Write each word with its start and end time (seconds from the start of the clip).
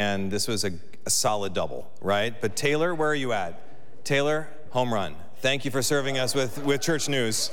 and 0.00 0.30
this 0.30 0.48
was 0.48 0.64
a, 0.64 0.72
a 1.04 1.10
solid 1.10 1.52
double, 1.52 1.88
right? 2.00 2.34
But 2.40 2.56
Taylor, 2.56 2.94
where 2.94 3.10
are 3.10 3.14
you 3.14 3.34
at? 3.34 4.02
Taylor, 4.02 4.48
home 4.70 4.92
run. 4.92 5.14
Thank 5.40 5.66
you 5.66 5.70
for 5.70 5.82
serving 5.82 6.18
us 6.18 6.34
with, 6.34 6.64
with 6.64 6.80
church 6.80 7.06
news. 7.08 7.52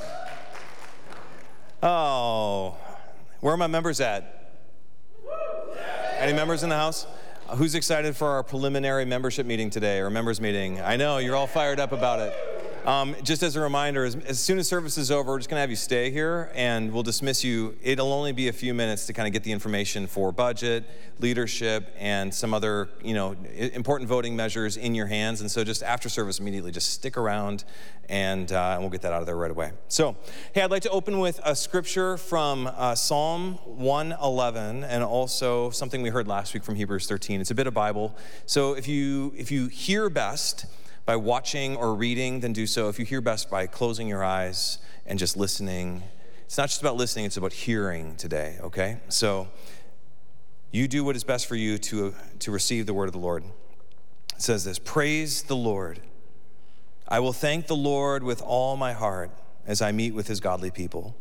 Oh, 1.83 2.77
where 3.41 3.53
are 3.53 3.57
my 3.57 3.67
members 3.67 3.99
at? 3.99 4.53
Any 6.17 6.33
members 6.33 6.63
in 6.63 6.69
the 6.69 6.75
house? 6.75 7.05
Who's 7.55 7.75
excited 7.75 8.15
for 8.15 8.27
our 8.29 8.43
preliminary 8.43 9.03
membership 9.03 9.45
meeting 9.45 9.69
today 9.69 9.99
or 9.99 10.09
members 10.09 10.39
meeting? 10.39 10.79
I 10.79 10.95
know 10.95 11.17
you're 11.17 11.35
all 11.35 11.47
fired 11.47 11.81
up 11.81 11.91
about 11.91 12.21
it. 12.21 12.33
Um, 12.87 13.17
just 13.21 13.43
as 13.43 13.57
a 13.57 13.59
reminder, 13.59 14.05
as, 14.05 14.15
as, 14.15 14.39
soon 14.39 14.59
as 14.59 14.69
service 14.69 14.97
is 14.97 15.11
over, 15.11 15.31
we're 15.31 15.39
just 15.39 15.49
going 15.49 15.57
to 15.57 15.61
have 15.61 15.69
you 15.69 15.75
stay 15.75 16.09
here 16.09 16.49
and 16.55 16.93
we'll 16.93 17.03
dismiss 17.03 17.43
you. 17.43 17.75
It'll 17.83 18.13
only 18.13 18.31
be 18.31 18.47
a 18.47 18.53
few 18.53 18.73
minutes 18.73 19.07
to 19.07 19.13
kind 19.13 19.27
of 19.27 19.33
get 19.33 19.43
the 19.43 19.51
information 19.51 20.07
for 20.07 20.31
budget, 20.31 20.85
leadership, 21.19 21.93
and 21.99 22.33
some 22.33 22.53
other, 22.53 22.87
you 23.03 23.13
know, 23.13 23.35
important 23.73 24.07
voting 24.07 24.37
measures 24.37 24.77
in 24.77 24.95
your 24.95 25.07
hands. 25.07 25.41
And 25.41 25.51
so 25.51 25.65
just 25.65 25.83
after 25.83 26.07
service, 26.07 26.39
immediately 26.39 26.71
just 26.71 26.91
stick 26.91 27.17
around 27.17 27.65
and, 28.07 28.49
uh, 28.53 28.75
and 28.75 28.79
we'll 28.79 28.89
get 28.89 29.01
that 29.01 29.11
out 29.11 29.19
of 29.19 29.25
there 29.25 29.35
right 29.35 29.51
away. 29.51 29.73
So, 29.89 30.15
hey, 30.53 30.61
I'd 30.61 30.71
like 30.71 30.83
to 30.83 30.89
open 30.89 31.19
with 31.19 31.41
a 31.43 31.57
scripture 31.57 32.15
from 32.15 32.67
uh, 32.67 32.95
Psalm 32.95 33.55
111 33.65 34.85
and 34.85 35.03
also 35.03 35.71
something 35.71 36.01
we 36.01 36.09
heard 36.09 36.29
last 36.29 36.53
week 36.53 36.63
from 36.63 36.75
Hebrews 36.75 37.05
13. 37.05 37.41
It's 37.41 37.51
a 37.51 37.55
bit 37.55 37.67
of 37.67 37.73
Bible. 37.73 38.15
So 38.45 38.77
if 38.77 38.87
you, 38.87 39.33
if 39.35 39.51
you 39.51 39.67
hear 39.67 40.09
best, 40.09 40.67
by 41.07 41.15
watching 41.15 41.77
or 41.77 41.95
reading, 41.95 42.41
then 42.41 42.51
do 42.51 42.67
so. 42.67 42.89
If 42.89 42.99
you 42.99 43.05
hear 43.05 43.21
best 43.21 43.49
by 43.49 43.65
closing 43.65 44.09
your 44.09 44.25
eyes 44.25 44.79
and 45.05 45.17
just 45.17 45.37
listening. 45.37 46.03
It's 46.45 46.57
not 46.57 46.67
just 46.67 46.81
about 46.81 46.97
listening, 46.97 47.23
it's 47.23 47.37
about 47.37 47.53
hearing 47.53 48.17
today, 48.17 48.57
okay? 48.61 48.97
So 49.07 49.47
you 50.69 50.89
do 50.89 51.05
what 51.05 51.15
is 51.15 51.23
best 51.23 51.47
for 51.47 51.55
you 51.55 51.77
to, 51.77 52.13
to 52.39 52.51
receive 52.51 52.87
the 52.87 52.93
word 52.93 53.05
of 53.05 53.13
the 53.13 53.19
Lord. 53.19 53.45
It 54.35 54.41
says 54.41 54.65
this 54.65 54.79
Praise 54.79 55.43
the 55.43 55.55
Lord. 55.55 56.01
I 57.07 57.21
will 57.21 57.33
thank 57.33 57.67
the 57.67 57.75
Lord 57.75 58.21
with 58.21 58.41
all 58.41 58.75
my 58.75 58.91
heart 58.91 59.31
as 59.65 59.81
I 59.81 59.93
meet 59.93 60.13
with 60.13 60.27
his 60.27 60.41
godly 60.41 60.71
people. 60.71 61.15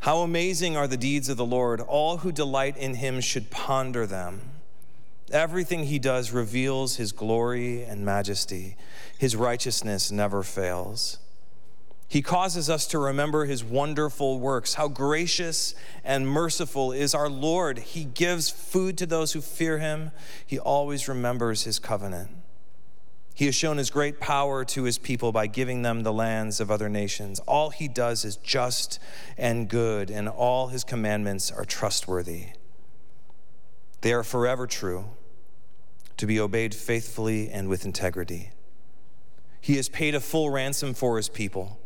How 0.00 0.18
amazing 0.18 0.76
are 0.76 0.88
the 0.88 0.96
deeds 0.96 1.28
of 1.28 1.36
the 1.36 1.46
Lord! 1.46 1.80
All 1.80 2.18
who 2.18 2.32
delight 2.32 2.76
in 2.76 2.94
him 2.94 3.20
should 3.20 3.52
ponder 3.52 4.04
them. 4.04 4.53
Everything 5.32 5.84
he 5.84 5.98
does 5.98 6.32
reveals 6.32 6.96
his 6.96 7.12
glory 7.12 7.82
and 7.82 8.04
majesty. 8.04 8.76
His 9.18 9.34
righteousness 9.34 10.12
never 10.12 10.42
fails. 10.42 11.18
He 12.06 12.22
causes 12.22 12.68
us 12.68 12.86
to 12.88 12.98
remember 12.98 13.44
his 13.46 13.64
wonderful 13.64 14.38
works. 14.38 14.74
How 14.74 14.88
gracious 14.88 15.74
and 16.04 16.28
merciful 16.28 16.92
is 16.92 17.14
our 17.14 17.28
Lord. 17.28 17.78
He 17.78 18.04
gives 18.04 18.50
food 18.50 18.98
to 18.98 19.06
those 19.06 19.32
who 19.32 19.40
fear 19.40 19.78
him. 19.78 20.12
He 20.46 20.58
always 20.58 21.08
remembers 21.08 21.64
his 21.64 21.78
covenant. 21.78 22.30
He 23.34 23.46
has 23.46 23.56
shown 23.56 23.78
his 23.78 23.90
great 23.90 24.20
power 24.20 24.64
to 24.66 24.84
his 24.84 24.96
people 24.96 25.32
by 25.32 25.48
giving 25.48 25.82
them 25.82 26.04
the 26.04 26.12
lands 26.12 26.60
of 26.60 26.70
other 26.70 26.88
nations. 26.88 27.40
All 27.40 27.70
he 27.70 27.88
does 27.88 28.24
is 28.24 28.36
just 28.36 29.00
and 29.36 29.68
good, 29.68 30.08
and 30.08 30.28
all 30.28 30.68
his 30.68 30.84
commandments 30.84 31.50
are 31.50 31.64
trustworthy. 31.64 32.50
They 34.04 34.12
are 34.12 34.22
forever 34.22 34.66
true, 34.66 35.06
to 36.18 36.26
be 36.26 36.38
obeyed 36.38 36.74
faithfully 36.74 37.48
and 37.48 37.70
with 37.70 37.86
integrity. 37.86 38.50
He 39.62 39.76
has 39.76 39.88
paid 39.88 40.14
a 40.14 40.20
full 40.20 40.50
ransom 40.50 40.92
for 40.92 41.16
his 41.16 41.30
people. 41.30 41.78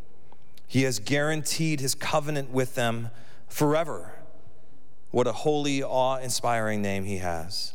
He 0.67 0.83
has 0.83 0.99
guaranteed 0.99 1.79
his 1.79 1.95
covenant 1.95 2.49
with 2.49 2.75
them 2.75 3.11
forever. 3.47 4.15
What 5.11 5.27
a 5.27 5.31
holy, 5.31 5.81
awe 5.81 6.17
inspiring 6.17 6.81
name 6.81 7.05
he 7.05 7.19
has. 7.19 7.71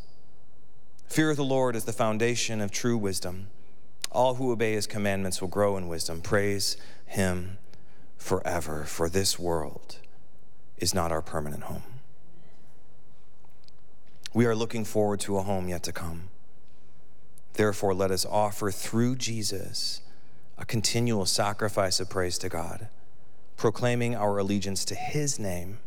Fear 1.06 1.30
of 1.30 1.38
the 1.38 1.42
Lord 1.42 1.74
is 1.74 1.86
the 1.86 1.94
foundation 1.94 2.60
of 2.60 2.70
true 2.70 2.98
wisdom. 2.98 3.46
All 4.12 4.34
who 4.34 4.52
obey 4.52 4.74
his 4.74 4.86
commandments 4.86 5.40
will 5.40 5.48
grow 5.48 5.78
in 5.78 5.88
wisdom. 5.88 6.20
Praise 6.20 6.76
him 7.06 7.56
forever, 8.18 8.84
for 8.84 9.08
this 9.08 9.38
world 9.38 10.00
is 10.76 10.92
not 10.92 11.12
our 11.12 11.22
permanent 11.22 11.62
home. 11.62 11.93
We 14.34 14.46
are 14.46 14.56
looking 14.56 14.84
forward 14.84 15.20
to 15.20 15.38
a 15.38 15.42
home 15.42 15.68
yet 15.68 15.84
to 15.84 15.92
come. 15.92 16.28
Therefore, 17.52 17.94
let 17.94 18.10
us 18.10 18.26
offer 18.26 18.72
through 18.72 19.14
Jesus 19.14 20.00
a 20.58 20.64
continual 20.64 21.24
sacrifice 21.24 22.00
of 22.00 22.10
praise 22.10 22.36
to 22.38 22.48
God, 22.48 22.88
proclaiming 23.56 24.16
our 24.16 24.38
allegiance 24.38 24.84
to 24.86 24.96
his 24.96 25.38
name. 25.38 25.78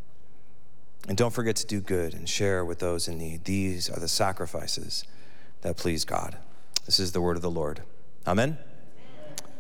And 1.10 1.18
don't 1.18 1.34
forget 1.34 1.58
to 1.58 1.68
do 1.68 1.82
good 1.82 2.14
and 2.14 2.28
share 2.28 2.64
with 2.64 2.80
those 2.80 3.10
in 3.10 3.18
need. 3.18 3.44
These 3.44 3.90
are 3.90 4.00
the 4.00 4.08
sacrifices 4.08 5.04
that 5.60 5.76
please 5.76 6.06
God. 6.06 6.38
This 6.86 7.02
is 7.02 7.12
the 7.12 7.20
word 7.20 7.36
of 7.36 7.42
the 7.42 7.52
Lord. 7.52 7.82
Amen. 8.26 8.58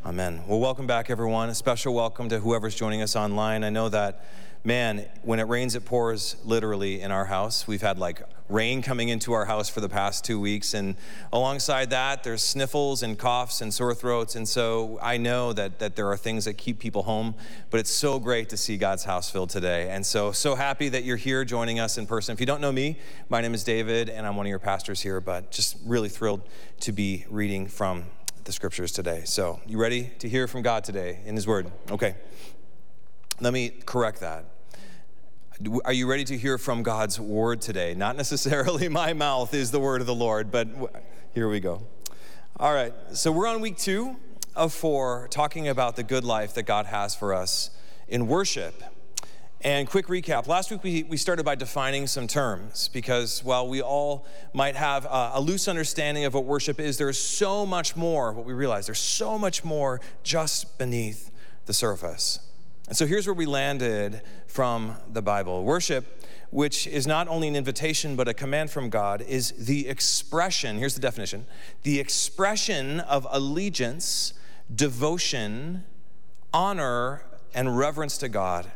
Amen. 0.06 0.44
Well, 0.48 0.62
welcome 0.62 0.88
back, 0.88 1.09
everyone. 1.09 1.50
A 1.50 1.56
special 1.56 1.94
welcome 1.94 2.30
to 2.30 2.40
whoever's 2.40 2.75
joining 2.75 3.02
us 3.02 3.18
online. 3.18 3.66
I 3.66 3.69
know 3.69 3.90
that 3.90 4.24
man, 4.67 5.05
when 5.22 5.39
it 5.39 5.47
rains, 5.47 5.75
it 5.75 5.85
pours 5.85 6.35
literally 6.44 7.00
in 7.00 7.09
our 7.09 7.23
house. 7.23 7.66
We've 7.66 7.81
had 7.81 7.97
like 7.97 8.22
rain 8.50 8.81
coming 8.81 9.07
into 9.07 9.31
our 9.31 9.45
house 9.45 9.69
for 9.69 9.79
the 9.79 9.88
past 9.88 10.25
two 10.25 10.41
weeks. 10.41 10.73
And 10.73 10.97
alongside 11.31 11.89
that, 11.91 12.25
there's 12.25 12.41
sniffles 12.41 13.01
and 13.01 13.17
coughs 13.17 13.61
and 13.61 13.73
sore 13.73 13.95
throats. 13.95 14.35
And 14.35 14.45
so 14.45 15.00
I 15.01 15.16
know 15.16 15.53
that, 15.53 15.79
that 15.79 15.95
there 15.95 16.11
are 16.11 16.17
things 16.17 16.44
that 16.44 16.56
keep 16.56 16.79
people 16.79 17.03
home, 17.03 17.33
but 17.69 17.79
it's 17.79 17.89
so 17.89 18.19
great 18.19 18.50
to 18.50 18.57
see 18.57 18.75
God's 18.75 19.06
house 19.06 19.29
filled 19.29 19.51
today. 19.51 19.89
And 19.89 20.06
so, 20.06 20.33
so 20.33 20.53
happy 20.53 20.89
that 20.89 21.06
you're 21.06 21.16
here 21.16 21.45
joining 21.45 21.79
us 21.79 21.97
in 21.97 22.06
person. 22.06 22.33
If 22.33 22.41
you 22.41 22.45
don't 22.45 22.59
know 22.59 22.73
me, 22.73 23.00
my 23.29 23.39
name 23.39 23.53
is 23.53 23.63
David, 23.63 24.09
and 24.09 24.27
I'm 24.27 24.35
one 24.35 24.47
of 24.47 24.50
your 24.50 24.59
pastors 24.59 25.00
here, 25.00 25.22
but 25.22 25.50
just 25.50 25.77
really 25.85 26.09
thrilled 26.09 26.41
to 26.81 26.91
be 26.91 27.25
reading 27.29 27.67
from 27.67 28.03
the 28.44 28.51
scriptures 28.51 28.91
today. 28.91 29.22
So, 29.23 29.61
you 29.66 29.77
ready 29.77 30.11
to 30.19 30.27
hear 30.27 30.45
from 30.45 30.61
God 30.61 30.83
today 30.83 31.22
in 31.25 31.35
His 31.35 31.47
Word? 31.47 31.72
Okay. 31.89 32.16
Let 33.39 33.53
me 33.53 33.69
correct 33.69 34.19
that. 34.22 34.56
Are 35.85 35.94
you 35.94 36.06
ready 36.06 36.23
to 36.25 36.38
hear 36.38 36.59
from 36.59 36.84
God's 36.84 37.19
word 37.19 37.62
today? 37.62 37.95
Not 37.95 38.16
necessarily 38.16 38.90
my 38.90 39.13
mouth 39.13 39.56
is 39.56 39.72
the 39.72 39.79
word 39.79 40.01
of 40.01 40.07
the 40.07 40.13
Lord, 40.13 40.51
but 40.51 40.68
here 41.34 41.50
we 41.50 41.59
go. 41.59 41.81
All 42.57 42.75
right, 42.75 42.94
so 43.13 43.31
we're 43.31 43.47
on 43.47 43.59
week 43.59 43.75
two 43.75 44.18
of 44.56 44.72
four 44.72 45.28
talking 45.31 45.68
about 45.68 45.95
the 45.95 46.03
good 46.03 46.23
life 46.23 46.53
that 46.53 46.63
God 46.63 46.85
has 46.85 47.16
for 47.16 47.34
us 47.34 47.72
in 48.07 48.28
worship. 48.28 48.84
And 49.62 49.90
quick 49.90 50.06
recap 50.06 50.45
last 50.45 50.69
week 50.69 50.84
we, 50.84 51.01
we 51.01 51.18
started 51.18 51.44
by 51.44 51.56
defining 51.56 52.06
some 52.06 52.28
terms 52.28 52.89
because 52.89 53.44
while 53.44 53.68
we 53.68 53.81
all 53.81 54.28
might 54.53 54.75
have 54.75 55.06
a, 55.06 55.31
a 55.34 55.41
loose 55.41 55.68
understanding 55.68 56.25
of 56.25 56.35
what 56.35 56.45
worship 56.45 56.79
is, 56.79 57.00
there's 57.00 57.18
so 57.18 57.66
much 57.66 57.95
more, 57.95 58.31
what 58.31 58.45
we 58.45 58.53
realize, 58.53 58.85
there's 58.85 59.00
so 59.00 59.39
much 59.39 59.63
more 59.63 60.01
just 60.22 60.78
beneath 60.78 61.31
the 61.66 61.74
surface. 61.74 62.47
And 62.88 62.96
so 62.96 63.06
here's 63.06 63.28
where 63.28 63.34
we 63.34 63.46
landed 63.46 64.22
from 64.48 64.96
the 65.12 65.22
Bible. 65.22 65.64
Worship, 65.64 66.24
which 66.52 66.88
is 66.88 67.06
not 67.06 67.28
only 67.28 67.50
an 67.50 67.56
invitation 67.56 68.16
but 68.16 68.28
a 68.28 68.34
command 68.34 68.72
from 68.72 68.90
God, 68.90 69.22
is 69.22 69.52
the 69.52 69.90
expression, 69.90 70.78
here's 70.78 70.96
the 70.96 71.02
definition 71.02 71.46
the 71.84 72.00
expression 72.00 73.02
of 73.02 73.28
allegiance, 73.30 74.34
devotion, 74.74 75.84
honor, 76.53 77.24
and 77.53 77.78
reverence 77.78 78.18
to 78.20 78.30
God 78.30 78.72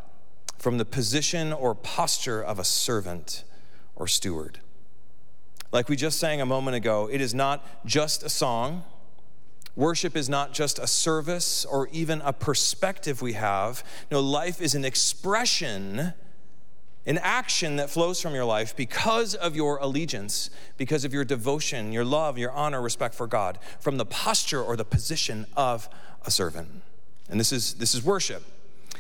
from 0.58 0.78
the 0.78 0.86
position 0.86 1.54
or 1.54 1.74
posture 1.74 2.42
of 2.42 2.60
a 2.60 2.64
servant 2.64 3.44
or 3.96 4.08
steward. 4.08 4.60
Like 5.72 5.88
we 5.88 5.96
just 5.96 6.20
sang 6.20 6.42
a 6.42 6.46
moment 6.46 6.76
ago, 6.76 7.10
it 7.10 7.22
is 7.22 7.34
not 7.34 7.66
just 7.86 8.24
a 8.24 8.30
song 8.30 8.84
Worship 9.76 10.18
is 10.18 10.28
not 10.28 10.54
just 10.54 10.80
a 10.80 10.88
service 10.88 11.64
or 11.64 11.88
even 11.90 12.22
a 12.22 12.34
perspective 12.34 13.22
we 13.22 13.34
have. 13.34 13.84
No, 14.12 14.20
life 14.20 14.62
is 14.62 14.76
an 14.76 14.84
expression, 14.84 16.14
an 17.06 17.18
action 17.20 17.78
that 17.78 17.90
flows 17.90 18.20
from 18.20 18.36
your 18.36 18.44
life 18.44 18.76
because 18.76 19.34
of 19.34 19.56
your 19.56 19.78
allegiance, 19.78 20.50
because 20.78 21.06
of 21.06 21.14
your 21.14 21.24
devotion, 21.24 21.94
your 21.94 22.04
love, 22.04 22.38
your 22.38 22.52
honor, 22.52 22.82
respect 22.82 23.16
for 23.16 23.28
God, 23.28 23.60
from 23.80 23.98
the 23.98 24.06
posture 24.06 24.62
or 24.62 24.76
the 24.76 24.86
position 24.86 25.46
of 25.56 25.88
a 26.26 26.32
servant. 26.32 26.70
And 27.30 27.40
this 27.40 27.54
is, 27.54 27.76
this 27.76 27.96
is 27.96 28.04
worship. 28.04 28.44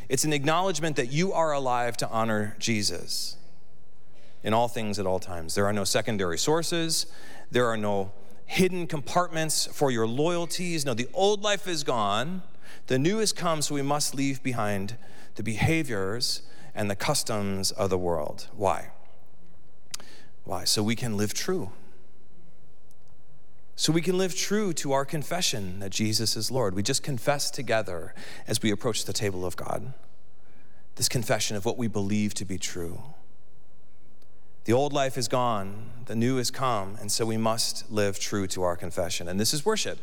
It's 0.07 0.23
an 0.23 0.31
acknowledgement 0.31 0.95
that 0.95 1.11
you 1.11 1.33
are 1.33 1.51
alive 1.51 1.97
to 1.97 2.09
honor 2.09 2.55
Jesus 2.59 3.35
in 4.43 4.53
all 4.53 4.69
things 4.69 4.99
at 4.99 5.05
all 5.05 5.19
times. 5.19 5.53
There 5.53 5.65
are 5.65 5.73
no 5.73 5.83
secondary 5.83 6.37
sources, 6.37 7.05
there 7.51 7.67
are 7.67 7.77
no 7.77 8.11
hidden 8.51 8.85
compartments 8.85 9.65
for 9.67 9.91
your 9.91 10.05
loyalties. 10.05 10.85
No, 10.85 10.93
the 10.93 11.07
old 11.13 11.41
life 11.41 11.69
is 11.69 11.85
gone. 11.85 12.41
The 12.87 12.99
new 12.99 13.19
has 13.19 13.31
come, 13.31 13.61
so 13.61 13.75
we 13.75 13.81
must 13.81 14.13
leave 14.13 14.43
behind 14.43 14.97
the 15.35 15.43
behaviors 15.43 16.41
and 16.75 16.91
the 16.91 16.95
customs 16.95 17.71
of 17.71 17.89
the 17.89 17.97
world. 17.97 18.49
Why? 18.53 18.89
Why? 20.43 20.65
So 20.65 20.83
we 20.83 20.97
can 20.97 21.15
live 21.15 21.33
true. 21.33 21.71
So 23.77 23.93
we 23.93 24.01
can 24.01 24.17
live 24.17 24.35
true 24.35 24.73
to 24.73 24.91
our 24.91 25.05
confession 25.05 25.79
that 25.79 25.91
Jesus 25.91 26.35
is 26.35 26.51
Lord. 26.51 26.75
We 26.75 26.83
just 26.83 27.03
confess 27.03 27.51
together 27.51 28.13
as 28.47 28.61
we 28.61 28.69
approach 28.69 29.05
the 29.05 29.13
table 29.13 29.45
of 29.45 29.55
God. 29.55 29.93
This 30.95 31.07
confession 31.07 31.55
of 31.55 31.63
what 31.63 31.77
we 31.77 31.87
believe 31.87 32.33
to 32.33 32.43
be 32.43 32.57
true. 32.57 33.01
The 34.65 34.73
old 34.73 34.93
life 34.93 35.17
is 35.17 35.27
gone, 35.27 35.89
the 36.05 36.15
new 36.15 36.37
has 36.37 36.51
come, 36.51 36.95
and 37.01 37.11
so 37.11 37.25
we 37.25 37.37
must 37.37 37.91
live 37.91 38.19
true 38.19 38.45
to 38.47 38.61
our 38.61 38.75
confession. 38.75 39.27
And 39.27 39.39
this 39.39 39.55
is 39.55 39.65
worship. 39.65 39.97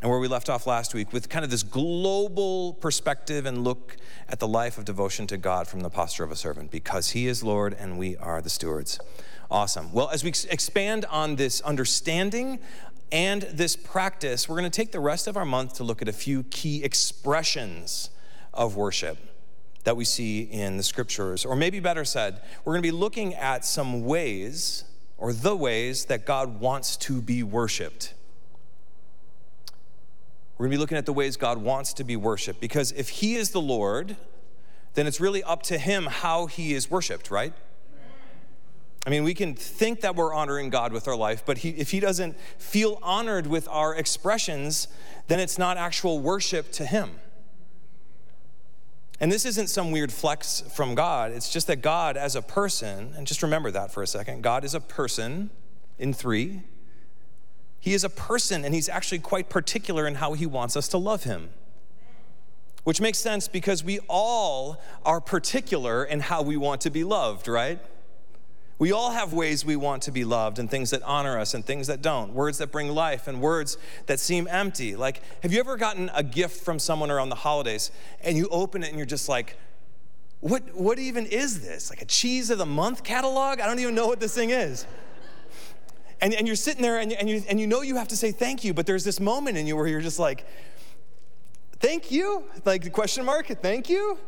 And 0.00 0.10
where 0.10 0.18
we 0.18 0.28
left 0.28 0.48
off 0.48 0.66
last 0.66 0.94
week 0.94 1.12
with 1.12 1.28
kind 1.28 1.44
of 1.44 1.50
this 1.50 1.62
global 1.62 2.72
perspective 2.72 3.44
and 3.44 3.62
look 3.62 3.98
at 4.30 4.38
the 4.38 4.48
life 4.48 4.78
of 4.78 4.86
devotion 4.86 5.26
to 5.26 5.36
God 5.36 5.68
from 5.68 5.80
the 5.80 5.90
posture 5.90 6.24
of 6.24 6.30
a 6.30 6.36
servant, 6.36 6.70
because 6.70 7.10
He 7.10 7.26
is 7.26 7.42
Lord 7.42 7.76
and 7.78 7.98
we 7.98 8.16
are 8.16 8.40
the 8.40 8.48
stewards. 8.48 8.98
Awesome. 9.50 9.92
Well, 9.92 10.08
as 10.08 10.24
we 10.24 10.30
expand 10.50 11.04
on 11.06 11.36
this 11.36 11.60
understanding 11.60 12.60
and 13.12 13.42
this 13.42 13.76
practice, 13.76 14.48
we're 14.48 14.58
going 14.58 14.70
to 14.70 14.74
take 14.74 14.90
the 14.90 15.00
rest 15.00 15.26
of 15.26 15.36
our 15.36 15.44
month 15.44 15.74
to 15.74 15.84
look 15.84 16.00
at 16.00 16.08
a 16.08 16.14
few 16.14 16.44
key 16.44 16.82
expressions 16.82 18.08
of 18.54 18.74
worship 18.74 19.18
that 19.84 19.96
we 19.96 20.04
see 20.04 20.42
in 20.42 20.76
the 20.76 20.82
scriptures. 20.82 21.44
Or 21.44 21.54
maybe 21.54 21.78
better 21.78 22.04
said, 22.04 22.40
we're 22.64 22.72
going 22.72 22.82
to 22.82 22.88
be 22.88 22.96
looking 22.96 23.34
at 23.34 23.64
some 23.64 24.04
ways 24.04 24.84
or 25.16 25.32
the 25.32 25.54
ways 25.54 26.06
that 26.06 26.26
God 26.26 26.60
wants 26.60 26.96
to 26.98 27.22
be 27.22 27.42
worshiped. 27.42 28.14
We're 30.56 30.66
going 30.66 30.72
to 30.72 30.76
be 30.76 30.80
looking 30.80 30.98
at 30.98 31.06
the 31.06 31.12
ways 31.12 31.36
God 31.36 31.58
wants 31.58 31.92
to 31.94 32.04
be 32.04 32.16
worshiped 32.16 32.60
because 32.60 32.92
if 32.92 33.08
He 33.08 33.36
is 33.36 33.50
the 33.50 33.60
Lord, 33.60 34.16
then 34.94 35.06
it's 35.06 35.20
really 35.20 35.42
up 35.42 35.62
to 35.64 35.78
Him 35.78 36.06
how 36.06 36.46
He 36.46 36.74
is 36.74 36.90
worshiped, 36.90 37.30
right? 37.30 37.52
I 39.06 39.10
mean, 39.10 39.22
we 39.22 39.34
can 39.34 39.54
think 39.54 40.00
that 40.00 40.16
we're 40.16 40.32
honoring 40.32 40.70
God 40.70 40.92
with 40.92 41.06
our 41.06 41.16
life, 41.16 41.42
but 41.44 41.58
he, 41.58 41.70
if 41.70 41.90
He 41.90 42.00
doesn't 42.00 42.38
feel 42.58 42.98
honored 43.02 43.46
with 43.46 43.68
our 43.68 43.94
expressions, 43.94 44.88
then 45.28 45.40
it's 45.40 45.58
not 45.58 45.76
actual 45.76 46.20
worship 46.20 46.72
to 46.72 46.86
Him. 46.86 47.10
And 49.24 49.32
this 49.32 49.46
isn't 49.46 49.68
some 49.68 49.90
weird 49.90 50.12
flex 50.12 50.60
from 50.74 50.94
God. 50.94 51.32
It's 51.32 51.48
just 51.48 51.66
that 51.68 51.80
God, 51.80 52.18
as 52.18 52.36
a 52.36 52.42
person, 52.42 53.14
and 53.16 53.26
just 53.26 53.42
remember 53.42 53.70
that 53.70 53.90
for 53.90 54.02
a 54.02 54.06
second 54.06 54.42
God 54.42 54.64
is 54.64 54.74
a 54.74 54.80
person 54.80 55.48
in 55.98 56.12
three. 56.12 56.60
He 57.80 57.94
is 57.94 58.04
a 58.04 58.10
person, 58.10 58.66
and 58.66 58.74
He's 58.74 58.86
actually 58.86 59.20
quite 59.20 59.48
particular 59.48 60.06
in 60.06 60.16
how 60.16 60.34
He 60.34 60.44
wants 60.44 60.76
us 60.76 60.88
to 60.88 60.98
love 60.98 61.24
Him. 61.24 61.48
Which 62.82 63.00
makes 63.00 63.16
sense 63.16 63.48
because 63.48 63.82
we 63.82 63.98
all 64.10 64.82
are 65.06 65.22
particular 65.22 66.04
in 66.04 66.20
how 66.20 66.42
we 66.42 66.58
want 66.58 66.82
to 66.82 66.90
be 66.90 67.02
loved, 67.02 67.48
right? 67.48 67.78
We 68.78 68.90
all 68.90 69.12
have 69.12 69.32
ways 69.32 69.64
we 69.64 69.76
want 69.76 70.02
to 70.02 70.10
be 70.10 70.24
loved 70.24 70.58
and 70.58 70.68
things 70.68 70.90
that 70.90 71.02
honor 71.04 71.38
us 71.38 71.54
and 71.54 71.64
things 71.64 71.86
that 71.86 72.02
don't, 72.02 72.34
words 72.34 72.58
that 72.58 72.72
bring 72.72 72.88
life 72.88 73.28
and 73.28 73.40
words 73.40 73.78
that 74.06 74.18
seem 74.18 74.48
empty. 74.50 74.96
Like, 74.96 75.22
have 75.42 75.52
you 75.52 75.60
ever 75.60 75.76
gotten 75.76 76.10
a 76.12 76.24
gift 76.24 76.64
from 76.64 76.80
someone 76.80 77.10
around 77.10 77.28
the 77.28 77.36
holidays 77.36 77.92
and 78.20 78.36
you 78.36 78.48
open 78.48 78.82
it 78.82 78.88
and 78.88 78.96
you're 78.96 79.06
just 79.06 79.28
like, 79.28 79.56
what, 80.40 80.74
what 80.74 80.98
even 80.98 81.24
is 81.26 81.60
this? 81.60 81.88
Like 81.88 82.02
a 82.02 82.04
cheese 82.04 82.50
of 82.50 82.58
the 82.58 82.66
month 82.66 83.04
catalog? 83.04 83.60
I 83.60 83.66
don't 83.66 83.78
even 83.78 83.94
know 83.94 84.08
what 84.08 84.18
this 84.20 84.34
thing 84.34 84.50
is. 84.50 84.86
And, 86.20 86.34
and 86.34 86.46
you're 86.46 86.56
sitting 86.56 86.82
there 86.82 86.98
and, 86.98 87.12
and, 87.12 87.30
you, 87.30 87.42
and 87.48 87.60
you 87.60 87.66
know 87.66 87.82
you 87.82 87.96
have 87.96 88.08
to 88.08 88.16
say 88.16 88.32
thank 88.32 88.64
you, 88.64 88.74
but 88.74 88.86
there's 88.86 89.04
this 89.04 89.20
moment 89.20 89.56
in 89.56 89.66
you 89.66 89.76
where 89.76 89.86
you're 89.86 90.00
just 90.00 90.18
like, 90.18 90.46
thank 91.78 92.10
you? 92.10 92.44
Like 92.64 92.92
question 92.92 93.24
mark, 93.24 93.46
thank 93.62 93.88
you? 93.88 94.18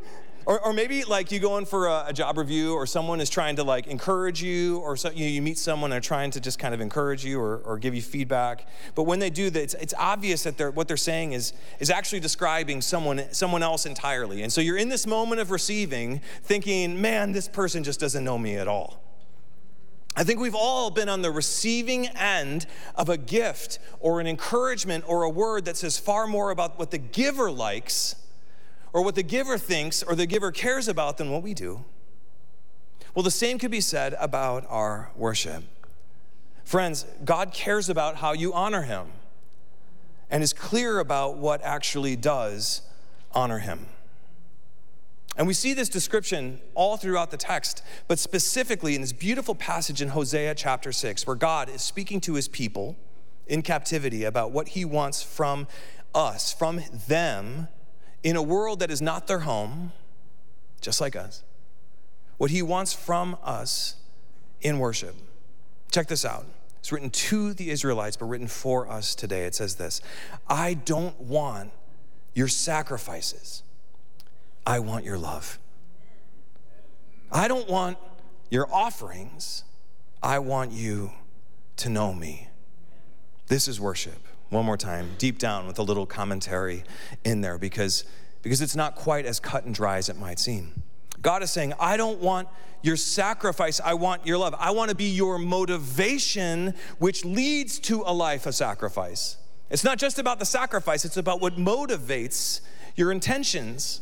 Or, 0.47 0.65
or 0.65 0.73
maybe 0.73 1.03
like 1.03 1.33
you 1.33 1.41
go 1.41 1.59
in 1.59 1.65
for 1.65 1.89
a, 1.89 2.05
a, 2.07 2.13
job 2.13 2.39
review 2.39 2.73
or 2.73 2.87
someone 2.87 3.21
is 3.21 3.29
trying 3.29 3.57
to 3.57 3.65
like 3.65 3.89
encourage 3.89 4.41
you 4.41 4.79
or 4.79 4.97
so, 4.97 5.11
you, 5.11 5.25
know, 5.25 5.31
you 5.31 5.43
meet 5.43 5.59
someone 5.59 5.91
and 5.91 5.95
they're 5.95 6.01
trying 6.01 6.31
to 6.31 6.41
just 6.41 6.61
kind 6.61 6.73
of 6.73 6.81
encourage 6.81 7.25
you 7.25 7.41
or, 7.41 7.59
or 7.65 7.79
give 7.79 7.97
you 7.97 8.01
feedback. 8.01 8.69
But 8.95 9.03
when 9.03 9.19
they 9.19 9.29
do 9.29 9.51
that, 9.51 9.61
it's, 9.61 9.75
it's 9.75 9.95
obvious 9.99 10.45
that 10.45 10.57
they're, 10.57 10.71
what 10.71 10.87
they're 10.87 10.97
saying 10.97 11.33
is, 11.33 11.53
is 11.81 11.91
actually 11.91 12.21
describing 12.21 12.81
someone, 12.81 13.25
someone 13.33 13.65
else 13.65 13.87
entirely. 13.87 14.43
And 14.43 14.53
so 14.53 14.61
you're 14.61 14.77
in 14.77 14.89
this 14.89 15.05
moment 15.05 15.41
of 15.41 15.51
receiving 15.51 16.21
thinking, 16.45 17.01
man, 17.01 17.33
this 17.33 17.49
person 17.49 17.83
just 17.83 17.99
doesn't 17.99 18.23
know 18.23 18.39
me 18.39 18.55
at 18.55 18.69
all. 18.69 19.03
I 20.15 20.23
think 20.23 20.39
we've 20.39 20.55
all 20.55 20.91
been 20.91 21.09
on 21.09 21.23
the 21.23 21.31
receiving 21.33 22.07
end 22.07 22.67
of 22.95 23.09
a 23.09 23.17
gift 23.17 23.81
or 23.99 24.21
an 24.21 24.29
encouragement 24.29 25.05
or 25.09 25.25
a 25.25 25.29
word 25.29 25.65
that 25.65 25.77
says 25.77 25.99
far 25.99 26.29
more 26.29 26.53
about 26.53 26.79
what 26.79 26.93
the 26.93 26.99
giver 26.99 27.51
likes 27.51 28.15
or 28.97 29.03
what 29.03 29.15
the 29.15 29.23
giver 29.23 29.59
thinks 29.59 30.03
or 30.03 30.15
the 30.15 30.25
giver 30.25 30.51
cares 30.51 30.89
about 30.89 31.19
than 31.19 31.31
what 31.31 31.43
we 31.43 31.53
do. 31.53 31.85
Well, 33.15 33.23
the 33.23 33.31
same 33.31 33.59
could 33.59 33.71
be 33.71 33.83
said 33.83 34.17
about 34.19 34.65
our 34.71 35.11
worship. 35.15 35.65
Friends, 36.65 37.05
God 37.23 37.53
cares 37.53 37.91
about 37.91 38.17
how 38.17 38.33
you 38.33 38.55
honor 38.55 38.81
Him 38.81 39.09
and 40.31 40.43
is 40.43 40.55
clear 40.55 40.99
about 40.99 41.37
what 41.37 41.61
actually 41.61 42.17
does 42.17 42.81
honor 43.33 43.59
Him. 43.59 43.85
And 45.37 45.47
we 45.47 45.53
see 45.53 45.75
this 45.75 45.91
description 45.91 46.59
all 46.75 46.97
throughout 46.97 47.31
the 47.31 47.37
text, 47.37 47.83
but 48.09 48.19
specifically 48.19 48.95
in 48.95 49.03
this 49.03 49.13
beautiful 49.13 49.55
passage 49.55 50.01
in 50.01 50.09
Hosea 50.09 50.55
chapter 50.55 50.91
6, 50.91 51.27
where 51.27 51.37
God 51.37 51.69
is 51.69 51.83
speaking 51.83 52.19
to 52.23 52.33
his 52.33 52.49
people 52.49 52.97
in 53.47 53.61
captivity 53.61 54.25
about 54.25 54.53
what 54.53 54.69
he 54.69 54.87
wants 54.87 55.23
from 55.23 55.69
us, 56.15 56.51
from 56.51 56.81
them 57.07 57.69
in 58.27 58.35
a 58.35 58.43
world 58.43 58.81
that 58.81 58.91
is 58.91 59.01
not 59.01 59.29
their 59.29 59.39
home, 59.39 59.93
just 60.81 61.01
like 61.01 61.15
us, 61.15 61.45
what 62.39 62.51
he 62.51 62.61
wants 62.61 62.93
from 62.93 63.37
us 63.45 63.95
in 64.61 64.81
worship. 64.81 65.15
Check 65.93 66.09
this 66.09 66.25
out. 66.25 66.45
It's 66.81 66.91
written 66.91 67.11
to 67.11 67.55
the 67.55 67.71
Israelites, 67.71 68.17
but 68.17 68.27
written 68.27 68.49
for 68.49 68.91
us 68.91 69.15
today. 69.15 69.45
It 69.45 69.55
says 69.55 69.77
this 69.77 70.01
I 70.49 70.75
don't 70.75 71.19
want 71.21 71.71
your 72.35 72.49
sacrifices, 72.49 73.63
I 74.67 74.81
want 74.81 75.05
your 75.05 75.19
love. 75.19 75.61
I 77.31 77.47
don't 77.47 77.69
want 77.69 77.97
your 78.51 78.67
offerings, 78.75 79.63
I 80.21 80.41
want 80.41 80.73
you 80.73 81.13
to 81.77 81.89
know 81.89 82.13
me. 82.13 82.49
This 83.47 83.69
is 83.69 83.79
worship 83.79 84.26
one 84.51 84.65
more 84.65 84.77
time, 84.77 85.11
deep 85.19 85.39
down 85.39 85.67
with 85.67 85.79
a 85.79 85.83
little 85.83 86.07
commentary 86.07 86.85
in 87.25 87.41
there 87.41 87.59
because, 87.59 88.05
because 88.43 88.61
it's 88.61 88.77
not 88.77 88.95
quite 88.95 89.27
as 89.27 89.41
cut 89.41 89.65
and 89.65 89.75
dry 89.75 89.97
as 89.99 90.09
it 90.09 90.17
might 90.17 90.39
seem. 90.39 90.83
God 91.21 91.43
is 91.43 91.51
saying, 91.51 91.73
I 91.81 91.97
don't 91.97 92.21
want 92.21 92.49
your 92.83 92.97
sacrifice, 92.97 93.81
I 93.81 93.95
want 93.95 94.27
your 94.27 94.39
love. 94.39 94.55
I 94.59 94.71
want 94.71 94.91
to 94.91 94.97
be 94.97 95.11
your 95.11 95.39
motivation, 95.39 96.75
which 96.99 97.25
leads 97.25 97.79
to 97.81 98.03
a 98.07 98.13
life 98.13 98.47
of 98.47 98.55
sacrifice. 98.55 99.37
It's 99.71 99.83
not 99.83 99.99
just 99.99 100.19
about 100.19 100.39
the 100.39 100.45
sacrifice, 100.45 101.05
it's 101.05 101.17
about 101.17 101.41
what 101.41 101.57
motivates 101.57 102.61
your 102.95 103.11
intentions. 103.11 104.01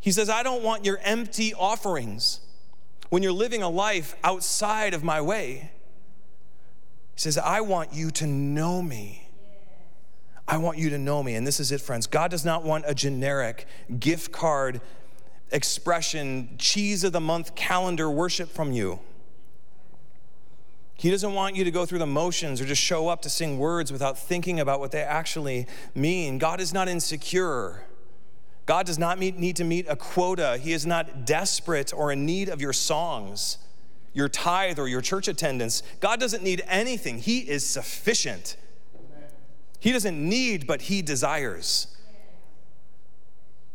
He 0.00 0.12
says, 0.12 0.28
I 0.28 0.42
don't 0.42 0.62
want 0.62 0.84
your 0.84 0.98
empty 1.02 1.54
offerings 1.54 2.40
when 3.08 3.22
you're 3.22 3.32
living 3.32 3.62
a 3.62 3.70
life 3.70 4.14
outside 4.22 4.92
of 4.92 5.02
my 5.02 5.20
way. 5.20 5.70
He 7.14 7.20
says, 7.20 7.38
I 7.38 7.62
want 7.62 7.94
you 7.94 8.10
to 8.10 8.26
know 8.26 8.82
me. 8.82 9.23
I 10.46 10.58
want 10.58 10.78
you 10.78 10.90
to 10.90 10.98
know 10.98 11.22
me. 11.22 11.34
And 11.34 11.46
this 11.46 11.58
is 11.58 11.72
it, 11.72 11.80
friends. 11.80 12.06
God 12.06 12.30
does 12.30 12.44
not 12.44 12.64
want 12.64 12.84
a 12.86 12.94
generic 12.94 13.66
gift 13.98 14.32
card 14.32 14.80
expression, 15.50 16.56
cheese 16.58 17.04
of 17.04 17.12
the 17.12 17.20
month 17.20 17.54
calendar 17.54 18.10
worship 18.10 18.50
from 18.50 18.72
you. 18.72 19.00
He 20.96 21.10
doesn't 21.10 21.34
want 21.34 21.56
you 21.56 21.64
to 21.64 21.70
go 21.70 21.86
through 21.86 21.98
the 21.98 22.06
motions 22.06 22.60
or 22.60 22.64
just 22.64 22.80
show 22.80 23.08
up 23.08 23.22
to 23.22 23.30
sing 23.30 23.58
words 23.58 23.92
without 23.92 24.18
thinking 24.18 24.60
about 24.60 24.80
what 24.80 24.90
they 24.90 25.02
actually 25.02 25.66
mean. 25.94 26.38
God 26.38 26.60
is 26.60 26.72
not 26.72 26.88
insecure. 26.88 27.84
God 28.66 28.86
does 28.86 28.98
not 28.98 29.18
meet, 29.18 29.36
need 29.36 29.56
to 29.56 29.64
meet 29.64 29.86
a 29.88 29.96
quota. 29.96 30.58
He 30.60 30.72
is 30.72 30.86
not 30.86 31.26
desperate 31.26 31.92
or 31.92 32.12
in 32.12 32.24
need 32.24 32.48
of 32.48 32.60
your 32.60 32.72
songs, 32.72 33.58
your 34.12 34.28
tithe, 34.28 34.78
or 34.78 34.88
your 34.88 35.00
church 35.00 35.28
attendance. 35.28 35.82
God 36.00 36.20
doesn't 36.20 36.42
need 36.42 36.62
anything. 36.66 37.18
He 37.18 37.40
is 37.40 37.66
sufficient. 37.66 38.56
He 39.84 39.92
doesn't 39.92 40.18
need, 40.18 40.66
but 40.66 40.80
He 40.80 41.02
desires. 41.02 41.88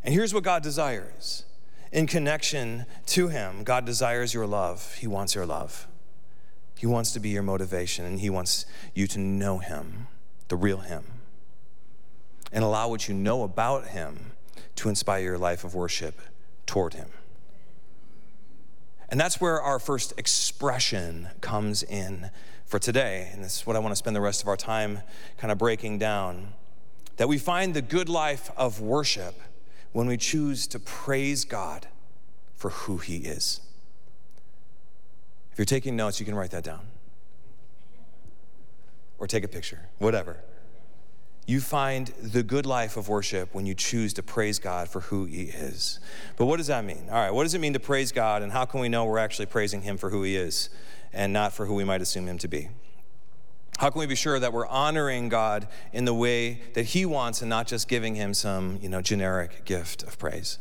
And 0.03 0.11
here's 0.11 0.33
what 0.33 0.43
God 0.43 0.63
desires 0.63 1.43
in 1.91 2.07
connection 2.07 2.87
to 3.05 3.27
Him 3.27 3.63
God 3.63 3.85
desires 3.85 4.33
your 4.33 4.47
love, 4.47 4.95
He 4.95 5.05
wants 5.05 5.35
your 5.35 5.45
love. 5.45 5.87
He 6.75 6.87
wants 6.87 7.11
to 7.11 7.19
be 7.19 7.29
your 7.29 7.43
motivation, 7.43 8.05
and 8.05 8.19
He 8.19 8.31
wants 8.31 8.65
you 8.95 9.05
to 9.05 9.19
know 9.19 9.59
Him, 9.59 10.07
the 10.47 10.55
real 10.55 10.79
Him, 10.79 11.03
and 12.51 12.63
allow 12.63 12.87
what 12.87 13.07
you 13.07 13.13
know 13.13 13.43
about 13.43 13.89
Him 13.89 14.31
to 14.77 14.89
inspire 14.89 15.21
your 15.21 15.37
life 15.37 15.63
of 15.63 15.75
worship 15.75 16.19
toward 16.65 16.95
Him. 16.95 17.09
And 19.09 19.19
that's 19.19 19.41
where 19.41 19.61
our 19.61 19.79
first 19.79 20.13
expression 20.17 21.29
comes 21.41 21.81
in 21.81 22.29
for 22.65 22.77
today, 22.77 23.29
and 23.33 23.43
this 23.43 23.61
is 23.61 23.67
what 23.67 23.75
I 23.75 23.79
want 23.79 23.91
to 23.91 23.95
spend 23.95 24.15
the 24.15 24.21
rest 24.21 24.43
of 24.43 24.47
our 24.47 24.57
time 24.57 24.99
kind 25.37 25.51
of 25.51 25.57
breaking 25.57 25.97
down, 25.97 26.53
that 27.17 27.27
we 27.27 27.39
find 27.39 27.73
the 27.73 27.81
good 27.81 28.07
life 28.07 28.51
of 28.55 28.79
worship 28.79 29.33
when 29.91 30.05
we 30.05 30.17
choose 30.17 30.67
to 30.67 30.79
praise 30.79 31.45
God 31.45 31.87
for 32.53 32.69
who 32.69 32.97
He 32.97 33.17
is. 33.17 33.61
If 35.51 35.57
you're 35.57 35.65
taking 35.65 35.95
notes, 35.95 36.19
you 36.19 36.25
can 36.27 36.35
write 36.35 36.51
that 36.51 36.63
down. 36.63 36.81
Or 39.17 39.25
take 39.25 39.43
a 39.43 39.47
picture, 39.47 39.89
whatever. 39.97 40.37
You 41.49 41.61
find 41.61 42.13
the 42.21 42.43
good 42.43 42.67
life 42.67 42.95
of 42.95 43.09
worship 43.09 43.55
when 43.55 43.65
you 43.65 43.73
choose 43.73 44.13
to 44.13 44.21
praise 44.21 44.59
God 44.59 44.87
for 44.87 44.99
who 44.99 45.25
He 45.25 45.45
is. 45.45 45.99
But 46.37 46.45
what 46.45 46.57
does 46.57 46.67
that 46.67 46.85
mean? 46.85 47.07
All 47.09 47.15
right, 47.15 47.31
what 47.31 47.41
does 47.41 47.55
it 47.55 47.59
mean 47.59 47.73
to 47.73 47.79
praise 47.79 48.11
God, 48.11 48.43
and 48.43 48.51
how 48.51 48.65
can 48.65 48.81
we 48.81 48.87
know 48.87 49.05
we're 49.05 49.17
actually 49.17 49.47
praising 49.47 49.81
Him 49.81 49.97
for 49.97 50.11
who 50.11 50.21
He 50.21 50.35
is 50.35 50.69
and 51.11 51.33
not 51.33 51.51
for 51.51 51.65
who 51.65 51.73
we 51.73 51.83
might 51.83 52.03
assume 52.03 52.27
Him 52.27 52.37
to 52.37 52.47
be? 52.47 52.69
How 53.79 53.89
can 53.89 53.99
we 53.99 54.05
be 54.05 54.13
sure 54.13 54.39
that 54.39 54.53
we're 54.53 54.67
honoring 54.67 55.27
God 55.27 55.67
in 55.91 56.05
the 56.05 56.13
way 56.13 56.61
that 56.75 56.83
He 56.83 57.03
wants 57.03 57.41
and 57.41 57.49
not 57.49 57.65
just 57.65 57.87
giving 57.87 58.13
Him 58.13 58.35
some, 58.35 58.77
you 58.79 58.87
know, 58.87 59.01
generic 59.01 59.65
gift 59.65 60.03
of 60.03 60.19
praise? 60.19 60.59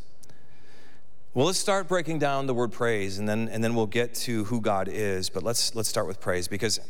Well, 1.35 1.45
let's 1.45 1.59
start 1.59 1.87
breaking 1.87 2.18
down 2.18 2.47
the 2.47 2.54
word 2.54 2.73
praise, 2.73 3.18
and 3.18 3.28
then 3.28 3.50
and 3.50 3.62
then 3.62 3.75
we'll 3.75 3.87
get 3.87 4.14
to 4.14 4.45
who 4.45 4.62
God 4.62 4.88
is. 4.88 5.28
But 5.28 5.42
let's 5.42 5.75
let's 5.75 5.90
start 5.90 6.07
with 6.07 6.18
praise 6.18 6.49
because 6.49 6.80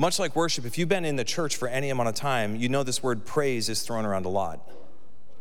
much 0.00 0.18
like 0.18 0.34
worship, 0.34 0.64
if 0.64 0.78
you've 0.78 0.88
been 0.88 1.04
in 1.04 1.16
the 1.16 1.24
church 1.24 1.56
for 1.56 1.68
any 1.68 1.90
amount 1.90 2.08
of 2.08 2.14
time, 2.14 2.56
you 2.56 2.70
know 2.70 2.82
this 2.82 3.02
word 3.02 3.26
praise 3.26 3.68
is 3.68 3.82
thrown 3.82 4.06
around 4.06 4.24
a 4.24 4.30
lot. 4.30 4.66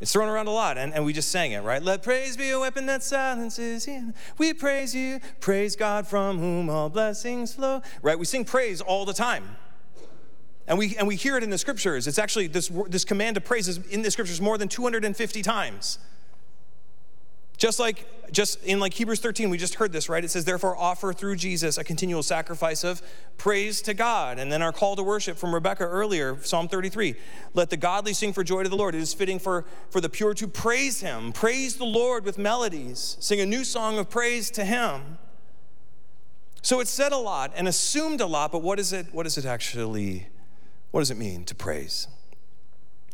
It's 0.02 0.12
thrown 0.12 0.28
around 0.28 0.48
a 0.48 0.52
lot, 0.52 0.78
and, 0.78 0.94
and 0.94 1.06
we 1.06 1.14
just 1.14 1.32
sang 1.32 1.54
it, 1.54 1.62
right? 1.62 1.82
Let 1.82 2.04
praise 2.04 2.36
be 2.36 2.50
a 2.50 2.60
weapon 2.60 2.86
that 2.88 3.02
silences 3.02 3.88
you. 3.88 4.14
We 4.38 4.54
praise 4.54 4.94
you, 4.94 5.22
praise 5.40 5.78
God 5.78 6.08
from 6.08 6.40
whom 6.40 6.70
all 6.70 6.90
blessings 6.90 7.54
flow. 7.54 7.82
Right? 8.02 8.20
We 8.20 8.26
sing 8.26 8.44
praise 8.44 8.82
all 8.82 9.06
the 9.06 9.14
time. 9.14 9.56
And 10.68 10.78
we, 10.78 10.96
and 10.98 11.08
we 11.08 11.16
hear 11.16 11.38
it 11.38 11.44
in 11.44 11.50
the 11.50 11.58
scriptures. 11.58 12.06
It's 12.06 12.20
actually, 12.20 12.48
this, 12.48 12.70
this 12.90 13.06
command 13.06 13.36
to 13.36 13.42
praise 13.42 13.70
is 13.70 13.78
in 13.88 14.02
the 14.02 14.12
scriptures 14.12 14.42
more 14.42 14.58
than 14.58 14.68
250 14.68 15.42
times. 15.42 16.00
Just 17.60 17.78
like 17.78 18.08
just 18.32 18.64
in 18.64 18.80
like 18.80 18.94
Hebrews 18.94 19.20
13, 19.20 19.50
we 19.50 19.58
just 19.58 19.76
heard 19.76 19.92
this, 19.92 20.10
right? 20.10 20.24
It 20.24 20.30
says, 20.30 20.46
therefore, 20.46 20.78
offer 20.78 21.14
through 21.14 21.36
Jesus 21.36 21.78
a 21.78 21.84
continual 21.84 22.24
sacrifice 22.24 22.84
of 22.84 23.02
praise 23.38 23.82
to 23.84 23.94
God. 23.94 24.40
And 24.40 24.52
then 24.52 24.62
our 24.62 24.72
call 24.72 24.96
to 24.96 25.04
worship 25.04 25.38
from 25.38 25.54
Rebecca 25.54 25.84
earlier, 25.84 26.38
Psalm 26.42 26.68
33. 26.68 27.16
Let 27.54 27.70
the 27.70 27.78
godly 27.78 28.14
sing 28.14 28.34
for 28.34 28.44
joy 28.44 28.64
to 28.64 28.70
the 28.70 28.76
Lord. 28.76 28.96
It 28.96 29.02
is 29.02 29.14
fitting 29.14 29.40
for, 29.40 29.66
for 29.90 30.02
the 30.02 30.10
pure 30.10 30.34
to 30.36 30.48
praise 30.48 31.02
him. 31.02 31.32
Praise 31.32 31.76
the 31.76 31.86
Lord 31.86 32.26
with 32.26 32.38
melodies. 32.38 33.18
Sing 33.20 33.42
a 33.42 33.46
new 33.46 33.64
song 33.64 33.98
of 33.98 34.10
praise 34.10 34.52
to 34.52 34.64
him. 34.64 35.18
So 36.62 36.80
it's 36.80 36.92
said 36.92 37.12
a 37.12 37.18
lot 37.18 37.52
and 37.56 37.68
assumed 37.68 38.22
a 38.22 38.26
lot, 38.26 38.52
but 38.52 38.62
what 38.62 38.80
is 38.80 38.94
it, 38.94 39.08
what 39.14 39.26
is 39.26 39.38
it 39.38 39.46
actually, 39.46 40.28
what 40.92 41.02
does 41.02 41.10
it 41.10 41.18
mean 41.18 41.46
to 41.46 41.56
praise? 41.56 42.08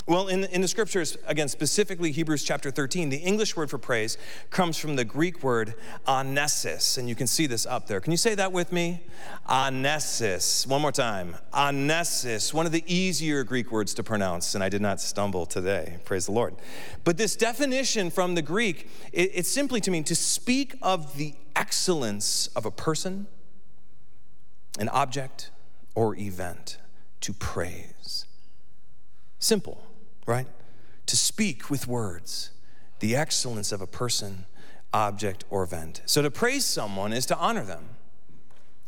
Well, 0.07 0.27
in, 0.27 0.43
in 0.43 0.61
the 0.61 0.67
scriptures, 0.67 1.17
again, 1.25 1.47
specifically 1.47 2.11
Hebrews 2.11 2.43
chapter 2.43 2.69
13, 2.69 3.09
the 3.09 3.17
English 3.17 3.55
word 3.55 3.71
for 3.71 3.79
praise 3.79 4.19
comes 4.51 4.77
from 4.77 4.97
the 4.97 5.03
Greek 5.03 5.41
word 5.41 5.73
ainesis. 6.07 6.99
And 6.99 7.09
you 7.09 7.15
can 7.15 7.25
see 7.25 7.47
this 7.47 7.65
up 7.65 7.87
there. 7.87 7.99
Can 7.99 8.11
you 8.11 8.17
say 8.17 8.35
that 8.35 8.51
with 8.51 8.71
me? 8.71 9.01
Ainesis. 9.49 10.67
One 10.67 10.81
more 10.81 10.91
time. 10.91 11.37
Ainesis, 11.51 12.53
one 12.53 12.67
of 12.67 12.71
the 12.71 12.83
easier 12.85 13.43
Greek 13.43 13.71
words 13.71 13.95
to 13.95 14.03
pronounce. 14.03 14.53
And 14.53 14.63
I 14.63 14.69
did 14.69 14.81
not 14.81 15.01
stumble 15.01 15.47
today. 15.47 15.97
Praise 16.05 16.27
the 16.27 16.33
Lord. 16.33 16.55
But 17.03 17.17
this 17.17 17.35
definition 17.35 18.11
from 18.11 18.35
the 18.35 18.43
Greek, 18.43 18.87
it, 19.11 19.31
it's 19.33 19.49
simply 19.49 19.81
to 19.81 19.89
mean 19.89 20.03
to 20.03 20.15
speak 20.15 20.75
of 20.83 21.17
the 21.17 21.33
excellence 21.55 22.45
of 22.55 22.67
a 22.67 22.71
person, 22.71 23.25
an 24.77 24.89
object, 24.89 25.49
or 25.95 26.15
event, 26.15 26.77
to 27.21 27.33
praise. 27.33 28.27
Simple 29.39 29.84
right? 30.25 30.47
To 31.07 31.17
speak 31.17 31.69
with 31.69 31.87
words 31.87 32.51
the 32.99 33.15
excellence 33.15 33.71
of 33.71 33.81
a 33.81 33.87
person, 33.87 34.45
object, 34.93 35.43
or 35.49 35.63
event. 35.63 36.01
So 36.05 36.21
to 36.21 36.31
praise 36.31 36.65
someone 36.65 37.11
is 37.11 37.25
to 37.27 37.37
honor 37.37 37.65
them 37.65 37.89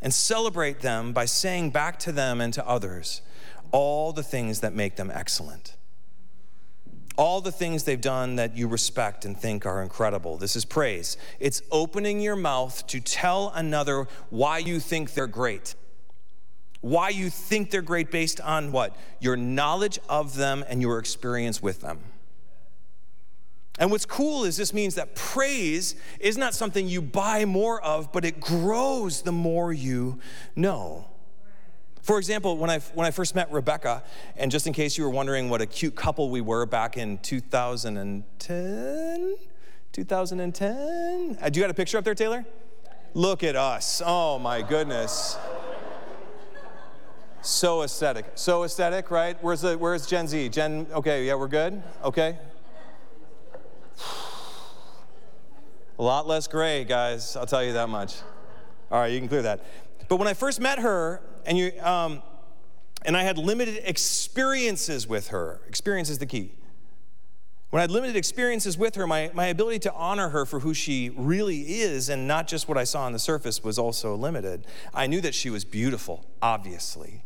and 0.01 0.13
celebrate 0.13 0.79
them 0.79 1.11
by 1.11 1.25
saying 1.25 1.71
back 1.71 1.99
to 1.99 2.11
them 2.11 2.39
and 2.39 2.53
to 2.53 2.67
others 2.67 3.21
all 3.71 4.13
the 4.13 4.23
things 4.23 4.61
that 4.61 4.73
make 4.73 4.95
them 4.95 5.11
excellent. 5.13 5.75
All 7.17 7.41
the 7.41 7.51
things 7.51 7.83
they've 7.83 7.99
done 7.99 8.35
that 8.35 8.55
you 8.55 8.67
respect 8.67 9.25
and 9.25 9.37
think 9.37 9.65
are 9.65 9.81
incredible. 9.81 10.37
This 10.37 10.55
is 10.55 10.65
praise. 10.65 11.17
It's 11.39 11.61
opening 11.71 12.21
your 12.21 12.35
mouth 12.35 12.85
to 12.87 12.99
tell 12.99 13.51
another 13.55 14.07
why 14.29 14.59
you 14.59 14.79
think 14.79 15.13
they're 15.13 15.27
great 15.27 15.75
why 16.81 17.09
you 17.09 17.29
think 17.29 17.71
they're 17.71 17.81
great 17.81 18.11
based 18.11 18.39
on 18.41 18.71
what? 18.71 18.95
Your 19.19 19.35
knowledge 19.35 19.99
of 20.07 20.35
them 20.35 20.63
and 20.67 20.81
your 20.81 20.99
experience 20.99 21.61
with 21.61 21.81
them. 21.81 21.99
And 23.79 23.91
what's 23.91 24.05
cool 24.05 24.43
is 24.43 24.57
this 24.57 24.73
means 24.73 24.95
that 24.95 25.15
praise 25.15 25.95
is 26.19 26.37
not 26.37 26.55
something 26.55 26.87
you 26.87 27.01
buy 27.01 27.45
more 27.45 27.81
of, 27.81 28.11
but 28.11 28.25
it 28.25 28.39
grows 28.39 29.21
the 29.21 29.31
more 29.31 29.71
you 29.71 30.19
know. 30.55 31.07
For 32.01 32.17
example, 32.17 32.57
when 32.57 32.69
I, 32.69 32.79
when 32.95 33.05
I 33.05 33.11
first 33.11 33.35
met 33.35 33.51
Rebecca, 33.51 34.03
and 34.35 34.49
just 34.49 34.65
in 34.65 34.73
case 34.73 34.97
you 34.97 35.03
were 35.03 35.09
wondering 35.09 35.49
what 35.49 35.61
a 35.61 35.65
cute 35.65 35.95
couple 35.95 36.29
we 36.29 36.41
were 36.41 36.65
back 36.65 36.97
in 36.97 37.17
2010, 37.19 39.35
2010, 39.91 41.37
uh, 41.41 41.49
do 41.49 41.59
you 41.59 41.63
got 41.63 41.69
a 41.69 41.73
picture 41.73 41.97
up 41.97 42.05
there, 42.05 42.15
Taylor? 42.15 42.45
Look 43.13 43.43
at 43.43 43.55
us. 43.55 44.01
Oh 44.05 44.39
my 44.39 44.61
goodness. 44.61 45.37
So 47.47 47.83
aesthetic. 47.83 48.25
So 48.35 48.65
aesthetic, 48.65 49.09
right? 49.09 49.41
Where's 49.41 49.61
the 49.61 49.77
where's 49.77 50.05
Gen 50.05 50.27
Z? 50.27 50.49
Gen 50.49 50.85
okay, 50.91 51.25
yeah, 51.25 51.35
we're 51.35 51.47
good? 51.47 51.81
Okay. 52.03 52.37
A 55.97 56.03
lot 56.03 56.27
less 56.27 56.45
gray, 56.45 56.83
guys, 56.83 57.37
I'll 57.37 57.45
tell 57.45 57.63
you 57.63 57.71
that 57.71 57.87
much. 57.87 58.15
All 58.91 58.99
right, 58.99 59.07
you 59.13 59.17
can 59.17 59.29
clear 59.29 59.43
that. 59.43 59.63
But 60.09 60.17
when 60.17 60.27
I 60.27 60.33
first 60.33 60.59
met 60.59 60.79
her, 60.79 61.21
and 61.45 61.57
you 61.57 61.71
um, 61.79 62.21
and 63.05 63.15
I 63.15 63.23
had 63.23 63.37
limited 63.37 63.79
experiences 63.85 65.07
with 65.07 65.29
her, 65.29 65.61
experience 65.69 66.09
is 66.09 66.17
the 66.17 66.25
key. 66.25 66.51
When 67.69 67.79
I 67.79 67.83
had 67.83 67.91
limited 67.91 68.17
experiences 68.17 68.77
with 68.77 68.95
her, 68.95 69.07
my, 69.07 69.31
my 69.33 69.45
ability 69.45 69.79
to 69.79 69.93
honor 69.93 70.29
her 70.29 70.45
for 70.45 70.59
who 70.59 70.73
she 70.73 71.11
really 71.15 71.61
is 71.61 72.09
and 72.09 72.27
not 72.27 72.47
just 72.47 72.67
what 72.67 72.77
I 72.77 72.83
saw 72.83 73.03
on 73.03 73.13
the 73.13 73.19
surface 73.19 73.63
was 73.63 73.79
also 73.79 74.15
limited. 74.15 74.67
I 74.93 75.07
knew 75.07 75.21
that 75.21 75.33
she 75.33 75.49
was 75.49 75.63
beautiful, 75.63 76.25
obviously. 76.41 77.23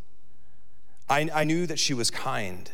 I, 1.12 1.30
I 1.34 1.44
knew 1.44 1.66
that 1.66 1.78
she 1.78 1.94
was 1.94 2.10
kind. 2.10 2.72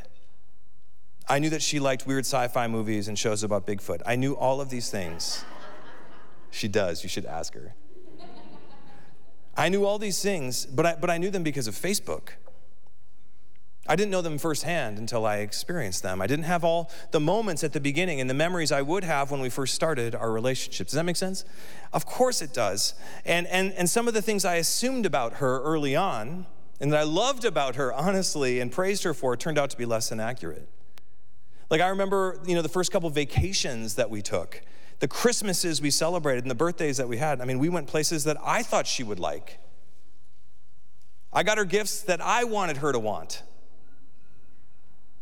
I 1.27 1.39
knew 1.39 1.49
that 1.49 1.63
she 1.63 1.79
liked 1.79 2.05
weird 2.05 2.23
sci 2.23 2.47
fi 2.49 2.67
movies 2.67 3.07
and 3.07 3.17
shows 3.17 3.41
about 3.41 3.65
Bigfoot. 3.65 4.03
I 4.05 4.15
knew 4.15 4.33
all 4.35 4.61
of 4.61 4.69
these 4.69 4.91
things. 4.91 5.43
She 6.51 6.67
does, 6.67 7.01
you 7.01 7.09
should 7.09 7.25
ask 7.25 7.55
her. 7.55 7.73
I 9.57 9.69
knew 9.69 9.85
all 9.85 9.97
these 9.97 10.21
things, 10.21 10.67
but 10.67 10.85
I, 10.85 10.95
but 10.95 11.09
I 11.09 11.17
knew 11.17 11.31
them 11.31 11.41
because 11.41 11.67
of 11.67 11.73
Facebook. 11.73 12.33
I 13.87 13.95
didn't 13.95 14.11
know 14.11 14.21
them 14.21 14.37
firsthand 14.37 14.99
until 14.99 15.25
I 15.25 15.37
experienced 15.37 16.03
them. 16.03 16.21
I 16.21 16.27
didn't 16.27 16.45
have 16.45 16.63
all 16.63 16.91
the 17.09 17.19
moments 17.19 17.63
at 17.63 17.73
the 17.73 17.79
beginning 17.79 18.21
and 18.21 18.29
the 18.29 18.35
memories 18.35 18.71
I 18.71 18.83
would 18.83 19.03
have 19.03 19.31
when 19.31 19.41
we 19.41 19.49
first 19.49 19.73
started 19.73 20.13
our 20.13 20.31
relationship. 20.31 20.87
Does 20.87 20.93
that 20.93 21.05
make 21.05 21.15
sense? 21.15 21.43
Of 21.91 22.05
course 22.05 22.43
it 22.43 22.53
does. 22.53 22.93
And, 23.25 23.47
and, 23.47 23.73
and 23.73 23.89
some 23.89 24.07
of 24.07 24.13
the 24.13 24.21
things 24.21 24.45
I 24.45 24.55
assumed 24.55 25.07
about 25.07 25.35
her 25.35 25.59
early 25.63 25.95
on 25.95 26.45
and 26.79 26.91
that 26.91 26.99
I 26.99 27.03
loved 27.03 27.45
about 27.45 27.75
her, 27.75 27.91
honestly, 27.91 28.59
and 28.59 28.71
praised 28.71 29.03
her 29.03 29.13
for, 29.13 29.35
turned 29.35 29.57
out 29.57 29.69
to 29.71 29.77
be 29.77 29.85
less 29.85 30.09
than 30.09 30.19
accurate. 30.19 30.67
Like 31.69 31.81
I 31.81 31.89
remember, 31.89 32.39
you 32.45 32.55
know, 32.55 32.61
the 32.61 32.69
first 32.69 32.91
couple 32.91 33.09
vacations 33.09 33.95
that 33.95 34.09
we 34.09 34.21
took, 34.21 34.61
the 34.99 35.07
Christmases 35.07 35.81
we 35.81 35.91
celebrated, 35.91 36.43
and 36.43 36.51
the 36.51 36.55
birthdays 36.55 36.97
that 36.97 37.07
we 37.07 37.17
had. 37.17 37.41
I 37.41 37.45
mean, 37.45 37.59
we 37.59 37.69
went 37.69 37.87
places 37.87 38.23
that 38.23 38.37
I 38.43 38.63
thought 38.63 38.87
she 38.87 39.03
would 39.03 39.19
like. 39.19 39.59
I 41.33 41.43
got 41.43 41.57
her 41.57 41.65
gifts 41.65 42.01
that 42.03 42.21
I 42.21 42.45
wanted 42.45 42.77
her 42.77 42.91
to 42.91 42.99
want 42.99 43.43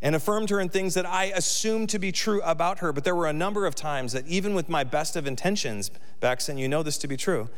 and 0.02 0.16
affirmed 0.16 0.52
her 0.52 0.60
in 0.60 0.70
things 0.70 0.94
that 0.94 1.06
I 1.06 1.26
assumed 1.26 1.90
to 1.90 2.00
be 2.00 2.12
true 2.12 2.42
about 2.44 2.80
her. 2.80 2.94
But 2.94 3.04
there 3.04 3.16
were 3.16 3.26
a 3.26 3.34
number 3.34 3.66
of 3.66 3.74
times 3.74 4.14
that, 4.14 4.28
even 4.28 4.54
with 4.54 4.70
my 4.70 4.84
best 4.84 5.16
of 5.16 5.26
intentions, 5.26 5.90
Bex, 6.20 6.48
and 6.48 6.60
you 6.60 6.68
know 6.68 6.84
this 6.84 6.98
to 7.00 7.08
be 7.08 7.18
true, 7.18 7.50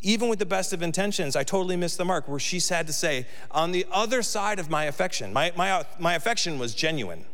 even 0.00 0.28
with 0.28 0.38
the 0.38 0.46
best 0.46 0.72
of 0.72 0.82
intentions, 0.82 1.34
I 1.34 1.42
totally 1.42 1.76
missed 1.76 1.98
the 1.98 2.04
mark 2.04 2.28
where 2.28 2.38
she 2.38 2.60
had 2.60 2.86
to 2.86 2.92
say, 2.92 3.26
on 3.50 3.72
the 3.72 3.84
other 3.90 4.22
side 4.22 4.58
of 4.58 4.70
my 4.70 4.84
affection, 4.84 5.32
my, 5.32 5.52
my, 5.56 5.72
uh, 5.72 5.84
my 5.98 6.14
affection 6.14 6.58
was 6.58 6.74
genuine. 6.74 7.24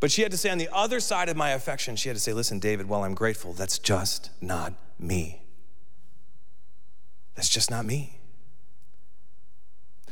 But 0.00 0.10
she 0.10 0.22
had 0.22 0.30
to 0.30 0.38
say, 0.38 0.48
on 0.48 0.58
the 0.58 0.68
other 0.72 1.00
side 1.00 1.28
of 1.28 1.36
my 1.36 1.50
affection, 1.50 1.96
she 1.96 2.08
had 2.08 2.16
to 2.16 2.20
say, 2.20 2.32
listen, 2.32 2.60
David, 2.60 2.88
while 2.88 3.02
I'm 3.02 3.14
grateful, 3.14 3.52
that's 3.52 3.78
just 3.78 4.30
not 4.40 4.72
me. 4.98 5.42
That's 7.34 7.48
just 7.48 7.70
not 7.70 7.84
me. 7.84 8.18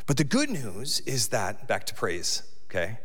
But 0.06 0.18
the 0.18 0.24
good 0.24 0.50
news 0.50 1.00
is 1.00 1.28
that, 1.28 1.66
back 1.66 1.86
to 1.86 1.94
praise, 1.94 2.42
okay? 2.68 2.98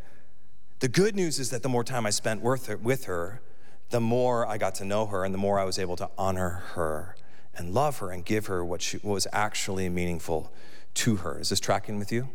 The 0.80 0.88
good 0.88 1.16
news 1.16 1.40
is 1.40 1.50
that 1.52 1.64
the 1.64 1.70
more 1.70 1.84
time 1.84 2.06
I 2.06 2.10
spent 2.10 2.42
with 2.42 3.06
her, 3.06 3.42
the 3.90 4.02
more 4.02 4.46
I 4.46 4.58
got 4.58 4.76
to 4.76 4.86
know 4.86 5.06
her 5.06 5.24
and 5.24 5.34
the 5.34 5.38
more 5.38 5.60
I 5.60 5.64
was 5.64 5.80
able 5.80 5.96
to 5.98 6.10
honor 6.18 6.64
her 6.74 7.16
and 7.56 7.74
love 7.74 8.00
her 8.00 8.12
and 8.12 8.26
give 8.26 8.48
her 8.48 8.64
what, 8.64 8.82
she, 8.82 8.98
what 8.98 9.14
was 9.14 9.28
actually 9.32 9.90
meaningful 9.90 10.52
to 10.96 11.18
her. 11.18 11.40
Is 11.40 11.50
this 11.50 11.60
tracking 11.60 12.00
with 12.00 12.12
you? 12.12 12.30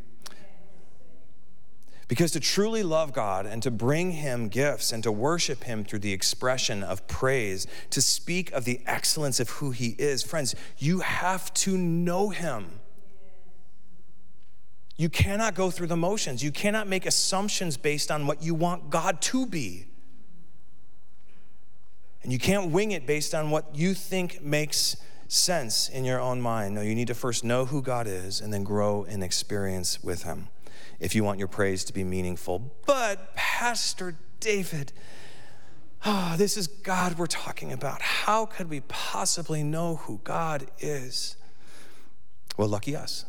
Because 2.09 2.31
to 2.33 2.41
truly 2.41 2.85
love 2.85 3.13
God 3.13 3.47
and 3.47 3.63
to 3.65 3.71
bring 3.71 4.13
Him 4.13 4.49
gifts 4.49 4.93
and 4.93 5.03
to 5.03 5.11
worship 5.11 5.65
Him 5.65 5.85
through 5.85 5.99
the 6.01 6.13
expression 6.13 6.85
of 6.85 7.07
praise, 7.09 7.67
to 7.91 8.01
speak 8.01 8.53
of 8.53 8.65
the 8.65 8.81
excellence 8.87 9.41
of 9.41 9.51
who 9.51 9.73
He 9.73 9.97
is, 9.99 10.23
friends, 10.23 10.55
you 10.79 11.01
have 11.01 11.53
to 11.55 11.77
know 11.77 12.31
Him. 12.31 12.81
You 14.97 15.09
cannot 15.09 15.55
go 15.55 15.71
through 15.71 15.89
the 15.89 15.97
motions. 15.97 16.43
You 16.43 16.53
cannot 16.53 16.87
make 16.89 17.07
assumptions 17.07 17.77
based 17.77 18.11
on 18.11 18.27
what 18.27 18.43
you 18.43 18.55
want 18.55 18.89
God 18.89 19.21
to 19.23 19.45
be. 19.45 19.87
And 22.27 22.33
you 22.33 22.41
can't 22.41 22.73
wing 22.73 22.91
it 22.91 23.07
based 23.07 23.37
on 23.37 23.53
what 23.53 23.77
you 23.77 23.95
think 23.95 24.43
makes 24.43 24.97
sense 25.29 25.89
in 25.89 26.05
your 26.05 26.21
own 26.21 26.41
mind. 26.41 26.75
No, 26.75 26.81
you 26.81 26.93
need 26.93 27.07
to 27.07 27.15
first 27.15 27.45
know 27.45 27.67
who 27.67 27.81
God 27.81 28.09
is 28.09 28.41
and 28.41 28.53
then 28.53 28.65
grow 28.65 29.05
in 29.05 29.23
experience 29.23 30.03
with 30.03 30.25
Him 30.25 30.49
if 30.99 31.15
you 31.15 31.23
want 31.23 31.39
your 31.39 31.47
praise 31.47 31.85
to 31.85 31.93
be 31.93 32.03
meaningful. 32.03 32.75
But, 32.85 33.33
Pastor 33.37 34.17
David, 34.41 34.93
oh, 36.05 36.35
this 36.37 36.57
is 36.57 36.67
God 36.67 37.17
we're 37.17 37.27
talking 37.27 37.73
about. 37.73 38.03
How 38.03 38.45
could 38.45 38.69
we 38.69 38.81
possibly 38.81 39.63
know 39.63 39.95
who 39.95 40.21
God 40.25 40.67
is? 40.81 41.37
Well, 42.57 42.67
lucky 42.67 42.97
us. 42.97 43.25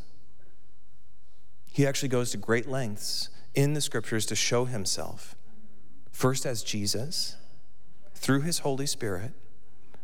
He 1.71 1.85
actually 1.85 2.09
goes 2.09 2.31
to 2.31 2.37
great 2.37 2.67
lengths 2.67 3.29
in 3.53 3.75
the 3.75 3.81
scriptures 3.81 4.25
to 4.25 4.35
show 4.35 4.65
himself, 4.65 5.35
first 6.11 6.47
as 6.47 6.63
Jesus 6.63 7.35
through 8.17 8.41
his 8.41 8.59
Holy 8.59 8.85
Spirit, 8.85 9.31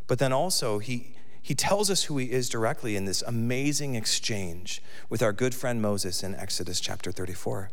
but 0.08 0.20
then 0.20 0.32
also 0.32 0.80
he, 0.80 1.16
he 1.42 1.56
tells 1.56 1.90
us 1.90 2.04
who 2.04 2.18
he 2.18 2.32
is 2.32 2.48
directly 2.48 2.96
in 2.96 3.06
this 3.06 3.22
amazing 3.24 3.96
exchange 3.96 4.82
with 5.10 5.22
our 5.22 5.34
good 5.34 5.54
friend 5.56 5.82
Moses 5.82 6.24
in 6.24 6.36
Exodus 6.36 6.80
chapter 6.80 7.12
34. 7.12 7.72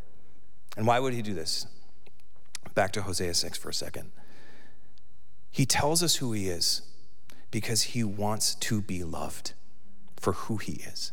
And 0.76 0.86
why 0.86 0.98
would 0.98 1.12
he 1.12 1.22
do 1.22 1.34
this? 1.34 1.66
Back 2.74 2.92
to 2.92 3.02
Hosea 3.02 3.34
6 3.34 3.58
for 3.58 3.68
a 3.68 3.74
second. 3.74 4.10
He 5.50 5.66
tells 5.66 6.02
us 6.02 6.16
who 6.16 6.32
he 6.32 6.48
is 6.48 6.82
because 7.50 7.82
he 7.82 8.04
wants 8.04 8.54
to 8.54 8.80
be 8.80 9.02
loved 9.02 9.52
for 10.16 10.32
who 10.32 10.56
he 10.56 10.74
is. 10.86 11.12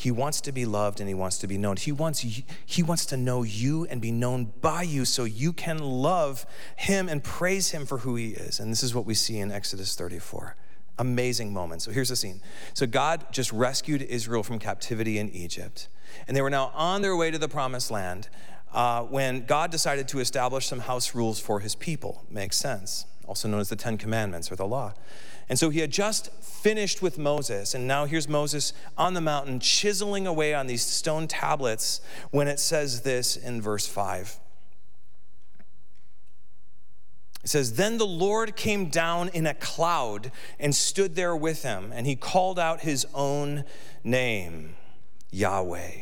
He 0.00 0.10
wants 0.10 0.40
to 0.40 0.52
be 0.52 0.64
loved 0.64 1.00
and 1.00 1.10
he 1.10 1.14
wants 1.14 1.36
to 1.36 1.46
be 1.46 1.58
known. 1.58 1.76
He 1.76 1.92
wants, 1.92 2.20
he 2.64 2.82
wants 2.82 3.04
to 3.04 3.18
know 3.18 3.42
you 3.42 3.84
and 3.90 4.00
be 4.00 4.10
known 4.10 4.50
by 4.62 4.80
you 4.80 5.04
so 5.04 5.24
you 5.24 5.52
can 5.52 5.76
love 5.76 6.46
him 6.74 7.06
and 7.06 7.22
praise 7.22 7.72
him 7.72 7.84
for 7.84 7.98
who 7.98 8.16
he 8.16 8.28
is. 8.28 8.60
And 8.60 8.72
this 8.72 8.82
is 8.82 8.94
what 8.94 9.04
we 9.04 9.12
see 9.12 9.38
in 9.38 9.52
Exodus 9.52 9.94
34. 9.94 10.56
Amazing 10.98 11.52
moment. 11.52 11.82
So 11.82 11.90
here's 11.90 12.08
the 12.08 12.16
scene. 12.16 12.40
So 12.72 12.86
God 12.86 13.26
just 13.30 13.52
rescued 13.52 14.00
Israel 14.00 14.42
from 14.42 14.58
captivity 14.58 15.18
in 15.18 15.28
Egypt. 15.32 15.88
And 16.26 16.34
they 16.34 16.40
were 16.40 16.48
now 16.48 16.72
on 16.74 17.02
their 17.02 17.14
way 17.14 17.30
to 17.30 17.36
the 17.36 17.46
promised 17.46 17.90
land 17.90 18.30
uh, 18.72 19.02
when 19.02 19.44
God 19.44 19.70
decided 19.70 20.08
to 20.08 20.20
establish 20.20 20.66
some 20.66 20.80
house 20.80 21.14
rules 21.14 21.38
for 21.38 21.60
his 21.60 21.74
people. 21.74 22.24
Makes 22.30 22.56
sense. 22.56 23.04
Also 23.30 23.46
known 23.46 23.60
as 23.60 23.68
the 23.68 23.76
Ten 23.76 23.96
Commandments 23.96 24.50
or 24.50 24.56
the 24.56 24.66
law. 24.66 24.92
And 25.48 25.56
so 25.56 25.70
he 25.70 25.78
had 25.78 25.92
just 25.92 26.32
finished 26.42 27.00
with 27.00 27.16
Moses, 27.16 27.76
and 27.76 27.86
now 27.86 28.04
here's 28.04 28.28
Moses 28.28 28.72
on 28.98 29.14
the 29.14 29.20
mountain 29.20 29.60
chiseling 29.60 30.26
away 30.26 30.52
on 30.52 30.66
these 30.66 30.82
stone 30.82 31.28
tablets 31.28 32.00
when 32.32 32.48
it 32.48 32.58
says 32.58 33.02
this 33.02 33.36
in 33.36 33.62
verse 33.62 33.86
5. 33.86 34.36
It 37.44 37.50
says, 37.50 37.74
Then 37.74 37.98
the 37.98 38.06
Lord 38.06 38.56
came 38.56 38.86
down 38.86 39.28
in 39.28 39.46
a 39.46 39.54
cloud 39.54 40.32
and 40.58 40.74
stood 40.74 41.14
there 41.14 41.36
with 41.36 41.62
him, 41.62 41.92
and 41.94 42.08
he 42.08 42.16
called 42.16 42.58
out 42.58 42.80
his 42.80 43.06
own 43.14 43.64
name, 44.02 44.74
Yahweh. 45.30 45.92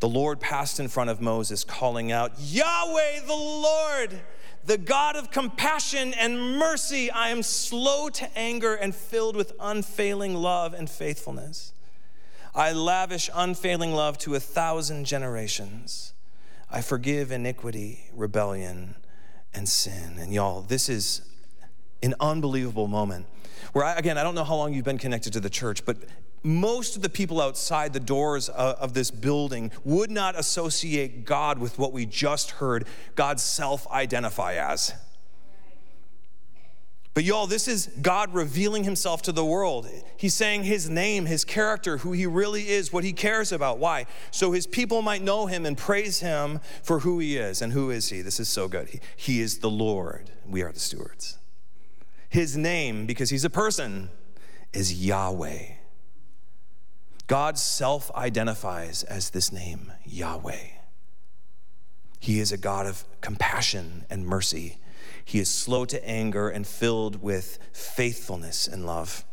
The 0.00 0.08
Lord 0.08 0.40
passed 0.40 0.80
in 0.80 0.88
front 0.88 1.10
of 1.10 1.20
Moses, 1.20 1.62
calling 1.62 2.10
out, 2.10 2.32
Yahweh, 2.40 3.20
the 3.24 3.36
Lord 3.36 4.20
the 4.64 4.78
God 4.78 5.16
of 5.16 5.30
compassion 5.30 6.14
and 6.14 6.58
mercy. 6.58 7.10
I 7.10 7.30
am 7.30 7.42
slow 7.42 8.08
to 8.10 8.38
anger 8.38 8.74
and 8.74 8.94
filled 8.94 9.36
with 9.36 9.52
unfailing 9.60 10.34
love 10.34 10.74
and 10.74 10.88
faithfulness. 10.88 11.72
I 12.54 12.72
lavish 12.72 13.30
unfailing 13.34 13.92
love 13.92 14.18
to 14.18 14.34
a 14.34 14.40
thousand 14.40 15.06
generations. 15.06 16.12
I 16.70 16.80
forgive 16.80 17.32
iniquity, 17.32 18.04
rebellion, 18.14 18.96
and 19.54 19.68
sin. 19.68 20.16
And 20.18 20.32
y'all, 20.32 20.62
this 20.62 20.88
is 20.88 21.22
an 22.02 22.14
unbelievable 22.20 22.88
moment 22.88 23.26
where, 23.72 23.84
I, 23.84 23.94
again, 23.94 24.18
I 24.18 24.22
don't 24.22 24.34
know 24.34 24.44
how 24.44 24.56
long 24.56 24.74
you've 24.74 24.84
been 24.84 24.98
connected 24.98 25.32
to 25.34 25.40
the 25.40 25.50
church, 25.50 25.84
but 25.84 25.98
most 26.42 26.96
of 26.96 27.02
the 27.02 27.08
people 27.08 27.40
outside 27.40 27.92
the 27.92 28.00
doors 28.00 28.48
of 28.48 28.94
this 28.94 29.10
building 29.10 29.70
would 29.84 30.10
not 30.10 30.38
associate 30.38 31.24
God 31.24 31.58
with 31.58 31.78
what 31.78 31.92
we 31.92 32.06
just 32.06 32.52
heard 32.52 32.86
God 33.14 33.40
self 33.40 33.88
identify 33.90 34.54
as. 34.54 34.92
But 37.14 37.24
y'all, 37.24 37.46
this 37.46 37.68
is 37.68 37.90
God 38.00 38.32
revealing 38.32 38.84
himself 38.84 39.20
to 39.22 39.32
the 39.32 39.44
world. 39.44 39.86
He's 40.16 40.32
saying 40.32 40.64
his 40.64 40.88
name, 40.88 41.26
his 41.26 41.44
character, 41.44 41.98
who 41.98 42.12
he 42.12 42.24
really 42.24 42.70
is, 42.70 42.90
what 42.90 43.04
he 43.04 43.12
cares 43.12 43.52
about. 43.52 43.78
Why? 43.78 44.06
So 44.30 44.52
his 44.52 44.66
people 44.66 45.02
might 45.02 45.20
know 45.20 45.44
him 45.44 45.66
and 45.66 45.76
praise 45.76 46.20
him 46.20 46.60
for 46.82 47.00
who 47.00 47.18
he 47.18 47.36
is. 47.36 47.60
And 47.60 47.74
who 47.74 47.90
is 47.90 48.08
he? 48.08 48.22
This 48.22 48.40
is 48.40 48.48
so 48.48 48.66
good. 48.66 48.88
He, 48.88 49.00
he 49.14 49.40
is 49.42 49.58
the 49.58 49.70
Lord. 49.70 50.30
We 50.48 50.62
are 50.62 50.72
the 50.72 50.80
stewards. 50.80 51.38
His 52.30 52.56
name, 52.56 53.04
because 53.04 53.28
he's 53.28 53.44
a 53.44 53.50
person, 53.50 54.08
is 54.72 55.04
Yahweh. 55.04 55.81
God 57.32 57.56
self 57.56 58.10
identifies 58.14 59.04
as 59.04 59.30
this 59.30 59.50
name, 59.50 59.90
Yahweh. 60.04 60.66
He 62.20 62.40
is 62.40 62.52
a 62.52 62.58
God 62.58 62.84
of 62.84 63.06
compassion 63.22 64.04
and 64.10 64.26
mercy. 64.26 64.76
He 65.24 65.38
is 65.38 65.48
slow 65.48 65.86
to 65.86 66.06
anger 66.06 66.50
and 66.50 66.66
filled 66.66 67.22
with 67.22 67.58
faithfulness 67.72 68.68
and 68.68 68.84
love. 68.84 69.24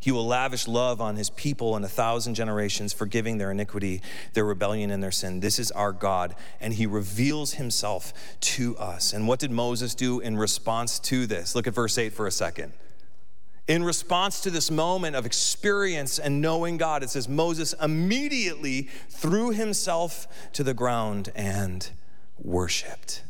He 0.00 0.12
will 0.12 0.28
lavish 0.28 0.68
love 0.68 1.00
on 1.00 1.16
his 1.16 1.28
people 1.28 1.76
in 1.76 1.82
a 1.82 1.88
thousand 1.88 2.36
generations, 2.36 2.92
forgiving 2.92 3.38
their 3.38 3.50
iniquity, 3.50 4.00
their 4.34 4.44
rebellion, 4.44 4.92
and 4.92 5.02
their 5.02 5.10
sin. 5.10 5.40
This 5.40 5.58
is 5.58 5.72
our 5.72 5.90
God, 5.90 6.36
and 6.60 6.72
he 6.72 6.86
reveals 6.86 7.54
himself 7.54 8.12
to 8.42 8.78
us. 8.78 9.12
And 9.12 9.26
what 9.26 9.40
did 9.40 9.50
Moses 9.50 9.96
do 9.96 10.20
in 10.20 10.36
response 10.36 11.00
to 11.00 11.26
this? 11.26 11.56
Look 11.56 11.66
at 11.66 11.74
verse 11.74 11.98
8 11.98 12.12
for 12.12 12.28
a 12.28 12.30
second. 12.30 12.74
In 13.68 13.82
response 13.82 14.40
to 14.42 14.50
this 14.50 14.70
moment 14.70 15.16
of 15.16 15.26
experience 15.26 16.18
and 16.20 16.40
knowing 16.40 16.76
God, 16.76 17.02
it 17.02 17.10
says 17.10 17.28
Moses 17.28 17.74
immediately 17.82 18.88
threw 19.08 19.50
himself 19.50 20.28
to 20.52 20.62
the 20.62 20.74
ground 20.74 21.32
and 21.34 21.90
worshiped. 22.38 23.24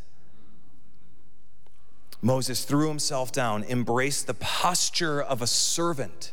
Moses 2.21 2.65
threw 2.65 2.89
himself 2.89 3.33
down, 3.33 3.65
embraced 3.65 4.27
the 4.27 4.35
posture 4.35 5.23
of 5.23 5.41
a 5.41 5.47
servant, 5.47 6.33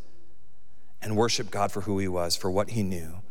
and 1.01 1.15
worshiped 1.15 1.51
God 1.51 1.71
for 1.71 1.81
who 1.81 1.99
he 1.99 2.07
was, 2.07 2.35
for 2.35 2.49
what 2.49 2.71
he 2.71 2.83
knew 2.83 3.21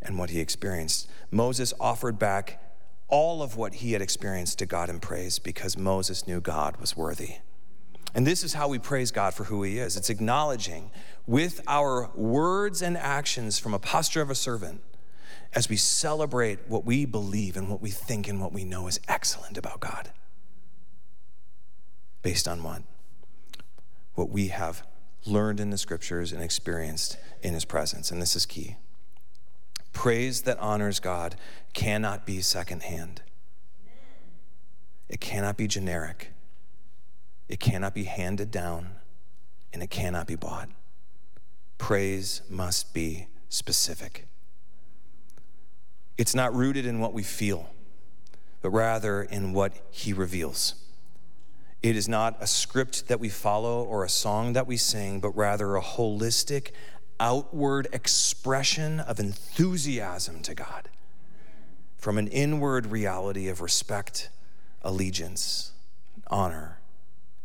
and 0.00 0.18
what 0.18 0.30
he 0.30 0.40
experienced. 0.40 1.08
Moses 1.30 1.74
offered 1.80 2.18
back 2.18 2.62
all 3.08 3.42
of 3.42 3.56
what 3.56 3.74
he 3.74 3.92
had 3.92 4.02
experienced 4.02 4.58
to 4.58 4.66
God 4.66 4.88
in 4.88 5.00
praise 5.00 5.38
because 5.38 5.76
Moses 5.76 6.26
knew 6.26 6.40
God 6.40 6.78
was 6.78 6.96
worthy. 6.96 7.36
And 8.14 8.26
this 8.26 8.44
is 8.44 8.52
how 8.54 8.68
we 8.68 8.78
praise 8.78 9.10
God 9.10 9.34
for 9.34 9.44
who 9.44 9.62
He 9.62 9.78
is 9.78 9.96
it's 9.96 10.10
acknowledging 10.10 10.90
with 11.26 11.60
our 11.66 12.10
words 12.14 12.80
and 12.82 12.96
actions 12.96 13.58
from 13.58 13.74
a 13.74 13.78
posture 13.78 14.22
of 14.22 14.30
a 14.30 14.34
servant 14.34 14.82
as 15.54 15.68
we 15.68 15.76
celebrate 15.76 16.60
what 16.68 16.84
we 16.84 17.04
believe 17.04 17.56
and 17.56 17.68
what 17.68 17.80
we 17.80 17.90
think 17.90 18.28
and 18.28 18.40
what 18.40 18.52
we 18.52 18.64
know 18.64 18.86
is 18.86 19.00
excellent 19.08 19.56
about 19.56 19.80
God. 19.80 20.10
Based 22.22 22.48
on 22.48 22.62
what? 22.62 22.82
What 24.14 24.30
we 24.30 24.48
have 24.48 24.86
learned 25.26 25.60
in 25.60 25.70
the 25.70 25.78
scriptures 25.78 26.32
and 26.32 26.42
experienced 26.42 27.16
in 27.42 27.54
His 27.54 27.64
presence. 27.64 28.10
And 28.10 28.20
this 28.20 28.36
is 28.36 28.46
key. 28.46 28.76
Praise 29.92 30.42
that 30.42 30.58
honors 30.58 31.00
God 31.00 31.36
cannot 31.72 32.26
be 32.26 32.40
secondhand. 32.40 33.22
It 35.08 35.20
cannot 35.20 35.56
be 35.56 35.68
generic. 35.68 36.33
It 37.54 37.60
cannot 37.60 37.94
be 37.94 38.02
handed 38.02 38.50
down 38.50 38.96
and 39.72 39.80
it 39.80 39.88
cannot 39.88 40.26
be 40.26 40.34
bought. 40.34 40.68
Praise 41.78 42.42
must 42.50 42.92
be 42.92 43.28
specific. 43.48 44.26
It's 46.18 46.34
not 46.34 46.52
rooted 46.52 46.84
in 46.84 46.98
what 46.98 47.12
we 47.12 47.22
feel, 47.22 47.70
but 48.60 48.70
rather 48.70 49.22
in 49.22 49.52
what 49.52 49.72
He 49.92 50.12
reveals. 50.12 50.74
It 51.80 51.94
is 51.94 52.08
not 52.08 52.36
a 52.40 52.48
script 52.48 53.06
that 53.06 53.20
we 53.20 53.28
follow 53.28 53.84
or 53.84 54.02
a 54.02 54.08
song 54.08 54.54
that 54.54 54.66
we 54.66 54.76
sing, 54.76 55.20
but 55.20 55.30
rather 55.36 55.76
a 55.76 55.80
holistic, 55.80 56.72
outward 57.20 57.86
expression 57.92 58.98
of 58.98 59.20
enthusiasm 59.20 60.42
to 60.42 60.56
God 60.56 60.88
from 61.98 62.18
an 62.18 62.26
inward 62.26 62.86
reality 62.86 63.46
of 63.46 63.60
respect, 63.60 64.30
allegiance, 64.82 65.70
honor, 66.26 66.80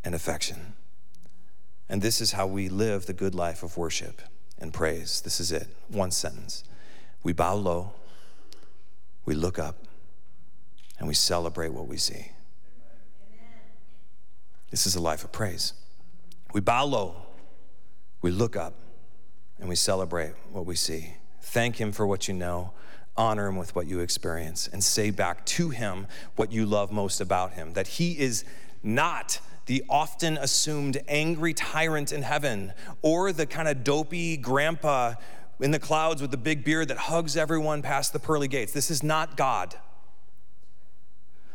and 0.03 0.15
affection. 0.15 0.73
And 1.87 2.01
this 2.01 2.21
is 2.21 2.33
how 2.33 2.45
we 2.47 2.69
live 2.69 3.05
the 3.05 3.13
good 3.13 3.33
life 3.33 3.63
of 3.63 3.77
worship 3.77 4.21
and 4.59 4.73
praise. 4.73 5.21
This 5.21 5.39
is 5.39 5.51
it. 5.51 5.67
One 5.87 6.11
sentence. 6.11 6.63
We 7.23 7.33
bow 7.33 7.55
low, 7.55 7.91
we 9.25 9.33
look 9.33 9.59
up, 9.59 9.75
and 10.99 11.07
we 11.07 11.13
celebrate 11.13 11.73
what 11.73 11.87
we 11.87 11.97
see. 11.97 12.31
This 14.69 14.85
is 14.85 14.95
a 14.95 15.01
life 15.01 15.23
of 15.23 15.31
praise. 15.31 15.73
We 16.53 16.61
bow 16.61 16.85
low, 16.85 17.15
we 18.21 18.31
look 18.31 18.55
up, 18.55 18.75
and 19.59 19.67
we 19.67 19.75
celebrate 19.75 20.33
what 20.51 20.65
we 20.65 20.75
see. 20.75 21.15
Thank 21.41 21.77
Him 21.77 21.91
for 21.91 22.05
what 22.05 22.27
you 22.27 22.33
know. 22.33 22.71
Honor 23.17 23.47
Him 23.47 23.57
with 23.57 23.75
what 23.75 23.87
you 23.87 23.99
experience. 23.99 24.69
And 24.71 24.83
say 24.83 25.09
back 25.09 25.45
to 25.47 25.69
Him 25.69 26.07
what 26.35 26.51
you 26.51 26.65
love 26.65 26.91
most 26.91 27.19
about 27.19 27.53
Him 27.53 27.73
that 27.73 27.87
He 27.87 28.17
is 28.17 28.45
not 28.83 29.39
the 29.69 29.83
often 29.87 30.35
assumed 30.37 30.99
angry 31.07 31.53
tyrant 31.53 32.11
in 32.11 32.23
heaven 32.23 32.73
or 33.03 33.31
the 33.31 33.45
kind 33.45 33.67
of 33.67 33.83
dopey 33.83 34.35
grandpa 34.35 35.13
in 35.59 35.69
the 35.69 35.77
clouds 35.77 36.23
with 36.23 36.31
the 36.31 36.37
big 36.37 36.63
beard 36.63 36.87
that 36.87 36.97
hugs 36.97 37.37
everyone 37.37 37.83
past 37.83 38.11
the 38.11 38.17
pearly 38.17 38.47
gates. 38.47 38.73
This 38.73 38.89
is 38.89 39.03
not 39.03 39.37
God. 39.37 39.75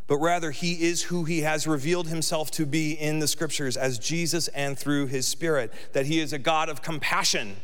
But 0.07 0.19
rather, 0.19 0.53
he 0.53 0.85
is 0.85 1.03
who 1.03 1.25
he 1.25 1.41
has 1.41 1.67
revealed 1.67 2.07
himself 2.07 2.53
to 2.53 2.65
be 2.65 2.93
in 2.93 3.19
the 3.19 3.27
scriptures 3.27 3.77
as 3.77 3.99
Jesus 3.99 4.47
and 4.47 4.79
through 4.79 5.07
his 5.07 5.27
spirit, 5.27 5.73
that 5.93 6.07
he 6.07 6.21
is 6.21 6.33
a 6.33 6.39
God 6.39 6.69
of 6.69 6.83
compassion 6.83 7.57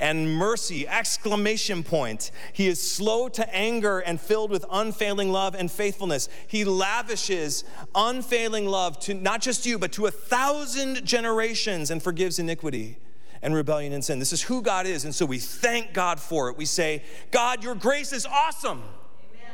and 0.00 0.32
mercy, 0.32 0.86
exclamation 0.86 1.82
point. 1.82 2.30
He 2.52 2.68
is 2.68 2.80
slow 2.80 3.28
to 3.30 3.54
anger 3.54 3.98
and 3.98 4.20
filled 4.20 4.50
with 4.50 4.64
unfailing 4.70 5.30
love 5.30 5.54
and 5.54 5.70
faithfulness. 5.70 6.28
He 6.46 6.64
lavishes 6.64 7.64
unfailing 7.94 8.66
love 8.66 8.98
to 9.00 9.14
not 9.14 9.40
just 9.40 9.66
you, 9.66 9.78
but 9.78 9.92
to 9.92 10.06
a 10.06 10.10
thousand 10.10 11.04
generations 11.04 11.90
and 11.90 12.02
forgives 12.02 12.38
iniquity 12.38 12.98
and 13.42 13.54
rebellion 13.54 13.92
and 13.92 14.04
sin. 14.04 14.18
This 14.18 14.32
is 14.32 14.42
who 14.42 14.62
God 14.62 14.86
is, 14.86 15.04
and 15.04 15.14
so 15.14 15.26
we 15.26 15.38
thank 15.38 15.92
God 15.92 16.20
for 16.20 16.48
it. 16.48 16.56
We 16.56 16.64
say, 16.64 17.02
God, 17.30 17.62
your 17.62 17.74
grace 17.74 18.12
is 18.12 18.26
awesome. 18.26 18.78
Amen. 18.78 19.52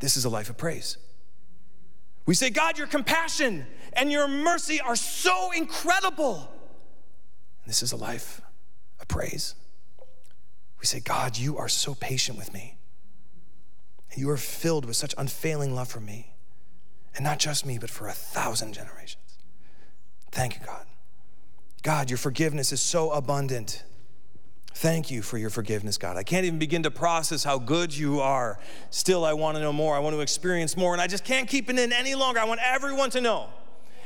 This 0.00 0.16
is 0.16 0.24
a 0.24 0.28
life 0.28 0.50
of 0.50 0.56
praise. 0.56 0.98
We 2.26 2.34
say, 2.34 2.50
God, 2.50 2.76
your 2.76 2.88
compassion 2.88 3.66
and 3.92 4.10
your 4.10 4.28
mercy 4.28 4.80
are 4.80 4.96
so 4.96 5.52
incredible. 5.52 6.50
This 7.66 7.82
is 7.82 7.92
a 7.92 7.96
life 7.96 8.42
of 9.00 9.08
praise. 9.08 9.54
We 10.78 10.86
say, 10.86 11.00
God, 11.00 11.36
you 11.36 11.58
are 11.58 11.68
so 11.68 11.94
patient 11.94 12.38
with 12.38 12.52
me. 12.52 12.76
And 14.10 14.20
you 14.20 14.30
are 14.30 14.36
filled 14.36 14.84
with 14.84 14.96
such 14.96 15.14
unfailing 15.16 15.74
love 15.74 15.88
for 15.88 16.00
me. 16.00 16.34
And 17.14 17.24
not 17.24 17.38
just 17.38 17.64
me, 17.64 17.78
but 17.78 17.90
for 17.90 18.08
a 18.08 18.12
thousand 18.12 18.74
generations. 18.74 19.38
Thank 20.30 20.58
you, 20.58 20.66
God. 20.66 20.86
God, 21.82 22.10
your 22.10 22.18
forgiveness 22.18 22.72
is 22.72 22.80
so 22.80 23.10
abundant. 23.10 23.84
Thank 24.74 25.10
you 25.10 25.22
for 25.22 25.38
your 25.38 25.48
forgiveness, 25.48 25.96
God. 25.96 26.18
I 26.18 26.22
can't 26.22 26.44
even 26.44 26.58
begin 26.58 26.82
to 26.82 26.90
process 26.90 27.42
how 27.42 27.58
good 27.58 27.96
you 27.96 28.20
are. 28.20 28.58
Still, 28.90 29.24
I 29.24 29.32
want 29.32 29.56
to 29.56 29.62
know 29.62 29.72
more. 29.72 29.96
I 29.96 30.00
want 30.00 30.14
to 30.14 30.20
experience 30.20 30.76
more, 30.76 30.92
and 30.92 31.00
I 31.00 31.06
just 31.06 31.24
can't 31.24 31.48
keep 31.48 31.70
it 31.70 31.78
in 31.78 31.92
any 31.92 32.14
longer. 32.14 32.40
I 32.40 32.44
want 32.44 32.60
everyone 32.62 33.08
to 33.10 33.22
know. 33.22 33.48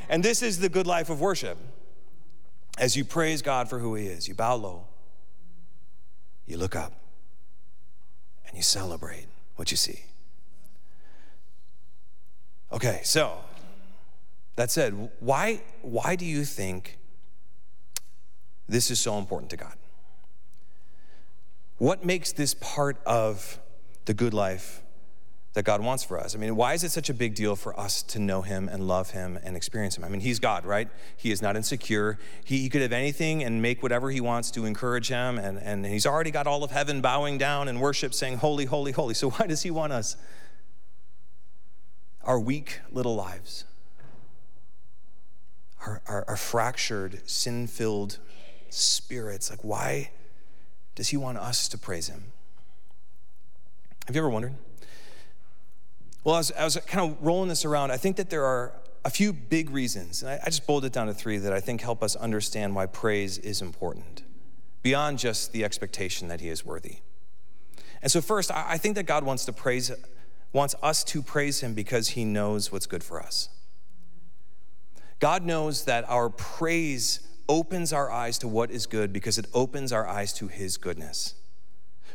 And 0.09 0.23
this 0.23 0.43
is 0.43 0.61
the 0.61 0.69
good 0.69 0.87
life 0.87 1.11
of 1.11 1.21
worship. 1.21 1.59
As 2.79 2.97
you 2.97 3.05
praise 3.05 3.43
God 3.43 3.69
for 3.69 3.81
who 3.81 3.97
He 3.97 4.07
is, 4.07 4.29
you 4.29 4.35
bow 4.35 4.55
low, 4.55 4.87
you 6.51 6.59
look 6.59 6.75
up 6.75 6.93
and 8.47 8.57
you 8.57 8.63
celebrate 8.63 9.27
what 9.55 9.71
you 9.71 9.77
see. 9.77 10.03
Okay, 12.73 13.01
so 13.05 13.39
that 14.57 14.71
said, 14.71 15.11
why, 15.21 15.63
why 15.83 16.17
do 16.17 16.25
you 16.25 16.45
think 16.45 16.99
this 18.69 18.91
is 18.91 18.99
so 18.99 19.19
important 19.19 19.51
to 19.51 19.57
God? 19.57 19.75
What 21.79 22.05
makes 22.05 22.33
this 22.33 22.55
part 22.55 22.99
of 23.07 23.59
the 24.05 24.15
good 24.15 24.35
life 24.35 24.83
that 25.53 25.65
God 25.65 25.83
wants 25.83 26.05
for 26.05 26.19
us. 26.19 26.35
I 26.35 26.39
mean, 26.39 26.55
why 26.55 26.75
is 26.75 26.85
it 26.85 26.91
such 26.91 27.11
a 27.11 27.15
big 27.15 27.35
deal 27.35 27.57
for 27.57 27.79
us 27.79 28.03
to 28.05 28.21
know 28.21 28.43
Him 28.43 28.69
and 28.69 28.87
love 28.87 29.11
Him 29.11 29.39
and 29.43 29.57
experience 29.57 29.99
Him? 29.99 30.05
I 30.05 30.09
mean, 30.09 30.21
He's 30.21 30.39
God, 30.39 30.65
right? 30.65 30.89
He 31.17 31.33
is 31.33 31.43
not 31.43 31.57
insecure. 31.57 32.19
He, 32.45 32.59
he 32.59 32.69
could 32.69 32.83
have 32.83 32.93
anything 32.93 33.43
and 33.43 33.61
make 33.61 33.83
whatever 33.83 34.11
He 34.11 34.21
wants 34.21 34.53
to 34.53 34.65
encourage 34.65 35.09
Him, 35.09 35.39
and, 35.39 35.59
and 35.59 35.85
He's 35.85 36.07
already 36.07 36.31
got 36.31 36.47
all 36.47 36.63
of 36.63 36.71
heaven 36.71 37.01
bowing 37.01 37.37
down 37.37 37.67
in 37.67 37.81
worship 37.81 38.15
saying, 38.15 38.39
Holy, 38.39 38.65
holy, 38.65 38.93
holy. 38.93 39.15
So 39.15 39.31
why 39.33 39.47
does 39.49 39.63
He 39.63 39.71
want 39.71 39.93
us? 39.93 40.17
Our 42.23 42.39
weak 42.39 42.81
little 42.93 43.17
lives, 43.17 43.65
our, 45.85 46.01
our, 46.07 46.25
our 46.29 46.37
fractured, 46.37 47.29
sin 47.29 47.67
filled 47.67 48.19
spirits. 48.69 49.51
Like, 49.51 49.65
why 49.65 50.13
does 50.95 51.09
He 51.09 51.17
want 51.17 51.39
us 51.39 51.67
to 51.69 51.79
praise 51.79 52.09
Him? 52.09 52.33
Have 54.07 54.15
you 54.15 54.21
ever 54.21 54.31
wondered? 54.31 54.55
Well, 56.23 56.37
as 56.37 56.53
I 56.53 56.65
was 56.65 56.77
kind 56.87 57.11
of 57.11 57.17
rolling 57.23 57.49
this 57.49 57.65
around, 57.65 57.91
I 57.91 57.97
think 57.97 58.17
that 58.17 58.29
there 58.29 58.45
are 58.45 58.75
a 59.05 59.11
few 59.11 59.33
big 59.33 59.71
reasons, 59.71 60.23
and 60.23 60.31
I, 60.31 60.41
I 60.45 60.47
just 60.47 60.67
boiled 60.67 60.85
it 60.85 60.93
down 60.93 61.07
to 61.07 61.15
three 61.15 61.39
that 61.39 61.53
I 61.53 61.61
think 61.61 61.81
help 61.81 62.03
us 62.03 62.15
understand 62.17 62.75
why 62.75 62.87
praise 62.87 63.39
is 63.39 63.63
important, 63.63 64.23
beyond 64.83 65.19
just 65.19 65.53
the 65.53 65.65
expectation 65.65 66.29
that 66.29 66.41
He 66.41 66.49
is 66.49 66.65
worthy. 66.65 66.99
And 68.03 68.13
so, 68.13 68.21
first, 68.21 68.51
I, 68.51 68.73
I 68.73 68.79
think 68.79 68.97
that 68.97 69.05
God 69.05 69.25
wants 69.25 69.47
to 69.47 69.53
praise, 69.53 69.91
wants 70.53 70.75
us 70.83 71.03
to 71.05 71.23
praise 71.23 71.61
Him 71.61 71.73
because 71.73 72.09
He 72.09 72.25
knows 72.27 72.71
what's 72.71 72.87
good 72.87 73.03
for 73.03 73.23
us. 73.23 73.49
God 75.21 75.45
knows 75.45 75.85
that 75.87 76.09
our 76.09 76.29
praise 76.29 77.21
opens 77.49 77.93
our 77.93 78.11
eyes 78.11 78.37
to 78.39 78.49
what 78.49 78.71
is 78.71 78.87
good 78.87 79.13
because 79.13 79.39
it 79.39 79.47
opens 79.55 79.93
our 79.93 80.07
eyes 80.07 80.35
to 80.35 80.49
His 80.49 80.77
goodness. 80.77 81.35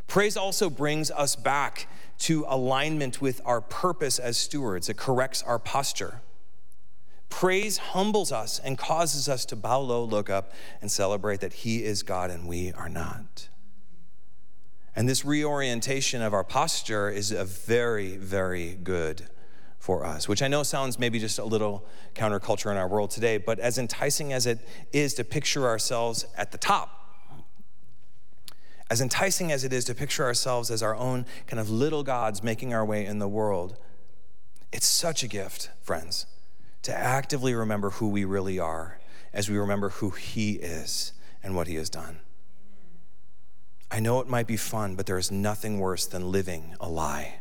Praise 0.08 0.38
also 0.38 0.70
brings 0.70 1.10
us 1.12 1.36
back 1.36 1.88
to 2.20 2.46
alignment 2.48 3.22
with 3.22 3.42
our 3.46 3.62
purpose 3.62 4.20
as 4.20 4.38
stewards, 4.38 4.90
it 4.90 4.98
corrects 4.98 5.44
our 5.44 5.60
posture. 5.60 6.22
Praise 7.30 7.78
humbles 7.78 8.32
us 8.32 8.60
and 8.60 8.78
causes 8.78 9.28
us 9.28 9.46
to 9.46 9.56
bow 9.56 9.80
low, 9.80 10.04
look 10.04 10.30
up, 10.30 10.54
and 10.82 10.90
celebrate 10.90 11.42
that 11.42 11.54
He 11.54 11.84
is 11.84 12.04
God 12.04 12.30
and 12.30 12.48
we 12.48 12.72
are 12.74 12.90
not. 12.90 13.50
And 14.96 15.10
this 15.10 15.26
reorientation 15.26 16.22
of 16.22 16.34
our 16.34 16.44
posture 16.44 17.10
is 17.10 17.32
a 17.32 17.44
very, 17.44 18.16
very 18.16 18.76
good 18.76 19.28
for 19.78 20.06
us, 20.06 20.28
which 20.28 20.42
I 20.42 20.48
know 20.48 20.64
sounds 20.64 20.98
maybe 20.98 21.20
just 21.20 21.38
a 21.38 21.44
little 21.44 21.86
counterculture 22.14 22.72
in 22.72 22.78
our 22.78 22.88
world 22.88 23.12
today, 23.12 23.38
but 23.38 23.60
as 23.60 23.78
enticing 23.78 24.32
as 24.32 24.46
it 24.46 24.60
is 24.94 25.14
to 25.16 25.24
picture 25.24 25.68
ourselves 25.68 26.26
at 26.38 26.52
the 26.52 26.58
top 26.58 27.05
as 28.90 29.02
enticing 29.02 29.52
as 29.52 29.64
it 29.64 29.74
is 29.74 29.86
to 29.86 29.96
picture 29.96 30.24
ourselves 30.24 30.70
as 30.70 30.84
our 30.84 30.96
own 30.96 31.26
kind 31.48 31.60
of 31.60 31.70
little 31.70 32.04
gods 32.04 32.44
making 32.44 32.74
our 32.74 32.86
way 32.86 33.06
in 33.06 33.20
the 33.20 33.28
world, 33.28 33.78
it's 34.72 34.86
such 34.86 35.24
a 35.24 35.28
gift, 35.28 35.70
friends, 35.82 36.26
to 36.84 36.96
actively 36.96 37.54
remember 37.56 37.92
who 37.92 38.10
we 38.10 38.26
really 38.26 38.60
are 38.60 39.00
as 39.34 39.50
we 39.50 39.58
remember 39.58 39.90
who 39.90 40.12
He 40.12 40.54
is 40.54 41.14
and 41.42 41.56
what 41.56 41.68
He 41.68 41.76
has 41.76 41.90
done. 41.90 42.20
I 43.90 44.00
know 44.00 44.20
it 44.20 44.28
might 44.28 44.48
be 44.48 44.58
fun, 44.58 44.96
but 44.96 45.06
there 45.06 45.18
is 45.18 45.32
nothing 45.32 45.80
worse 45.80 46.06
than 46.06 46.32
living 46.32 46.76
a 46.80 46.90
lie. 46.90 47.40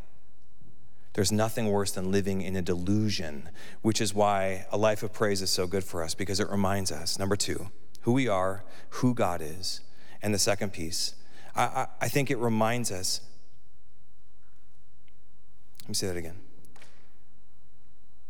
There's 1.15 1.33
nothing 1.33 1.71
worse 1.71 1.93
than 1.93 2.11
living 2.11 2.43
in 2.43 2.57
a 2.57 2.63
delusion, 2.63 3.49
which 3.83 4.01
is 4.01 4.15
why 4.15 4.67
a 4.71 4.77
life 4.77 5.03
of 5.03 5.13
praise 5.13 5.43
is 5.43 5.51
so 5.51 5.67
good 5.67 5.85
for 5.85 6.03
us 6.03 6.15
because 6.15 6.41
it 6.41 6.51
reminds 6.51 6.91
us, 6.91 7.19
number 7.19 7.37
two, 7.37 7.71
who 8.03 8.13
we 8.13 8.29
are, 8.29 8.65
who 8.91 9.15
God 9.15 9.41
is, 9.41 9.81
and 10.23 10.35
the 10.35 10.39
second 10.39 10.73
piece, 10.73 11.15
I, 11.57 11.87
I, 12.01 12.09
think 12.09 12.31
it 12.31 12.39
reminds 12.39 12.91
us. 12.91 13.21
Let 15.83 15.89
me 15.89 15.95
say 15.95 16.09
that 16.09 16.17
again. 16.17 16.37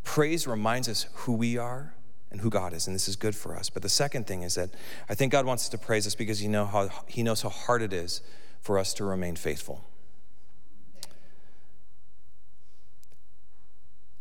Praise 0.03 0.45
reminds 0.45 0.87
us 0.87 1.07
who 1.13 1.33
we 1.33 1.57
are 1.57 1.95
and 2.29 2.41
who 2.41 2.49
God 2.49 2.73
is, 2.73 2.85
and 2.85 2.95
this 2.95 3.07
is 3.07 3.15
good 3.15 3.35
for 3.35 3.55
us. 3.55 3.69
But 3.69 3.81
the 3.81 3.89
second 3.89 4.27
thing 4.27 4.43
is 4.43 4.55
that 4.55 4.69
I 5.09 5.15
think 5.15 5.31
God 5.31 5.45
wants 5.45 5.63
us 5.63 5.69
to 5.69 5.77
praise 5.77 6.05
us 6.05 6.13
because 6.13 6.39
he, 6.39 6.47
know 6.47 6.65
how, 6.65 6.89
he 7.07 7.23
knows 7.23 7.41
how 7.41 7.49
hard 7.49 7.81
it 7.81 7.93
is 7.93 8.21
for 8.61 8.77
us 8.77 8.93
to 8.95 9.05
remain 9.05 9.35
faithful. 9.35 9.83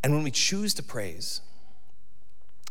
And 0.03 0.15
when 0.15 0.23
we 0.23 0.31
choose 0.31 0.75
to 0.75 0.83
praise, 0.83 1.41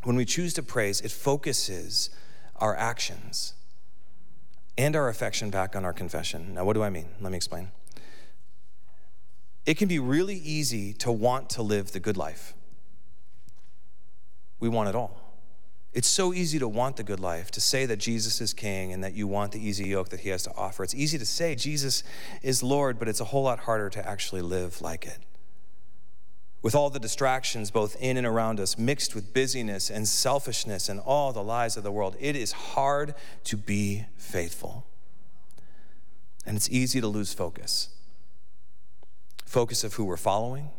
when 0.04 0.16
we 0.16 0.26
choose 0.26 0.54
to 0.56 0.64
praise, 0.64 1.02
it 1.02 1.12
focuses 1.12 2.10
our 2.56 2.76
actions 2.76 3.54
and 4.78 4.96
our 4.96 5.10
affection 5.10 5.50
back 5.50 5.76
on 5.76 5.86
our 5.86 5.94
confession. 5.94 6.56
Now, 6.56 6.66
what 6.66 6.74
do 6.74 6.84
I 6.84 6.90
mean? 6.90 7.08
Let 7.22 7.32
me 7.32 7.38
explain. 7.38 7.72
It 9.66 9.78
can 9.78 9.88
be 9.88 10.00
really 10.00 10.36
easy 10.36 10.94
to 10.94 11.12
want 11.12 11.50
to 11.52 11.62
live 11.62 11.92
the 11.92 12.00
good 12.00 12.18
life. 12.18 12.54
We 14.60 14.70
want 14.70 14.90
it 14.90 14.96
all. 14.96 15.20
It's 15.94 16.08
so 16.08 16.34
easy 16.34 16.58
to 16.58 16.68
want 16.68 16.98
the 16.98 17.04
good 17.04 17.20
life, 17.20 17.52
to 17.52 17.62
say 17.62 17.86
that 17.86 17.98
Jesus 17.98 18.42
is 18.42 18.54
king 18.54 18.92
and 18.92 19.04
that 19.04 19.14
you 19.14 19.28
want 19.28 19.52
the 19.52 19.66
easy 19.66 19.88
yoke 19.88 20.10
that 20.10 20.22
he 20.22 20.30
has 20.30 20.44
to 20.44 20.52
offer. 20.56 20.84
It's 20.84 20.96
easy 20.96 21.20
to 21.20 21.26
say 21.26 21.54
Jesus 21.54 22.04
is 22.42 22.64
Lord, 22.64 22.98
but 22.98 23.08
it's 23.08 23.20
a 23.20 23.26
whole 23.26 23.44
lot 23.44 23.60
harder 23.60 23.90
to 23.92 24.08
actually 24.08 24.42
live 24.42 24.82
like 24.82 25.06
it 25.06 25.20
with 26.64 26.74
all 26.74 26.90
the 26.90 27.00
distractions 27.00 27.70
both 27.70 27.96
in 28.02 28.18
and 28.18 28.26
around 28.26 28.60
us, 28.60 28.78
mixed 28.78 29.14
with 29.14 29.34
busyness 29.34 29.92
and 29.92 30.08
selfishness 30.08 30.90
and 30.90 31.00
all 31.02 31.32
the 31.32 31.44
lies 31.44 31.78
of 31.78 31.84
the 31.84 31.92
world, 31.92 32.16
it 32.20 32.36
is 32.36 32.54
hard 32.54 33.14
to 33.44 33.56
be 33.56 34.06
faithful. 34.18 34.88
And 36.46 36.58
it's 36.58 36.70
easy 36.72 37.00
to 37.00 37.08
lose 37.08 37.34
focus 37.34 37.90
focus 39.46 39.84
of 39.84 39.94
who 39.94 40.06
we're 40.06 40.18
following, 40.18 40.72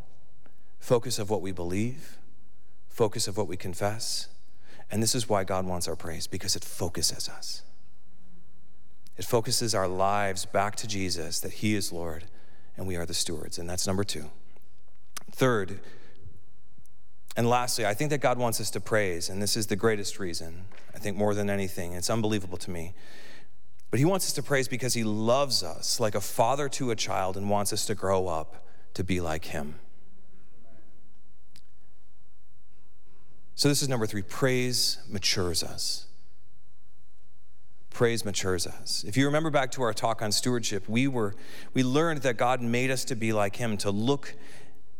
focus 0.80 1.20
of 1.20 1.30
what 1.30 1.40
we 1.40 1.52
believe, 1.52 2.18
focus 2.88 3.28
of 3.28 3.36
what 3.36 3.46
we 3.46 3.56
confess. 3.56 4.26
And 4.90 5.00
this 5.00 5.14
is 5.14 5.28
why 5.28 5.44
God 5.44 5.64
wants 5.64 5.86
our 5.86 5.94
praise, 5.94 6.26
because 6.26 6.56
it 6.56 6.64
focuses 6.64 7.28
us. 7.28 7.62
It 9.16 9.24
focuses 9.24 9.76
our 9.76 9.86
lives 9.86 10.44
back 10.44 10.74
to 10.76 10.88
Jesus, 10.88 11.38
that 11.38 11.52
He 11.52 11.76
is 11.76 11.92
Lord 11.92 12.24
and 12.76 12.84
we 12.84 12.96
are 12.96 13.06
the 13.06 13.14
stewards. 13.14 13.58
And 13.58 13.70
that's 13.70 13.86
number 13.86 14.02
two. 14.02 14.28
Third, 15.34 15.80
and 17.36 17.50
lastly, 17.50 17.84
I 17.84 17.92
think 17.92 18.10
that 18.10 18.18
God 18.18 18.38
wants 18.38 18.60
us 18.60 18.70
to 18.70 18.80
praise, 18.80 19.28
and 19.28 19.42
this 19.42 19.56
is 19.56 19.66
the 19.66 19.74
greatest 19.74 20.20
reason, 20.20 20.66
I 20.94 20.98
think 20.98 21.16
more 21.16 21.34
than 21.34 21.50
anything. 21.50 21.92
It's 21.94 22.08
unbelievable 22.08 22.56
to 22.58 22.70
me. 22.70 22.94
But 23.90 23.98
He 23.98 24.04
wants 24.04 24.26
us 24.26 24.32
to 24.34 24.44
praise 24.44 24.68
because 24.68 24.94
He 24.94 25.02
loves 25.02 25.64
us 25.64 25.98
like 25.98 26.14
a 26.14 26.20
father 26.20 26.68
to 26.68 26.92
a 26.92 26.96
child 26.96 27.36
and 27.36 27.50
wants 27.50 27.72
us 27.72 27.84
to 27.86 27.96
grow 27.96 28.28
up 28.28 28.64
to 28.94 29.02
be 29.02 29.20
like 29.20 29.46
Him. 29.46 29.74
So, 33.56 33.68
this 33.68 33.82
is 33.82 33.88
number 33.88 34.06
three 34.06 34.22
praise 34.22 34.98
matures 35.08 35.64
us. 35.64 36.06
Praise 37.90 38.24
matures 38.24 38.68
us. 38.68 39.04
If 39.04 39.16
you 39.16 39.26
remember 39.26 39.50
back 39.50 39.72
to 39.72 39.82
our 39.82 39.92
talk 39.92 40.22
on 40.22 40.30
stewardship, 40.30 40.88
we 40.88 41.08
were 41.08 41.34
we 41.72 41.82
learned 41.82 42.22
that 42.22 42.36
God 42.36 42.62
made 42.62 42.92
us 42.92 43.04
to 43.06 43.16
be 43.16 43.32
like 43.32 43.56
him, 43.56 43.76
to 43.78 43.90
look 43.90 44.36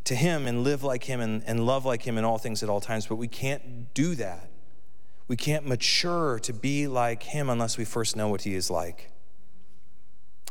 to 0.04 0.14
him 0.14 0.46
and 0.46 0.62
live 0.62 0.82
like 0.82 1.04
him 1.04 1.20
and, 1.20 1.42
and 1.46 1.66
love 1.66 1.84
like 1.84 2.02
him 2.02 2.18
in 2.18 2.24
all 2.24 2.38
things 2.38 2.62
at 2.62 2.68
all 2.68 2.80
times, 2.80 3.06
but 3.06 3.16
we 3.16 3.28
can't 3.28 3.94
do 3.94 4.14
that. 4.14 4.50
We 5.26 5.36
can't 5.36 5.66
mature 5.66 6.38
to 6.40 6.52
be 6.52 6.86
like 6.86 7.22
him 7.22 7.48
unless 7.48 7.78
we 7.78 7.84
first 7.84 8.14
know 8.14 8.28
what 8.28 8.42
he 8.42 8.54
is 8.54 8.70
like. 8.70 9.10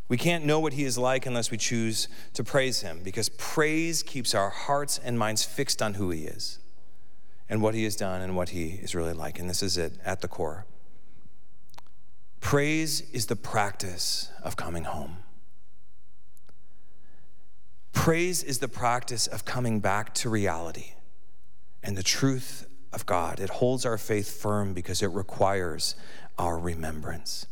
We 0.10 0.18
can't 0.18 0.46
know 0.46 0.60
what 0.60 0.74
he 0.74 0.84
is 0.84 0.98
like 0.98 1.26
unless 1.26 1.52
we 1.52 1.58
choose 1.58 2.08
to 2.34 2.44
praise 2.44 2.82
him, 2.82 3.02
because 3.04 3.30
praise 3.30 4.04
keeps 4.04 4.36
our 4.36 4.50
hearts 4.50 5.00
and 5.04 5.18
minds 5.18 5.44
fixed 5.44 5.82
on 5.82 5.96
who 5.96 6.10
he 6.10 6.26
is 6.26 6.60
and 7.48 7.62
what 7.62 7.76
he 7.76 7.84
has 7.84 7.96
done 7.96 8.22
and 8.22 8.36
what 8.36 8.50
he 8.50 8.80
is 8.82 8.96
really 8.96 9.14
like. 9.14 9.40
And 9.40 9.50
this 9.50 9.64
is 9.64 9.78
it 9.78 9.94
at 10.04 10.22
the 10.22 10.28
core. 10.28 10.66
Praise 12.42 13.02
is 13.12 13.28
the 13.28 13.36
practice 13.36 14.30
of 14.44 14.56
coming 14.58 14.84
home. 14.84 15.18
Praise 17.94 18.44
is 18.44 18.60
the 18.60 18.68
practice 18.68 19.28
of 19.28 19.46
coming 19.46 19.80
back 19.80 20.14
to 20.16 20.30
reality 20.30 20.94
and 21.82 21.96
the 21.96 22.04
truth 22.04 22.68
of 22.92 23.06
God. 23.06 23.40
It 23.40 23.50
holds 23.50 23.86
our 23.86 23.98
faith 23.98 24.42
firm 24.42 24.74
because 24.74 25.02
it 25.02 25.08
requires 25.08 25.96
our 26.38 26.58
remembrance. 26.58 27.46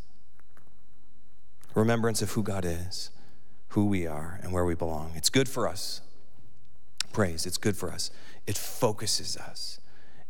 Remembrance 1.74 2.22
of 2.22 2.32
who 2.32 2.44
God 2.44 2.66
is, 2.66 3.12
who 3.70 3.86
we 3.86 4.06
are, 4.06 4.40
and 4.44 4.52
where 4.52 4.66
we 4.66 4.76
belong. 4.76 5.14
It's 5.16 5.30
good 5.30 5.48
for 5.48 5.68
us. 5.68 6.02
Praise, 7.14 7.46
it's 7.46 7.58
good 7.58 7.78
for 7.78 7.92
us. 7.92 8.12
It 8.46 8.58
focuses 8.58 9.38
us 9.38 9.80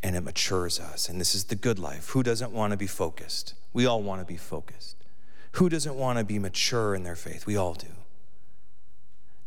and 0.03 0.15
it 0.15 0.21
matures 0.21 0.79
us. 0.79 1.09
And 1.09 1.19
this 1.19 1.33
is 1.33 1.45
the 1.45 1.55
good 1.55 1.79
life. 1.79 2.09
Who 2.09 2.21
doesn't 2.21 2.51
want 2.51 2.71
to 2.71 2.77
be 2.77 2.87
focused? 2.87 3.55
We 3.73 3.85
all 3.85 4.03
want 4.03 4.21
to 4.21 4.25
be 4.25 4.37
focused. 4.37 4.97
Who 5.53 5.69
doesn't 5.69 5.95
want 5.95 6.19
to 6.19 6.25
be 6.25 6.39
mature 6.39 6.95
in 6.95 7.03
their 7.03 7.15
faith? 7.15 7.45
We 7.45 7.55
all 7.55 7.73
do. 7.73 7.87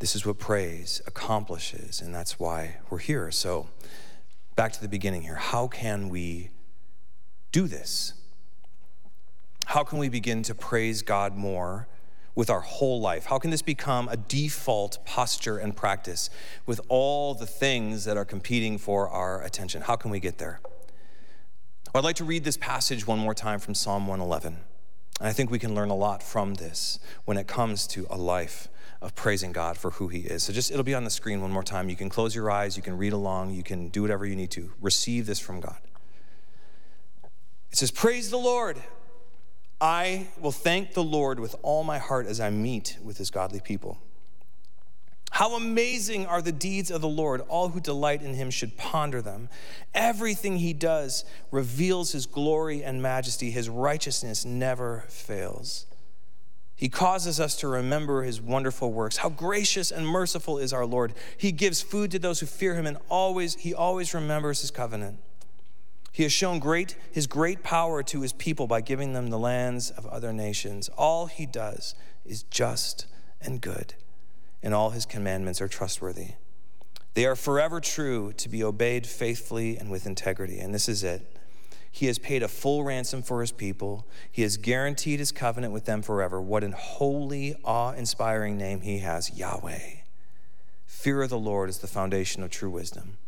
This 0.05 0.15
is 0.15 0.27
what 0.27 0.39
praise 0.39 1.01
accomplishes, 1.07 2.03
and 2.03 2.15
that's 2.15 2.39
why 2.39 2.77
we're 2.91 2.99
here. 2.99 3.31
So, 3.31 3.71
back 4.55 4.71
to 4.73 4.83
the 4.83 4.87
beginning 4.87 5.23
here. 5.23 5.37
How 5.37 5.67
can 5.67 6.11
we 6.11 6.51
do 7.53 7.67
this? 7.67 8.13
How 9.65 9.83
can 9.83 9.99
we 9.99 10.11
begin 10.11 10.43
to 10.43 10.55
praise 10.55 11.01
God 11.01 11.35
more 11.35 11.89
with 12.35 12.51
our 12.51 12.61
whole 12.61 13.01
life? 13.01 13.25
How 13.25 13.39
can 13.39 13.51
this 13.51 13.63
become 13.63 14.11
a 14.11 14.19
default 14.19 15.03
posture 15.07 15.57
and 15.57 15.75
practice 15.75 16.29
with 16.67 16.83
all 16.91 17.33
the 17.33 17.47
things 17.47 18.05
that 18.05 18.19
are 18.19 18.27
competing 18.27 18.77
for 18.77 19.09
our 19.09 19.43
attention? 19.43 19.81
How 19.81 19.97
can 19.97 20.11
we 20.11 20.21
get 20.21 20.37
there? 20.37 20.61
I'd 21.95 22.05
like 22.05 22.17
to 22.17 22.25
read 22.25 22.45
this 22.45 22.59
passage 22.59 23.07
one 23.07 23.21
more 23.21 23.33
time 23.33 23.59
from 23.59 23.73
Psalm 23.73 24.07
111. 24.07 24.59
And 25.21 25.29
I 25.29 25.33
think 25.33 25.51
we 25.51 25.59
can 25.59 25.75
learn 25.75 25.89
a 25.89 25.97
lot 25.97 26.23
from 26.23 26.57
this 26.57 26.99
when 27.25 27.39
it 27.39 27.47
comes 27.47 27.87
to 27.87 28.07
a 28.11 28.19
life 28.19 28.69
of 29.05 29.15
praising 29.15 29.53
God 29.53 29.77
for 29.77 29.91
who 29.91 30.09
He 30.09 30.21
is. 30.21 30.45
So 30.45 30.53
just, 30.53 30.71
it'll 30.71 30.83
be 30.83 30.95
on 30.95 31.05
the 31.05 31.11
screen 31.11 31.43
one 31.43 31.51
more 31.51 31.63
time. 31.63 31.91
You 31.91 31.97
can 31.97 32.09
close 32.09 32.35
your 32.35 32.51
eyes, 32.51 32.77
you 32.77 32.83
can 32.83 32.97
read 32.97 33.13
along, 33.13 33.51
you 33.51 33.63
can 33.63 33.89
do 33.89 34.01
whatever 34.01 34.25
you 34.25 34.35
need 34.35 34.51
to. 34.53 34.73
Receive 34.81 35.27
this 35.27 35.39
from 35.39 35.61
God. 35.61 35.77
It 37.71 37.77
says, 37.77 37.91
Praise 37.91 38.31
the 38.31 38.39
Lord. 38.39 38.83
I 39.81 40.29
will 40.41 40.53
thank 40.53 40.95
the 40.95 41.05
Lord 41.05 41.39
with 41.39 41.55
all 41.63 41.85
my 41.85 41.99
heart 41.99 42.27
as 42.27 42.41
I 42.41 42.49
meet 42.49 42.97
with 43.05 43.19
His 43.19 43.31
godly 43.31 43.61
people. 43.61 43.99
How 45.33 45.57
amazing 45.57 46.27
are 46.27 46.41
the 46.41 46.53
deeds 46.53 46.93
of 46.93 47.01
the 47.01 47.09
Lord! 47.09 47.41
All 47.49 47.71
who 47.71 47.81
delight 47.81 48.23
in 48.23 48.35
him 48.35 48.53
should 48.53 48.77
ponder 48.77 49.21
them. 49.21 49.49
Everything 49.93 50.59
he 50.59 50.73
does 50.73 51.25
reveals 51.51 52.13
his 52.13 52.25
glory 52.25 52.85
and 52.85 53.03
majesty. 53.03 53.51
His 53.51 53.69
righteousness 53.69 54.45
never 54.45 55.05
fails. 55.09 55.87
He 56.85 56.91
causes 56.91 57.41
us 57.41 57.57
to 57.61 57.69
remember 57.69 58.25
his 58.25 58.43
wonderful 58.43 58.93
works. 58.93 59.17
How 59.17 59.31
gracious 59.31 59.91
and 59.91 60.07
merciful 60.07 60.59
is 60.59 60.71
our 60.71 60.85
Lord. 60.85 61.15
He 61.39 61.51
gives 61.51 61.81
food 61.81 62.11
to 62.11 62.19
those 62.19 62.41
who 62.41 62.47
fear 62.47 62.75
him 62.75 62.87
and 62.87 62.99
always 63.09 63.55
he 63.55 63.73
always 63.73 64.13
remembers 64.13 64.61
his 64.61 64.71
covenant. 64.71 65.19
He 66.13 66.25
has 66.25 66.33
shown 66.33 66.59
great 66.59 66.95
his 67.11 67.27
great 67.27 67.63
power 67.63 68.03
to 68.03 68.21
his 68.21 68.35
people 68.35 68.67
by 68.67 68.83
giving 68.83 69.15
them 69.15 69.31
the 69.31 69.39
lands 69.39 69.93
of 69.93 70.05
other 70.09 70.31
nations. 70.31 70.91
All 70.91 71.25
he 71.25 71.47
does 71.47 71.95
is 72.27 72.43
just 72.43 73.07
and 73.41 73.63
good 73.63 73.95
and 74.63 74.75
all 74.75 74.91
his 74.91 75.07
commandments 75.07 75.63
are 75.63 75.69
trustworthy. 75.69 76.33
They 77.15 77.25
are 77.25 77.35
forever 77.35 77.81
true 77.81 78.35
to 78.35 78.49
be 78.51 78.63
obeyed 78.63 79.07
faithfully 79.07 79.79
and 79.79 79.91
with 79.91 80.05
integrity. 80.05 80.59
And 80.59 80.75
this 80.75 80.91
is 80.91 81.03
it. 81.03 81.35
He 81.95 82.07
has 82.07 82.19
paid 82.19 82.43
a 82.43 82.49
full 82.49 82.83
ransom 82.83 83.23
for 83.23 83.41
his 83.41 83.53
people. 83.53 84.05
He 84.29 84.43
has 84.43 84.57
guaranteed 84.57 85.21
his 85.21 85.31
covenant 85.31 85.73
with 85.73 85.85
them 85.85 86.03
forever. 86.03 86.43
What 86.43 86.65
an 86.65 86.73
holy, 86.73 87.55
awe 87.63 87.93
inspiring 87.93 88.59
name 88.59 88.81
he 88.81 88.99
has 88.99 89.39
Yahweh. 89.39 89.99
Fear 90.87 91.23
of 91.23 91.31
the 91.31 91.39
Lord 91.39 91.71
is 91.71 91.79
the 91.79 91.87
foundation 91.87 92.43
of 92.43 92.51
true 92.51 92.69
wisdom. 92.69 93.19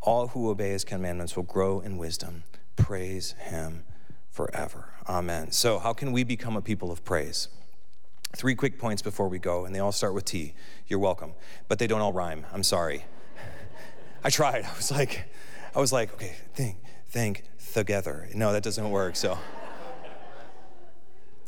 All 0.00 0.28
who 0.28 0.48
obey 0.48 0.70
his 0.70 0.82
commandments 0.82 1.36
will 1.36 1.42
grow 1.42 1.80
in 1.80 1.98
wisdom. 1.98 2.44
Praise 2.74 3.32
him 3.32 3.84
forever. 4.30 4.94
Amen. 5.06 5.52
So, 5.52 5.78
how 5.78 5.92
can 5.92 6.10
we 6.10 6.24
become 6.24 6.56
a 6.56 6.62
people 6.62 6.90
of 6.90 7.04
praise? 7.04 7.48
Three 8.34 8.54
quick 8.54 8.78
points 8.78 9.02
before 9.02 9.28
we 9.28 9.38
go, 9.38 9.66
and 9.66 9.74
they 9.74 9.80
all 9.80 9.92
start 9.92 10.14
with 10.14 10.24
T. 10.24 10.54
You're 10.86 11.00
welcome. 11.00 11.34
But 11.68 11.78
they 11.78 11.86
don't 11.86 12.00
all 12.00 12.14
rhyme. 12.14 12.46
I'm 12.50 12.62
sorry. 12.62 13.04
I 14.24 14.30
tried. 14.30 14.64
I 14.64 14.74
was 14.74 14.90
like, 14.90 15.28
I 15.74 15.80
was 15.80 15.92
like, 15.92 16.14
okay, 16.14 16.34
think, 16.54 16.78
think, 17.08 17.44
together. 17.76 18.28
No, 18.34 18.52
that 18.52 18.62
doesn't 18.62 18.90
work. 18.90 19.16
So 19.16 19.38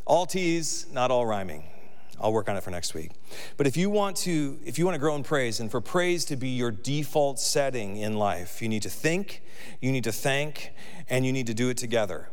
all 0.05 0.27
T's, 0.27 0.87
not 0.93 1.11
all 1.11 1.27
rhyming. 1.27 1.65
I'll 2.21 2.33
work 2.33 2.49
on 2.49 2.57
it 2.57 2.63
for 2.63 2.71
next 2.71 2.95
week. 2.95 3.13
But 3.57 3.67
if 3.67 3.77
you 3.77 3.91
want 3.91 4.17
to, 4.19 4.59
if 4.65 4.79
you 4.79 4.85
want 4.85 4.97
to 4.97 4.99
grow 4.99 5.15
in 5.15 5.23
praise, 5.23 5.61
and 5.61 5.71
for 5.71 5.81
praise 5.81 6.25
to 6.27 6.37
be 6.37 6.49
your 6.49 6.71
default 6.71 7.39
setting 7.39 7.97
in 7.97 8.15
life, 8.15 8.61
you 8.61 8.69
need 8.69 8.83
to 8.83 8.91
think, 8.91 9.43
you 9.81 9.93
need 9.93 10.05
to 10.05 10.13
thank, 10.13 10.73
and 11.09 11.25
you 11.25 11.33
need 11.33 11.47
to 11.47 11.55
do 11.55 11.69
it 11.69 11.77
together. 11.77 12.29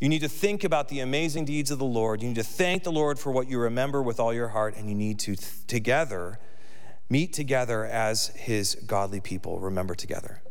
You 0.00 0.08
need 0.08 0.20
to 0.20 0.28
think 0.28 0.64
about 0.64 0.88
the 0.88 1.00
amazing 1.00 1.44
deeds 1.44 1.70
of 1.70 1.78
the 1.78 1.84
Lord. 1.84 2.22
You 2.22 2.28
need 2.28 2.36
to 2.36 2.42
thank 2.42 2.84
the 2.84 2.92
Lord 2.92 3.18
for 3.18 3.30
what 3.30 3.48
you 3.48 3.58
remember 3.58 4.02
with 4.02 4.18
all 4.18 4.32
your 4.32 4.48
heart, 4.48 4.76
and 4.76 4.88
you 4.88 4.94
need 4.94 5.18
to 5.20 5.36
th- 5.36 5.66
together 5.66 6.38
meet 7.08 7.32
together 7.32 7.84
as 7.84 8.28
his 8.28 8.74
godly 8.86 9.20
people. 9.20 9.60
Remember 9.60 9.94
together. 9.94 10.42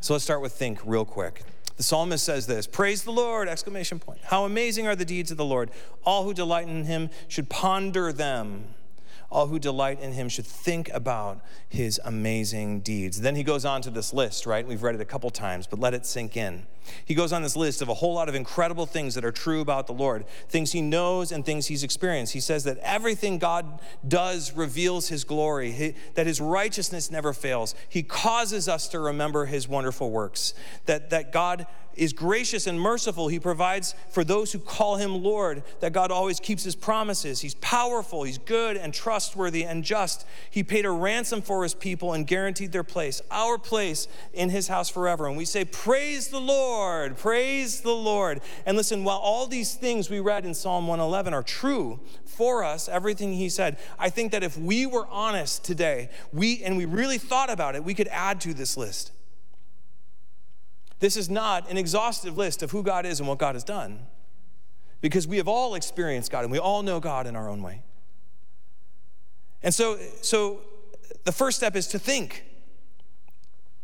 So 0.00 0.14
let's 0.14 0.24
start 0.24 0.40
with 0.40 0.52
think 0.52 0.80
real 0.84 1.04
quick. 1.04 1.42
The 1.80 1.84
psalmist 1.84 2.22
says 2.26 2.46
this 2.46 2.66
Praise 2.66 3.04
the 3.04 3.10
Lord! 3.10 3.48
Exclamation 3.48 3.98
point. 3.98 4.20
How 4.24 4.44
amazing 4.44 4.86
are 4.86 4.94
the 4.94 5.06
deeds 5.06 5.30
of 5.30 5.38
the 5.38 5.46
Lord. 5.46 5.70
All 6.04 6.24
who 6.24 6.34
delight 6.34 6.68
in 6.68 6.84
him 6.84 7.08
should 7.26 7.48
ponder 7.48 8.12
them. 8.12 8.66
All 9.30 9.46
who 9.46 9.58
delight 9.58 10.00
in 10.00 10.12
him 10.12 10.28
should 10.28 10.46
think 10.46 10.88
about 10.92 11.40
his 11.68 12.00
amazing 12.04 12.80
deeds. 12.80 13.20
Then 13.20 13.36
he 13.36 13.44
goes 13.44 13.64
on 13.64 13.80
to 13.82 13.90
this 13.90 14.12
list, 14.12 14.44
right? 14.44 14.66
We've 14.66 14.82
read 14.82 14.96
it 14.96 15.00
a 15.00 15.04
couple 15.04 15.30
times, 15.30 15.66
but 15.66 15.78
let 15.78 15.94
it 15.94 16.04
sink 16.04 16.36
in. 16.36 16.66
He 17.04 17.14
goes 17.14 17.32
on 17.32 17.42
this 17.42 17.56
list 17.56 17.82
of 17.82 17.88
a 17.88 17.94
whole 17.94 18.14
lot 18.14 18.28
of 18.28 18.34
incredible 18.34 18.86
things 18.86 19.14
that 19.14 19.24
are 19.24 19.32
true 19.32 19.60
about 19.60 19.86
the 19.86 19.92
Lord, 19.92 20.24
things 20.48 20.72
he 20.72 20.80
knows 20.80 21.30
and 21.30 21.44
things 21.44 21.66
he's 21.66 21.84
experienced. 21.84 22.32
He 22.32 22.40
says 22.40 22.64
that 22.64 22.78
everything 22.78 23.38
God 23.38 23.80
does 24.06 24.52
reveals 24.52 25.08
his 25.08 25.24
glory, 25.24 25.94
that 26.14 26.26
his 26.26 26.40
righteousness 26.40 27.10
never 27.10 27.32
fails. 27.32 27.74
He 27.88 28.02
causes 28.02 28.68
us 28.68 28.88
to 28.88 28.98
remember 28.98 29.46
his 29.46 29.68
wonderful 29.68 30.10
works, 30.10 30.54
that, 30.86 31.10
that 31.10 31.32
God 31.32 31.66
is 31.94 32.12
gracious 32.12 32.66
and 32.66 32.80
merciful. 32.80 33.28
He 33.28 33.38
provides 33.38 33.94
for 34.10 34.24
those 34.24 34.52
who 34.52 34.58
call 34.58 34.96
him 34.96 35.22
Lord, 35.22 35.62
that 35.80 35.92
God 35.92 36.10
always 36.10 36.40
keeps 36.40 36.64
his 36.64 36.74
promises. 36.74 37.40
He's 37.40 37.54
powerful, 37.56 38.22
he's 38.22 38.38
good 38.38 38.76
and 38.76 38.94
trustworthy 38.94 39.64
and 39.64 39.84
just. 39.84 40.26
He 40.50 40.62
paid 40.62 40.84
a 40.84 40.90
ransom 40.90 41.42
for 41.42 41.62
his 41.62 41.74
people 41.74 42.12
and 42.12 42.26
guaranteed 42.26 42.72
their 42.72 42.84
place, 42.84 43.20
our 43.30 43.58
place 43.58 44.08
in 44.32 44.50
his 44.50 44.68
house 44.68 44.88
forever. 44.88 45.26
And 45.26 45.36
we 45.36 45.44
say, 45.44 45.64
Praise 45.64 46.28
the 46.28 46.40
Lord, 46.40 47.16
praise 47.16 47.80
the 47.80 47.94
Lord. 47.94 48.40
And 48.66 48.76
listen, 48.76 49.04
while 49.04 49.18
all 49.18 49.46
these 49.46 49.74
things 49.74 50.10
we 50.10 50.20
read 50.20 50.44
in 50.44 50.54
Psalm 50.54 50.86
111 50.86 51.34
are 51.34 51.42
true 51.42 52.00
for 52.24 52.64
us, 52.64 52.88
everything 52.88 53.34
he 53.34 53.48
said, 53.48 53.78
I 53.98 54.08
think 54.10 54.32
that 54.32 54.42
if 54.42 54.56
we 54.56 54.86
were 54.86 55.06
honest 55.08 55.64
today, 55.64 56.10
we 56.32 56.62
and 56.62 56.76
we 56.76 56.84
really 56.84 57.18
thought 57.18 57.50
about 57.50 57.74
it, 57.74 57.84
we 57.84 57.94
could 57.94 58.08
add 58.08 58.40
to 58.42 58.54
this 58.54 58.76
list. 58.76 59.12
This 61.00 61.16
is 61.16 61.28
not 61.28 61.68
an 61.70 61.76
exhaustive 61.76 62.38
list 62.38 62.62
of 62.62 62.70
who 62.70 62.82
God 62.82 63.04
is 63.04 63.18
and 63.18 63.28
what 63.28 63.38
God 63.38 63.54
has 63.54 63.64
done. 63.64 64.06
because 65.00 65.26
we 65.26 65.38
have 65.38 65.48
all 65.48 65.74
experienced 65.74 66.30
God 66.30 66.44
and 66.44 66.52
we 66.52 66.58
all 66.58 66.82
know 66.82 67.00
God 67.00 67.26
in 67.26 67.34
our 67.34 67.48
own 67.48 67.62
way. 67.62 67.82
And 69.62 69.74
so, 69.74 69.98
so 70.22 70.60
the 71.24 71.32
first 71.32 71.56
step 71.56 71.76
is 71.76 71.86
to 71.88 71.98
think. 71.98 72.44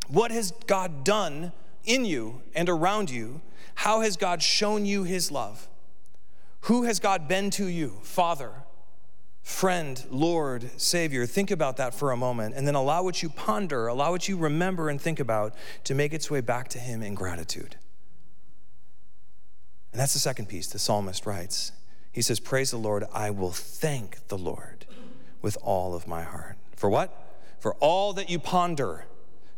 What 0.09 0.31
has 0.31 0.53
God 0.67 1.05
done 1.05 1.53
in 1.85 2.05
you 2.05 2.43
and 2.55 2.69
around 2.69 3.11
you? 3.11 3.41
How 3.77 4.01
has 4.01 4.17
God 4.17 4.43
shown 4.43 4.87
you 4.87 5.05
his 5.05 5.31
love? 5.31 5.69
Who 6.63 6.85
has 6.85 7.01
God 7.01 7.29
been 7.29 7.51
to 7.53 7.67
you? 7.67 7.99
Father, 8.03 8.53
friend, 9.47 10.05
Lord, 10.11 10.69
Savior. 10.77 11.25
Think 11.25 11.53
about 11.53 11.77
that 11.77 11.95
for 11.95 12.11
a 12.11 12.17
moment 12.17 12.57
and 12.57 12.67
then 12.67 12.75
allow 12.75 13.05
what 13.05 13.23
you 13.23 13.29
ponder, 13.29 13.87
allow 13.87 14.11
what 14.11 14.29
you 14.29 14.37
remember 14.37 14.89
and 14.89 15.01
think 15.01 15.21
about 15.21 15.55
to 15.85 15.95
make 15.95 16.13
its 16.13 16.29
way 16.29 16.41
back 16.41 16.67
to 16.71 16.81
him 16.81 17.01
in 17.01 17.15
gratitude. 17.15 17.77
And 19.93 20.01
that's 20.01 20.15
the 20.15 20.19
second 20.19 20.49
piece 20.49 20.67
the 20.67 20.81
psalmist 20.81 21.27
writes. 21.27 21.71
He 22.11 22.23
says, 22.23 22.41
Praise 22.41 22.73
the 22.73 22.77
Lord, 22.77 23.05
I 23.15 23.31
will 23.31 23.53
thank 23.53 24.27
the 24.27 24.37
Lord 24.37 24.85
with 25.43 25.57
all 25.63 25.95
of 25.95 26.09
my 26.09 26.25
heart. 26.25 26.57
For 26.75 26.91
what? 26.91 27.15
For 27.61 27.75
all 27.75 28.13
that 28.15 28.29
you 28.29 28.41
ponder, 28.41 29.07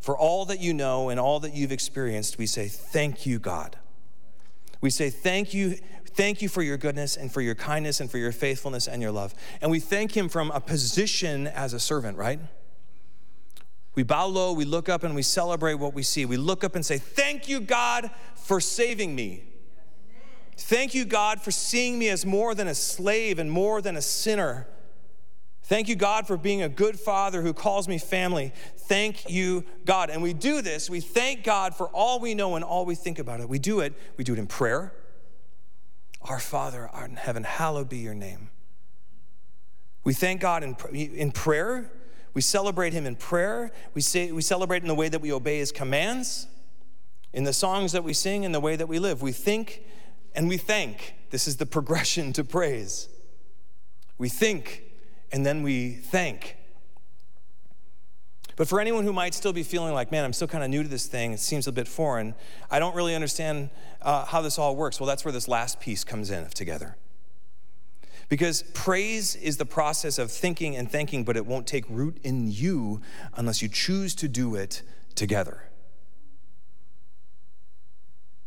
for 0.00 0.16
all 0.18 0.44
that 0.44 0.60
you 0.60 0.74
know, 0.74 1.08
and 1.08 1.18
all 1.18 1.40
that 1.40 1.54
you've 1.54 1.72
experienced, 1.72 2.36
we 2.36 2.44
say, 2.44 2.68
Thank 2.68 3.24
you, 3.24 3.38
God. 3.38 3.78
We 4.80 4.90
say, 4.90 5.10
Thank 5.10 5.54
you. 5.54 5.76
Thank 6.14 6.42
you 6.42 6.48
for 6.48 6.62
your 6.62 6.76
goodness 6.76 7.16
and 7.16 7.30
for 7.30 7.40
your 7.40 7.54
kindness 7.54 8.00
and 8.00 8.10
for 8.10 8.18
your 8.18 8.32
faithfulness 8.32 8.88
and 8.88 9.00
your 9.00 9.12
love. 9.12 9.34
And 9.60 9.70
we 9.70 9.78
thank 9.78 10.16
him 10.16 10.28
from 10.28 10.50
a 10.50 10.60
position 10.60 11.46
as 11.46 11.74
a 11.74 11.78
servant, 11.78 12.18
right? 12.18 12.40
We 13.94 14.02
bow 14.02 14.26
low, 14.26 14.52
we 14.52 14.64
look 14.64 14.88
up, 14.88 15.04
and 15.04 15.14
we 15.14 15.22
celebrate 15.22 15.74
what 15.74 15.94
we 15.94 16.02
see. 16.02 16.24
We 16.24 16.36
look 16.36 16.64
up 16.64 16.74
and 16.74 16.84
say, 16.84 16.98
Thank 16.98 17.48
you, 17.48 17.60
God, 17.60 18.10
for 18.34 18.60
saving 18.60 19.14
me. 19.14 19.44
Thank 20.56 20.92
you, 20.92 21.04
God, 21.04 21.40
for 21.40 21.52
seeing 21.52 21.98
me 21.98 22.08
as 22.08 22.26
more 22.26 22.54
than 22.54 22.66
a 22.66 22.74
slave 22.74 23.38
and 23.38 23.50
more 23.50 23.80
than 23.80 23.96
a 23.96 24.02
sinner. 24.02 24.66
Thank 25.68 25.88
you, 25.88 25.96
God, 25.96 26.26
for 26.26 26.38
being 26.38 26.62
a 26.62 26.68
good 26.70 26.98
father 26.98 27.42
who 27.42 27.52
calls 27.52 27.88
me 27.88 27.98
family. 27.98 28.54
Thank 28.78 29.28
you, 29.28 29.66
God. 29.84 30.08
And 30.08 30.22
we 30.22 30.32
do 30.32 30.62
this, 30.62 30.88
we 30.88 31.00
thank 31.00 31.44
God 31.44 31.74
for 31.74 31.88
all 31.88 32.20
we 32.20 32.32
know 32.32 32.54
and 32.54 32.64
all 32.64 32.86
we 32.86 32.94
think 32.94 33.18
about 33.18 33.40
it. 33.40 33.50
We 33.50 33.58
do 33.58 33.80
it, 33.80 33.92
we 34.16 34.24
do 34.24 34.32
it 34.32 34.38
in 34.38 34.46
prayer. 34.46 34.94
Our 36.22 36.40
Father 36.40 36.88
art 36.90 37.10
in 37.10 37.16
heaven, 37.16 37.44
hallowed 37.44 37.90
be 37.90 37.98
your 37.98 38.14
name. 38.14 38.48
We 40.04 40.14
thank 40.14 40.40
God 40.40 40.64
in, 40.64 40.74
in 40.94 41.32
prayer. 41.32 41.92
We 42.32 42.40
celebrate 42.40 42.94
him 42.94 43.04
in 43.04 43.14
prayer. 43.14 43.70
We, 43.92 44.00
say, 44.00 44.32
we 44.32 44.40
celebrate 44.40 44.80
in 44.80 44.88
the 44.88 44.94
way 44.94 45.10
that 45.10 45.20
we 45.20 45.30
obey 45.30 45.58
his 45.58 45.70
commands, 45.70 46.46
in 47.34 47.44
the 47.44 47.52
songs 47.52 47.92
that 47.92 48.04
we 48.04 48.14
sing, 48.14 48.44
in 48.44 48.52
the 48.52 48.60
way 48.60 48.74
that 48.74 48.88
we 48.88 48.98
live. 48.98 49.20
We 49.20 49.32
think 49.32 49.82
and 50.34 50.48
we 50.48 50.56
thank. 50.56 51.14
This 51.28 51.46
is 51.46 51.58
the 51.58 51.66
progression 51.66 52.32
to 52.32 52.42
praise. 52.42 53.10
We 54.16 54.30
think 54.30 54.87
and 55.32 55.44
then 55.44 55.62
we 55.62 55.92
thank. 55.92 56.56
But 58.56 58.66
for 58.66 58.80
anyone 58.80 59.04
who 59.04 59.12
might 59.12 59.34
still 59.34 59.52
be 59.52 59.62
feeling 59.62 59.94
like, 59.94 60.10
man, 60.10 60.24
I'm 60.24 60.32
still 60.32 60.48
kind 60.48 60.64
of 60.64 60.70
new 60.70 60.82
to 60.82 60.88
this 60.88 61.06
thing, 61.06 61.32
it 61.32 61.38
seems 61.38 61.68
a 61.68 61.72
bit 61.72 61.86
foreign, 61.86 62.34
I 62.70 62.80
don't 62.80 62.96
really 62.96 63.14
understand 63.14 63.70
uh, 64.02 64.24
how 64.24 64.40
this 64.40 64.58
all 64.58 64.74
works. 64.74 64.98
Well, 64.98 65.06
that's 65.06 65.24
where 65.24 65.30
this 65.30 65.46
last 65.46 65.78
piece 65.78 66.02
comes 66.02 66.30
in 66.30 66.48
together. 66.48 66.96
Because 68.28 68.64
praise 68.74 69.36
is 69.36 69.58
the 69.58 69.64
process 69.64 70.18
of 70.18 70.30
thinking 70.32 70.76
and 70.76 70.90
thanking, 70.90 71.22
but 71.24 71.36
it 71.36 71.46
won't 71.46 71.66
take 71.66 71.84
root 71.88 72.18
in 72.24 72.50
you 72.50 73.00
unless 73.36 73.62
you 73.62 73.68
choose 73.68 74.14
to 74.16 74.28
do 74.28 74.56
it 74.56 74.82
together. 75.14 75.62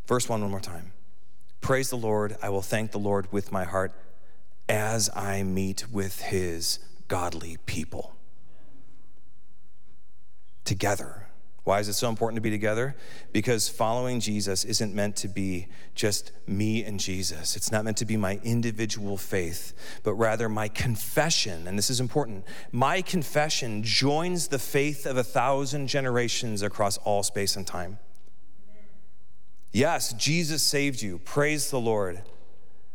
Verse 0.06 0.28
one, 0.28 0.42
one 0.42 0.50
more 0.50 0.60
time. 0.60 0.92
Praise 1.62 1.90
the 1.90 1.96
Lord. 1.96 2.36
I 2.42 2.50
will 2.50 2.60
thank 2.60 2.90
the 2.90 2.98
Lord 2.98 3.32
with 3.32 3.50
my 3.50 3.64
heart 3.64 3.92
as 4.72 5.10
I 5.14 5.42
meet 5.42 5.92
with 5.92 6.22
his 6.22 6.78
godly 7.06 7.58
people. 7.66 8.14
Together. 10.64 11.26
Why 11.64 11.78
is 11.78 11.88
it 11.88 11.92
so 11.92 12.08
important 12.08 12.38
to 12.38 12.40
be 12.40 12.48
together? 12.48 12.96
Because 13.32 13.68
following 13.68 14.18
Jesus 14.18 14.64
isn't 14.64 14.94
meant 14.94 15.14
to 15.16 15.28
be 15.28 15.68
just 15.94 16.32
me 16.46 16.84
and 16.84 16.98
Jesus. 16.98 17.54
It's 17.54 17.70
not 17.70 17.84
meant 17.84 17.98
to 17.98 18.06
be 18.06 18.16
my 18.16 18.40
individual 18.42 19.18
faith, 19.18 19.74
but 20.04 20.14
rather 20.14 20.48
my 20.48 20.68
confession, 20.68 21.68
and 21.68 21.76
this 21.76 21.90
is 21.90 22.00
important. 22.00 22.46
My 22.72 23.02
confession 23.02 23.82
joins 23.82 24.48
the 24.48 24.58
faith 24.58 25.04
of 25.04 25.18
a 25.18 25.22
thousand 25.22 25.88
generations 25.88 26.62
across 26.62 26.96
all 26.96 27.22
space 27.22 27.56
and 27.56 27.66
time. 27.66 27.98
Yes, 29.70 30.14
Jesus 30.14 30.62
saved 30.62 31.02
you. 31.02 31.18
Praise 31.18 31.70
the 31.70 31.78
Lord. 31.80 32.22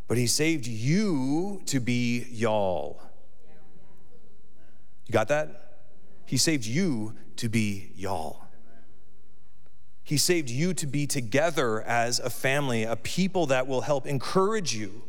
But 0.07 0.17
he 0.17 0.27
saved 0.27 0.67
you 0.67 1.61
to 1.65 1.79
be 1.79 2.27
y'all. 2.31 3.01
You 5.05 5.13
got 5.13 5.27
that? 5.29 5.81
He 6.25 6.37
saved 6.37 6.65
you 6.65 7.13
to 7.37 7.49
be 7.49 7.91
y'all. 7.95 8.43
He 10.03 10.17
saved 10.17 10.49
you 10.49 10.73
to 10.73 10.87
be 10.87 11.05
together 11.05 11.81
as 11.81 12.19
a 12.19 12.29
family, 12.29 12.83
a 12.83 12.95
people 12.95 13.47
that 13.47 13.67
will 13.67 13.81
help 13.81 14.07
encourage 14.07 14.73
you 14.73 15.03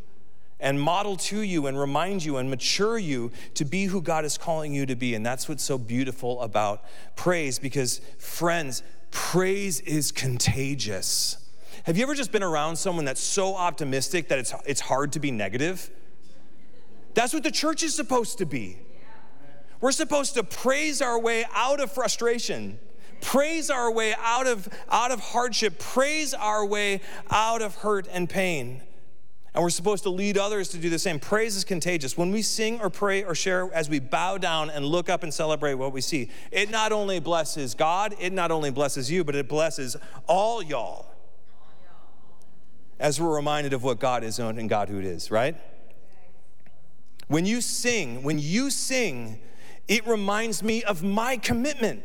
and 0.61 0.81
model 0.81 1.17
to 1.17 1.41
you 1.41 1.67
and 1.69 1.79
remind 1.79 2.25
you 2.25 2.37
and 2.37 2.51
mature 2.51 2.99
you 2.99 3.31
to 3.55 3.65
be 3.65 3.85
who 3.85 4.03
God 4.03 4.25
is 4.25 4.37
calling 4.37 4.75
you 4.75 4.87
to 4.87 4.97
be. 4.97 5.15
And 5.15 5.25
that's 5.25 5.49
what's 5.49 5.63
so 5.63 5.79
beautiful 5.79 6.41
about 6.41 6.85
praise 7.15 7.59
because, 7.59 8.01
friends, 8.19 8.83
praise 9.11 9.81
is 9.81 10.11
contagious. 10.11 11.48
Have 11.89 11.97
you 11.97 12.03
ever 12.03 12.15
just 12.15 12.33
been 12.33 12.43
around 12.43 12.77
someone 12.77 13.07
that's 13.07 13.23
so 13.23 13.57
optimistic 13.57 14.29
that 14.29 14.39
it's, 14.39 14.53
it's 14.67 14.81
hard 14.83 15.13
to 15.13 15.21
be 15.21 15.31
negative? 15.31 15.91
That's 17.15 17.33
what 17.33 17.43
the 17.43 17.51
church 17.51 17.83
is 17.83 17.95
supposed 17.95 18.37
to 18.39 18.45
be. 18.45 18.77
We're 19.81 19.93
supposed 19.93 20.35
to 20.35 20.45
praise 20.45 21.01
our 21.01 21.19
way 21.19 21.47
out 21.55 21.81
of 21.81 21.91
frustration, 21.91 22.79
praise 23.23 23.71
our 23.71 23.91
way 23.91 24.15
out 24.19 24.47
of, 24.47 24.69
out 24.91 25.13
of 25.13 25.21
hardship, 25.21 25.79
praise 25.79 26.35
our 26.35 26.63
way 26.63 27.01
out 27.31 27.63
of 27.63 27.77
hurt 27.77 28.07
and 28.13 28.29
pain. 28.29 28.83
And 29.55 29.63
we're 29.63 29.71
supposed 29.71 30.03
to 30.03 30.11
lead 30.11 30.37
others 30.37 30.69
to 30.69 30.77
do 30.77 30.91
the 30.91 30.99
same. 30.99 31.19
Praise 31.19 31.57
is 31.57 31.65
contagious. 31.65 32.19
When 32.19 32.31
we 32.33 32.43
sing 32.43 32.83
or 32.83 32.91
pray 32.91 33.25
or 33.25 33.35
share, 33.35 33.73
as 33.73 33.89
we 33.89 33.99
bow 33.99 34.37
down 34.37 34.69
and 34.69 34.85
look 34.85 35.09
up 35.09 35.23
and 35.23 35.33
celebrate 35.33 35.73
what 35.73 35.95
we 35.95 36.03
see, 36.03 36.31
it 36.53 36.71
not 36.71 36.93
only 36.93 37.19
blesses 37.19 37.75
God, 37.75 38.15
it 38.21 38.35
not 38.35 38.51
only 38.51 38.71
blesses 38.71 39.11
you, 39.11 39.25
but 39.25 39.35
it 39.35 39.49
blesses 39.49 39.97
all 40.27 40.63
y'all 40.63 41.15
as 42.99 43.21
we're 43.21 43.35
reminded 43.35 43.73
of 43.73 43.83
what 43.83 43.99
God 43.99 44.25
is 44.25 44.39
and 44.39 44.69
God 44.69 44.89
who 44.89 44.99
it 44.99 45.05
is, 45.05 45.31
right? 45.31 45.57
When 47.29 47.45
you 47.47 47.61
sing, 47.61 48.23
when 48.23 48.39
you 48.39 48.71
sing, 48.71 49.39
it 49.87 50.07
reminds 50.07 50.63
me 50.63 50.83
of 50.83 51.03
my 51.03 51.37
commitment. 51.37 52.03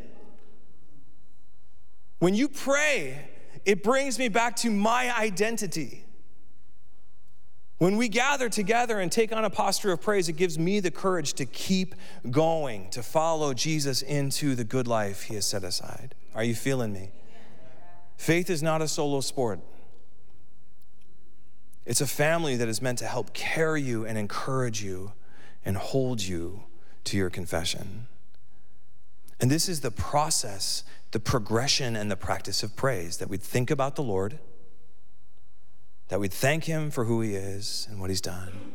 When 2.18 2.34
you 2.34 2.48
pray, 2.48 3.28
it 3.64 3.82
brings 3.82 4.18
me 4.18 4.28
back 4.28 4.56
to 4.56 4.70
my 4.70 5.16
identity. 5.16 6.04
When 7.78 7.96
we 7.96 8.08
gather 8.08 8.48
together 8.48 9.00
and 9.00 9.10
take 9.10 9.34
on 9.34 9.44
a 9.44 9.50
posture 9.50 9.92
of 9.92 10.00
praise, 10.00 10.28
it 10.28 10.34
gives 10.34 10.58
me 10.58 10.80
the 10.80 10.90
courage 10.90 11.34
to 11.34 11.44
keep 11.44 11.94
going, 12.30 12.88
to 12.90 13.02
follow 13.02 13.52
Jesus 13.52 14.00
into 14.00 14.54
the 14.54 14.64
good 14.64 14.86
life 14.86 15.22
he 15.22 15.34
has 15.34 15.46
set 15.46 15.64
aside. 15.64 16.14
Are 16.34 16.44
you 16.44 16.54
feeling 16.54 16.92
me? 16.92 17.10
Faith 18.16 18.48
is 18.48 18.62
not 18.62 18.80
a 18.80 18.88
solo 18.88 19.20
sport. 19.20 19.60
It's 21.86 22.00
a 22.00 22.06
family 22.06 22.56
that 22.56 22.68
is 22.68 22.80
meant 22.80 22.98
to 23.00 23.06
help 23.06 23.34
carry 23.34 23.82
you 23.82 24.06
and 24.06 24.16
encourage 24.16 24.82
you 24.82 25.12
and 25.64 25.76
hold 25.76 26.22
you 26.22 26.64
to 27.04 27.16
your 27.16 27.30
confession. 27.30 28.06
And 29.40 29.50
this 29.50 29.68
is 29.68 29.80
the 29.80 29.90
process, 29.90 30.84
the 31.10 31.20
progression, 31.20 31.96
and 31.96 32.10
the 32.10 32.16
practice 32.16 32.62
of 32.62 32.76
praise 32.76 33.18
that 33.18 33.28
we'd 33.28 33.42
think 33.42 33.70
about 33.70 33.96
the 33.96 34.02
Lord, 34.02 34.38
that 36.08 36.20
we'd 36.20 36.32
thank 36.32 36.64
Him 36.64 36.90
for 36.90 37.04
who 37.04 37.20
He 37.20 37.34
is 37.34 37.86
and 37.90 38.00
what 38.00 38.08
He's 38.08 38.22
done, 38.22 38.72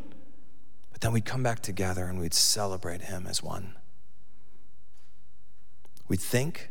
but 0.91 1.02
then 1.02 1.12
we'd 1.12 1.26
come 1.26 1.41
back 1.41 1.62
together 1.62 2.06
and 2.06 2.19
we'd 2.19 2.34
celebrate 2.34 3.02
Him 3.02 3.26
as 3.26 3.41
one. 3.41 3.76
We'd 6.08 6.22
think, 6.22 6.69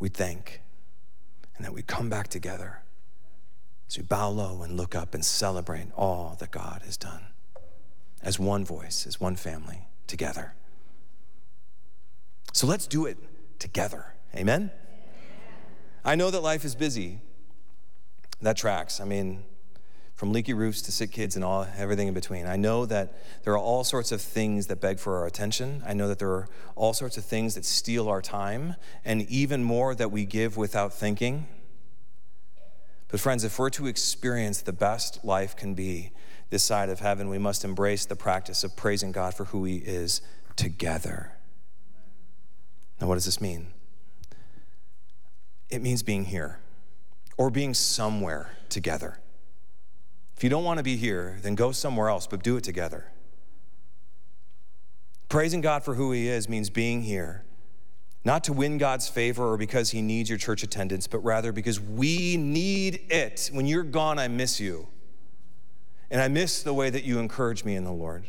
we'd 0.00 0.14
thank, 0.14 0.60
and 1.56 1.64
then 1.64 1.72
we'd 1.72 1.86
come 1.86 2.08
back 2.08 2.28
together 2.28 2.83
we 3.96 4.02
bow 4.02 4.28
low 4.28 4.62
and 4.62 4.76
look 4.76 4.94
up 4.94 5.14
and 5.14 5.24
celebrate 5.24 5.86
all 5.96 6.36
that 6.40 6.50
God 6.50 6.82
has 6.84 6.96
done 6.96 7.26
as 8.22 8.38
one 8.38 8.64
voice, 8.64 9.06
as 9.06 9.20
one 9.20 9.36
family, 9.36 9.86
together. 10.06 10.54
So 12.52 12.66
let's 12.66 12.86
do 12.86 13.06
it 13.06 13.18
together. 13.58 14.14
Amen? 14.34 14.70
I 16.04 16.14
know 16.16 16.30
that 16.30 16.40
life 16.40 16.64
is 16.64 16.74
busy. 16.74 17.20
That 18.40 18.56
tracks. 18.56 19.00
I 19.00 19.04
mean, 19.04 19.44
from 20.14 20.32
leaky 20.32 20.54
roofs 20.54 20.80
to 20.82 20.92
sick 20.92 21.10
kids 21.10 21.36
and 21.36 21.44
all 21.44 21.66
everything 21.76 22.08
in 22.08 22.14
between. 22.14 22.46
I 22.46 22.56
know 22.56 22.86
that 22.86 23.16
there 23.42 23.52
are 23.52 23.58
all 23.58 23.84
sorts 23.84 24.12
of 24.12 24.20
things 24.20 24.68
that 24.68 24.80
beg 24.80 24.98
for 24.98 25.18
our 25.18 25.26
attention. 25.26 25.82
I 25.86 25.92
know 25.92 26.08
that 26.08 26.18
there 26.18 26.30
are 26.30 26.48
all 26.76 26.94
sorts 26.94 27.16
of 27.16 27.24
things 27.24 27.54
that 27.54 27.64
steal 27.64 28.08
our 28.08 28.22
time, 28.22 28.76
and 29.04 29.22
even 29.22 29.64
more 29.64 29.94
that 29.94 30.10
we 30.10 30.24
give 30.24 30.56
without 30.56 30.92
thinking. 30.92 31.46
But, 33.14 33.20
friends, 33.20 33.44
if 33.44 33.60
we're 33.60 33.70
to 33.70 33.86
experience 33.86 34.60
the 34.60 34.72
best 34.72 35.24
life 35.24 35.54
can 35.54 35.74
be 35.74 36.10
this 36.50 36.64
side 36.64 36.88
of 36.88 36.98
heaven, 36.98 37.28
we 37.28 37.38
must 37.38 37.64
embrace 37.64 38.04
the 38.04 38.16
practice 38.16 38.64
of 38.64 38.74
praising 38.74 39.12
God 39.12 39.34
for 39.34 39.44
who 39.44 39.62
He 39.62 39.76
is 39.76 40.20
together. 40.56 41.30
Now, 43.00 43.06
what 43.06 43.14
does 43.14 43.24
this 43.24 43.40
mean? 43.40 43.68
It 45.70 45.80
means 45.80 46.02
being 46.02 46.24
here 46.24 46.58
or 47.36 47.50
being 47.50 47.72
somewhere 47.72 48.50
together. 48.68 49.20
If 50.36 50.42
you 50.42 50.50
don't 50.50 50.64
want 50.64 50.78
to 50.78 50.82
be 50.82 50.96
here, 50.96 51.38
then 51.40 51.54
go 51.54 51.70
somewhere 51.70 52.08
else, 52.08 52.26
but 52.26 52.42
do 52.42 52.56
it 52.56 52.64
together. 52.64 53.12
Praising 55.28 55.60
God 55.60 55.84
for 55.84 55.94
who 55.94 56.10
He 56.10 56.26
is 56.26 56.48
means 56.48 56.68
being 56.68 57.02
here, 57.02 57.44
not 58.24 58.44
to 58.44 58.52
win 58.52 58.78
God's 58.78 59.08
favor 59.08 59.52
or 59.52 59.56
because 59.56 59.90
He 59.90 60.00
needs 60.00 60.30
your 60.30 60.38
church 60.38 60.62
attendance, 60.62 61.06
but 61.06 61.18
rather 61.18 61.52
because 61.52 61.80
we 61.80 62.36
need 62.36 63.06
it. 63.10 63.50
When 63.52 63.66
you're 63.66 63.82
gone, 63.82 64.18
I 64.18 64.28
miss 64.28 64.60
you. 64.60 64.88
And 66.10 66.20
I 66.20 66.28
miss 66.28 66.62
the 66.62 66.72
way 66.72 66.90
that 66.90 67.04
you 67.04 67.18
encourage 67.18 67.64
me 67.64 67.74
in 67.74 67.84
the 67.84 67.92
Lord. 67.92 68.26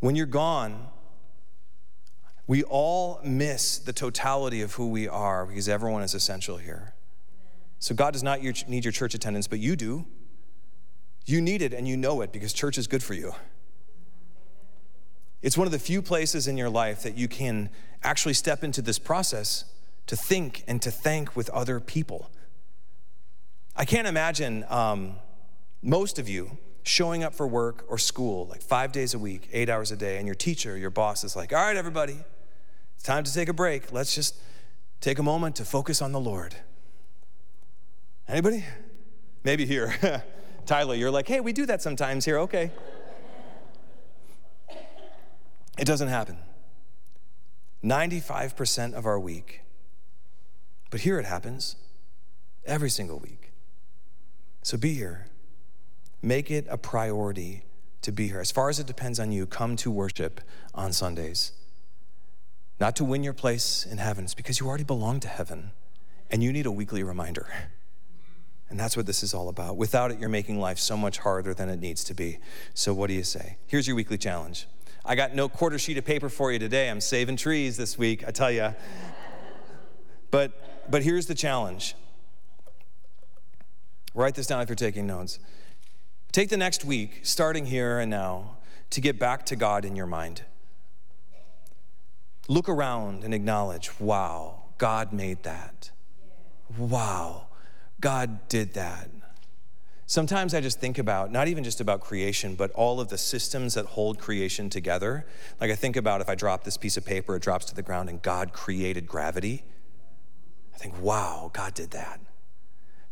When 0.00 0.16
you're 0.16 0.26
gone, 0.26 0.88
we 2.46 2.62
all 2.64 3.20
miss 3.24 3.78
the 3.78 3.92
totality 3.92 4.60
of 4.60 4.74
who 4.74 4.88
we 4.88 5.08
are 5.08 5.46
because 5.46 5.68
everyone 5.68 6.02
is 6.02 6.14
essential 6.14 6.58
here. 6.58 6.94
So 7.78 7.94
God 7.94 8.12
does 8.12 8.22
not 8.22 8.42
need 8.68 8.84
your 8.84 8.92
church 8.92 9.14
attendance, 9.14 9.46
but 9.46 9.58
you 9.58 9.76
do. 9.76 10.04
You 11.26 11.40
need 11.40 11.62
it 11.62 11.72
and 11.72 11.88
you 11.88 11.96
know 11.96 12.20
it 12.20 12.32
because 12.32 12.52
church 12.52 12.76
is 12.76 12.86
good 12.86 13.02
for 13.02 13.14
you. 13.14 13.34
It's 15.44 15.58
one 15.58 15.66
of 15.66 15.72
the 15.72 15.78
few 15.78 16.00
places 16.00 16.48
in 16.48 16.56
your 16.56 16.70
life 16.70 17.02
that 17.02 17.18
you 17.18 17.28
can 17.28 17.68
actually 18.02 18.32
step 18.32 18.64
into 18.64 18.80
this 18.80 18.98
process 18.98 19.66
to 20.06 20.16
think 20.16 20.64
and 20.66 20.80
to 20.80 20.90
thank 20.90 21.36
with 21.36 21.50
other 21.50 21.80
people. 21.80 22.30
I 23.76 23.84
can't 23.84 24.08
imagine 24.08 24.64
um, 24.70 25.16
most 25.82 26.18
of 26.18 26.30
you 26.30 26.56
showing 26.82 27.22
up 27.22 27.34
for 27.34 27.46
work 27.46 27.84
or 27.88 27.98
school 27.98 28.46
like 28.46 28.62
five 28.62 28.90
days 28.90 29.12
a 29.12 29.18
week, 29.18 29.50
eight 29.52 29.68
hours 29.68 29.92
a 29.92 29.96
day, 29.96 30.16
and 30.16 30.24
your 30.24 30.34
teacher, 30.34 30.78
your 30.78 30.88
boss 30.88 31.24
is 31.24 31.36
like, 31.36 31.52
all 31.52 31.58
right, 31.58 31.76
everybody, 31.76 32.16
it's 32.94 33.04
time 33.04 33.22
to 33.22 33.34
take 33.34 33.50
a 33.50 33.54
break. 33.54 33.92
Let's 33.92 34.14
just 34.14 34.36
take 35.02 35.18
a 35.18 35.22
moment 35.22 35.56
to 35.56 35.66
focus 35.66 36.00
on 36.00 36.12
the 36.12 36.20
Lord. 36.20 36.54
Anybody? 38.26 38.64
Maybe 39.42 39.66
here. 39.66 40.24
Tyler, 40.64 40.94
you're 40.94 41.10
like, 41.10 41.28
hey, 41.28 41.40
we 41.40 41.52
do 41.52 41.66
that 41.66 41.82
sometimes 41.82 42.24
here, 42.24 42.38
okay. 42.38 42.70
It 45.78 45.86
doesn't 45.86 46.08
happen. 46.08 46.38
95% 47.82 48.94
of 48.94 49.06
our 49.06 49.18
week. 49.18 49.60
But 50.90 51.00
here 51.00 51.18
it 51.18 51.26
happens 51.26 51.76
every 52.64 52.90
single 52.90 53.18
week. 53.18 53.52
So 54.62 54.78
be 54.78 54.94
here. 54.94 55.26
Make 56.22 56.50
it 56.50 56.66
a 56.70 56.78
priority 56.78 57.64
to 58.02 58.12
be 58.12 58.28
here. 58.28 58.40
As 58.40 58.50
far 58.50 58.68
as 58.68 58.78
it 58.78 58.86
depends 58.86 59.18
on 59.18 59.32
you, 59.32 59.46
come 59.46 59.76
to 59.76 59.90
worship 59.90 60.40
on 60.74 60.92
Sundays. 60.92 61.52
Not 62.80 62.96
to 62.96 63.04
win 63.04 63.22
your 63.22 63.32
place 63.32 63.84
in 63.84 63.98
heaven, 63.98 64.24
it's 64.24 64.34
because 64.34 64.60
you 64.60 64.66
already 64.66 64.84
belong 64.84 65.20
to 65.20 65.28
heaven 65.28 65.72
and 66.30 66.42
you 66.42 66.52
need 66.52 66.66
a 66.66 66.72
weekly 66.72 67.02
reminder. 67.02 67.48
And 68.70 68.80
that's 68.80 68.96
what 68.96 69.06
this 69.06 69.22
is 69.22 69.34
all 69.34 69.50
about. 69.50 69.76
Without 69.76 70.10
it, 70.10 70.18
you're 70.18 70.30
making 70.30 70.58
life 70.58 70.78
so 70.78 70.96
much 70.96 71.18
harder 71.18 71.52
than 71.54 71.68
it 71.68 71.80
needs 71.80 72.02
to 72.04 72.14
be. 72.14 72.38
So, 72.72 72.92
what 72.94 73.08
do 73.08 73.14
you 73.14 73.22
say? 73.22 73.58
Here's 73.66 73.86
your 73.86 73.94
weekly 73.94 74.16
challenge. 74.18 74.66
I 75.04 75.14
got 75.14 75.34
no 75.34 75.48
quarter 75.48 75.78
sheet 75.78 75.98
of 75.98 76.04
paper 76.04 76.28
for 76.28 76.50
you 76.50 76.58
today. 76.58 76.88
I'm 76.88 77.00
saving 77.00 77.36
trees 77.36 77.76
this 77.76 77.98
week, 77.98 78.26
I 78.26 78.30
tell 78.30 78.50
you. 78.50 78.74
But, 80.30 80.90
but 80.90 81.02
here's 81.02 81.26
the 81.26 81.34
challenge 81.34 81.94
Write 84.14 84.36
this 84.36 84.46
down 84.46 84.60
if 84.60 84.68
you're 84.68 84.76
taking 84.76 85.06
notes. 85.06 85.40
Take 86.30 86.48
the 86.48 86.56
next 86.56 86.84
week, 86.84 87.20
starting 87.22 87.66
here 87.66 87.98
and 87.98 88.10
now, 88.10 88.58
to 88.90 89.00
get 89.00 89.18
back 89.18 89.44
to 89.46 89.56
God 89.56 89.84
in 89.84 89.96
your 89.96 90.06
mind. 90.06 90.42
Look 92.46 92.68
around 92.68 93.24
and 93.24 93.34
acknowledge 93.34 93.90
wow, 93.98 94.64
God 94.78 95.12
made 95.12 95.42
that. 95.42 95.90
Wow, 96.78 97.48
God 98.00 98.48
did 98.48 98.74
that. 98.74 99.08
Sometimes 100.06 100.54
I 100.54 100.60
just 100.60 100.80
think 100.80 100.98
about, 100.98 101.32
not 101.32 101.48
even 101.48 101.64
just 101.64 101.80
about 101.80 102.00
creation, 102.00 102.56
but 102.56 102.70
all 102.72 103.00
of 103.00 103.08
the 103.08 103.16
systems 103.16 103.74
that 103.74 103.86
hold 103.86 104.18
creation 104.18 104.68
together. 104.68 105.26
Like 105.60 105.70
I 105.70 105.74
think 105.74 105.96
about 105.96 106.20
if 106.20 106.28
I 106.28 106.34
drop 106.34 106.64
this 106.64 106.76
piece 106.76 106.96
of 106.96 107.06
paper, 107.06 107.36
it 107.36 107.42
drops 107.42 107.64
to 107.66 107.74
the 107.74 107.82
ground 107.82 108.10
and 108.10 108.20
God 108.20 108.52
created 108.52 109.06
gravity. 109.06 109.64
I 110.74 110.76
think, 110.76 111.00
wow, 111.00 111.50
God 111.54 111.72
did 111.72 111.92
that. 111.92 112.20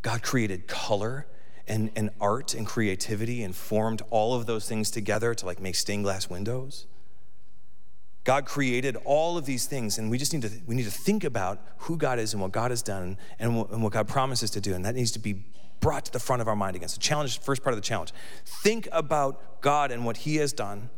God 0.03 0.23
created 0.23 0.67
color 0.67 1.27
and, 1.67 1.91
and 1.97 2.11
art 2.21 2.55
and 2.55 2.67
creativity 2.67 3.43
and 3.43 3.55
formed 3.55 4.03
all 4.11 4.35
of 4.35 4.47
those 4.47 4.69
things 4.69 4.91
together 4.91 5.33
to 5.35 5.47
like 5.47 5.61
make 5.61 5.77
stained 5.77 6.05
glass 6.05 6.29
windows. 6.29 6.87
God 8.25 8.45
created 8.45 8.97
all 9.05 9.37
of 9.37 9.47
these 9.47 9.67
things, 9.67 9.99
and 9.99 10.09
we 10.09 10.17
just 10.17 10.33
need 10.33 10.43
to 10.43 10.51
we 10.67 10.77
need 10.77 10.85
to 10.85 10.93
think 10.93 11.25
about 11.25 11.61
who 11.79 11.97
God 11.97 12.21
is 12.21 12.33
and 12.33 12.41
what 12.41 12.53
God 12.53 12.71
has 12.71 12.81
done 12.81 13.19
and 13.41 13.67
and 13.73 13.83
what 13.83 13.93
God 13.93 14.07
promises 14.07 14.51
to 14.51 14.61
do, 14.61 14.75
and 14.75 14.85
that 14.85 14.95
needs 14.95 15.11
to 15.13 15.19
be 15.19 15.45
brought 15.83 16.07
to 16.07 16.13
the 16.13 16.19
front 16.19 16.41
of 16.41 16.49
our 16.49 16.57
mind 16.57 16.77
again. 16.77 16.89
So, 16.89 16.99
challenge, 16.99 17.39
first 17.41 17.63
part 17.63 17.75
of 17.75 17.77
the 17.77 17.87
challenge: 17.87 18.13
think 18.47 18.89
about 18.91 19.61
God 19.61 19.91
and 19.91 20.07
what 20.07 20.17
He 20.17 20.37
has 20.37 20.55
done, 20.55 20.89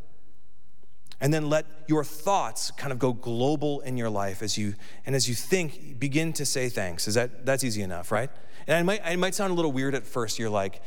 and 1.19 1.33
then 1.33 1.49
let 1.49 1.65
your 1.87 2.05
thoughts 2.05 2.71
kind 2.71 2.93
of 2.93 2.99
go 2.99 3.11
global 3.11 3.81
in 3.81 3.97
your 3.97 4.09
life 4.09 4.41
as 4.41 4.57
you 4.57 4.75
and 5.05 5.13
as 5.13 5.27
you 5.27 5.35
think, 5.35 5.99
begin 5.99 6.31
to 6.33 6.45
say 6.45 6.69
thanks. 6.69 7.07
Is 7.09 7.15
that 7.15 7.45
that's 7.45 7.65
easy 7.65 7.81
enough, 7.81 8.11
right? 8.11 8.29
And 8.67 8.79
it 8.79 8.83
might, 8.83 9.11
it 9.13 9.17
might 9.17 9.35
sound 9.35 9.51
a 9.51 9.53
little 9.53 9.71
weird 9.71 9.93
at 9.95 10.07
first. 10.07 10.39
You're 10.39 10.49
like, 10.49 10.81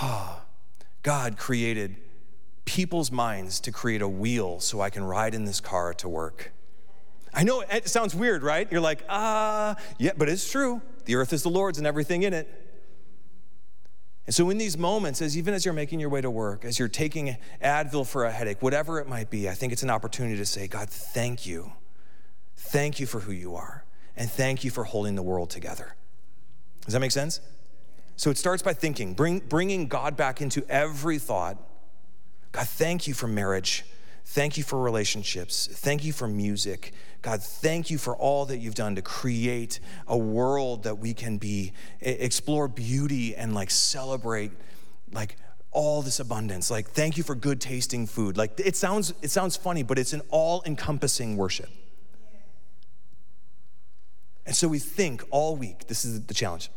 oh, 0.00 0.42
God 1.02 1.36
created 1.36 1.96
people's 2.64 3.10
minds 3.10 3.60
to 3.60 3.72
create 3.72 4.02
a 4.02 4.08
wheel 4.08 4.60
so 4.60 4.80
I 4.80 4.90
can 4.90 5.04
ride 5.04 5.34
in 5.34 5.44
this 5.44 5.60
car 5.60 5.92
to 5.94 6.08
work. 6.08 6.52
I 7.34 7.44
know 7.44 7.62
it 7.62 7.88
sounds 7.88 8.14
weird, 8.14 8.42
right? 8.42 8.70
You're 8.70 8.80
like, 8.80 9.04
ah, 9.08 9.76
yeah, 9.98 10.12
but 10.16 10.28
it's 10.28 10.50
true. 10.50 10.82
The 11.06 11.16
earth 11.16 11.32
is 11.32 11.42
the 11.42 11.48
Lord's 11.48 11.78
and 11.78 11.86
everything 11.86 12.22
in 12.22 12.34
it. 12.34 12.61
And 14.26 14.34
so, 14.34 14.50
in 14.50 14.58
these 14.58 14.78
moments, 14.78 15.20
as 15.20 15.36
even 15.36 15.52
as 15.52 15.64
you're 15.64 15.74
making 15.74 15.98
your 15.98 16.08
way 16.08 16.20
to 16.20 16.30
work, 16.30 16.64
as 16.64 16.78
you're 16.78 16.88
taking 16.88 17.36
Advil 17.62 18.06
for 18.06 18.24
a 18.24 18.30
headache, 18.30 18.62
whatever 18.62 19.00
it 19.00 19.08
might 19.08 19.30
be, 19.30 19.48
I 19.48 19.54
think 19.54 19.72
it's 19.72 19.82
an 19.82 19.90
opportunity 19.90 20.36
to 20.36 20.46
say, 20.46 20.68
God, 20.68 20.88
thank 20.88 21.44
you. 21.44 21.72
Thank 22.56 23.00
you 23.00 23.06
for 23.06 23.20
who 23.20 23.32
you 23.32 23.56
are. 23.56 23.84
And 24.16 24.30
thank 24.30 24.62
you 24.62 24.70
for 24.70 24.84
holding 24.84 25.16
the 25.16 25.22
world 25.22 25.50
together. 25.50 25.96
Does 26.84 26.94
that 26.94 27.00
make 27.00 27.10
sense? 27.10 27.40
So 28.16 28.30
it 28.30 28.38
starts 28.38 28.62
by 28.62 28.74
thinking, 28.74 29.14
bring, 29.14 29.40
bringing 29.40 29.88
God 29.88 30.16
back 30.16 30.40
into 30.40 30.64
every 30.68 31.18
thought. 31.18 31.58
God, 32.52 32.68
thank 32.68 33.08
you 33.08 33.14
for 33.14 33.26
marriage. 33.26 33.84
Thank 34.24 34.56
you 34.56 34.62
for 34.62 34.78
relationships. 34.78 35.68
Thank 35.70 36.04
you 36.04 36.12
for 36.12 36.28
music. 36.28 36.92
God, 37.22 37.40
thank 37.40 37.88
you 37.88 37.98
for 37.98 38.16
all 38.16 38.46
that 38.46 38.58
you've 38.58 38.74
done 38.74 38.96
to 38.96 39.02
create 39.02 39.78
a 40.08 40.18
world 40.18 40.82
that 40.82 40.98
we 40.98 41.14
can 41.14 41.38
be, 41.38 41.72
explore 42.00 42.66
beauty 42.66 43.36
and 43.36 43.54
like 43.54 43.70
celebrate 43.70 44.50
like 45.12 45.36
all 45.70 46.02
this 46.02 46.20
abundance. 46.20 46.70
Like, 46.70 46.90
thank 46.90 47.16
you 47.16 47.22
for 47.22 47.34
good 47.34 47.60
tasting 47.60 48.06
food. 48.06 48.36
Like, 48.36 48.58
it 48.58 48.76
sounds, 48.76 49.14
it 49.22 49.30
sounds 49.30 49.56
funny, 49.56 49.82
but 49.82 49.98
it's 49.98 50.12
an 50.12 50.22
all 50.30 50.62
encompassing 50.66 51.36
worship. 51.36 51.70
And 54.44 54.54
so 54.54 54.68
we 54.68 54.78
think 54.78 55.24
all 55.30 55.56
week, 55.56 55.86
this 55.86 56.04
is 56.04 56.22
the 56.22 56.34
challenge. 56.34 56.70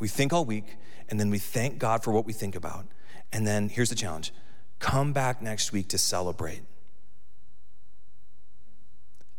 We 0.00 0.08
think 0.08 0.32
all 0.32 0.44
week, 0.44 0.76
and 1.08 1.20
then 1.20 1.30
we 1.30 1.38
thank 1.38 1.78
God 1.78 2.02
for 2.02 2.12
what 2.12 2.24
we 2.24 2.32
think 2.32 2.56
about. 2.56 2.86
And 3.32 3.46
then 3.46 3.68
here's 3.68 3.90
the 3.90 3.96
challenge 3.96 4.32
come 4.78 5.12
back 5.12 5.40
next 5.40 5.72
week 5.72 5.88
to 5.88 5.98
celebrate. 5.98 6.62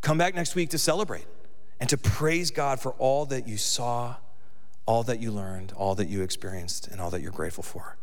Come 0.07 0.17
back 0.17 0.35
next 0.35 0.55
week 0.55 0.69
to 0.69 0.77
celebrate 0.77 1.25
and 1.81 1.89
to 1.89 1.97
praise 1.97 2.49
God 2.49 2.79
for 2.79 2.93
all 2.93 3.25
that 3.25 3.45
you 3.45 3.57
saw, 3.57 4.15
all 4.85 5.03
that 5.03 5.19
you 5.19 5.31
learned, 5.31 5.73
all 5.75 5.95
that 5.95 6.07
you 6.07 6.21
experienced, 6.21 6.87
and 6.87 7.01
all 7.01 7.09
that 7.09 7.19
you're 7.19 7.29
grateful 7.29 7.61
for. 7.61 7.97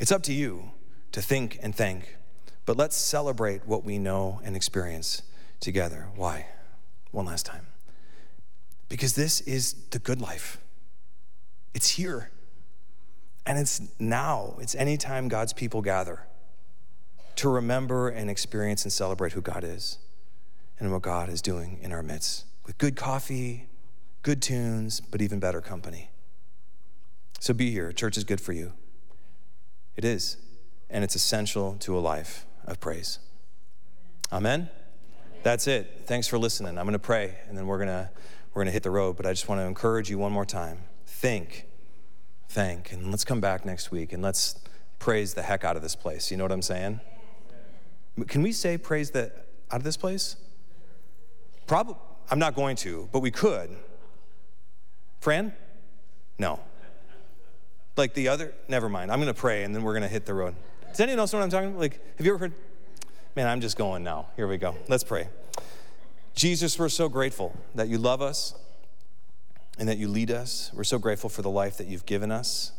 It's 0.00 0.10
up 0.10 0.24
to 0.24 0.32
you 0.32 0.72
to 1.12 1.22
think 1.22 1.56
and 1.62 1.72
thank, 1.72 2.16
but 2.64 2.76
let's 2.76 2.96
celebrate 2.96 3.64
what 3.64 3.84
we 3.84 3.96
know 3.96 4.40
and 4.42 4.56
experience 4.56 5.22
together. 5.60 6.08
Why? 6.16 6.46
One 7.12 7.26
last 7.26 7.46
time. 7.46 7.68
Because 8.88 9.14
this 9.14 9.40
is 9.42 9.74
the 9.90 10.00
good 10.00 10.20
life. 10.20 10.58
It's 11.74 11.90
here. 11.90 12.32
And 13.46 13.56
it's 13.56 13.80
now. 14.00 14.56
It's 14.60 14.74
anytime 14.74 15.28
God's 15.28 15.52
people 15.52 15.80
gather 15.80 16.26
to 17.36 17.48
remember 17.48 18.08
and 18.08 18.30
experience 18.30 18.84
and 18.84 18.92
celebrate 18.92 19.32
who 19.32 19.40
God 19.40 19.64
is 19.64 19.98
and 20.78 20.92
what 20.92 21.02
God 21.02 21.28
is 21.28 21.40
doing 21.40 21.78
in 21.82 21.92
our 21.92 22.02
midst 22.02 22.44
with 22.66 22.78
good 22.78 22.96
coffee, 22.96 23.68
good 24.22 24.42
tunes, 24.42 25.00
but 25.00 25.22
even 25.22 25.38
better 25.38 25.60
company. 25.60 26.10
So 27.38 27.54
be 27.54 27.70
here. 27.70 27.92
Church 27.92 28.16
is 28.16 28.24
good 28.24 28.40
for 28.40 28.52
you. 28.52 28.72
It 29.94 30.04
is. 30.04 30.36
And 30.90 31.04
it's 31.04 31.14
essential 31.14 31.76
to 31.80 31.96
a 31.96 32.00
life 32.00 32.46
of 32.64 32.80
praise. 32.80 33.18
Amen. 34.32 34.68
That's 35.42 35.66
it. 35.66 36.02
Thanks 36.06 36.26
for 36.26 36.38
listening. 36.38 36.76
I'm 36.78 36.84
going 36.84 36.92
to 36.94 36.98
pray, 36.98 37.38
and 37.48 37.56
then 37.56 37.66
we're 37.66 37.78
going 37.78 37.88
to 37.88 38.10
we're 38.52 38.60
going 38.60 38.66
to 38.66 38.72
hit 38.72 38.82
the 38.82 38.90
road. 38.90 39.16
But 39.16 39.26
I 39.26 39.32
just 39.32 39.48
want 39.48 39.60
to 39.60 39.64
encourage 39.64 40.10
you 40.10 40.18
one 40.18 40.32
more 40.32 40.46
time 40.46 40.78
think, 41.06 41.66
thank, 42.48 42.92
and 42.92 43.10
let's 43.10 43.24
come 43.24 43.40
back 43.40 43.64
next 43.64 43.90
week 43.90 44.12
and 44.12 44.22
let's 44.22 44.58
praise 44.98 45.34
the 45.34 45.42
heck 45.42 45.64
out 45.64 45.76
of 45.76 45.82
this 45.82 45.96
place. 45.96 46.30
You 46.30 46.36
know 46.36 46.44
what 46.44 46.52
I'm 46.52 46.62
saying? 46.62 47.00
Can 48.28 48.42
we 48.42 48.52
say 48.52 48.78
praise 48.78 49.10
the 49.10 49.32
out 49.70 49.78
of 49.78 49.84
this 49.84 49.96
place? 49.96 50.36
Probably. 51.66 51.96
I'm 52.30 52.38
not 52.38 52.54
going 52.54 52.76
to, 52.76 53.08
but 53.12 53.20
we 53.20 53.30
could. 53.30 53.70
Fran? 55.20 55.52
No. 56.38 56.60
Like 57.96 58.14
the 58.14 58.28
other, 58.28 58.52
never 58.68 58.88
mind. 58.88 59.10
I'm 59.10 59.20
going 59.20 59.32
to 59.32 59.38
pray 59.38 59.64
and 59.64 59.74
then 59.74 59.82
we're 59.82 59.92
going 59.92 60.02
to 60.02 60.08
hit 60.08 60.26
the 60.26 60.34
road. 60.34 60.54
Does 60.88 61.00
anyone 61.00 61.20
else 61.20 61.32
know 61.32 61.38
what 61.38 61.44
I'm 61.44 61.50
talking 61.50 61.68
about? 61.70 61.80
Like, 61.80 62.00
have 62.16 62.26
you 62.26 62.32
ever 62.32 62.38
heard? 62.38 62.52
Man, 63.34 63.46
I'm 63.46 63.60
just 63.60 63.76
going 63.76 64.02
now. 64.02 64.28
Here 64.36 64.48
we 64.48 64.56
go. 64.56 64.74
Let's 64.88 65.04
pray. 65.04 65.28
Jesus, 66.34 66.78
we're 66.78 66.88
so 66.88 67.08
grateful 67.08 67.54
that 67.74 67.88
you 67.88 67.98
love 67.98 68.22
us 68.22 68.54
and 69.78 69.88
that 69.88 69.98
you 69.98 70.08
lead 70.08 70.30
us. 70.30 70.70
We're 70.74 70.84
so 70.84 70.98
grateful 70.98 71.30
for 71.30 71.42
the 71.42 71.50
life 71.50 71.76
that 71.78 71.86
you've 71.86 72.06
given 72.06 72.30
us 72.30 72.72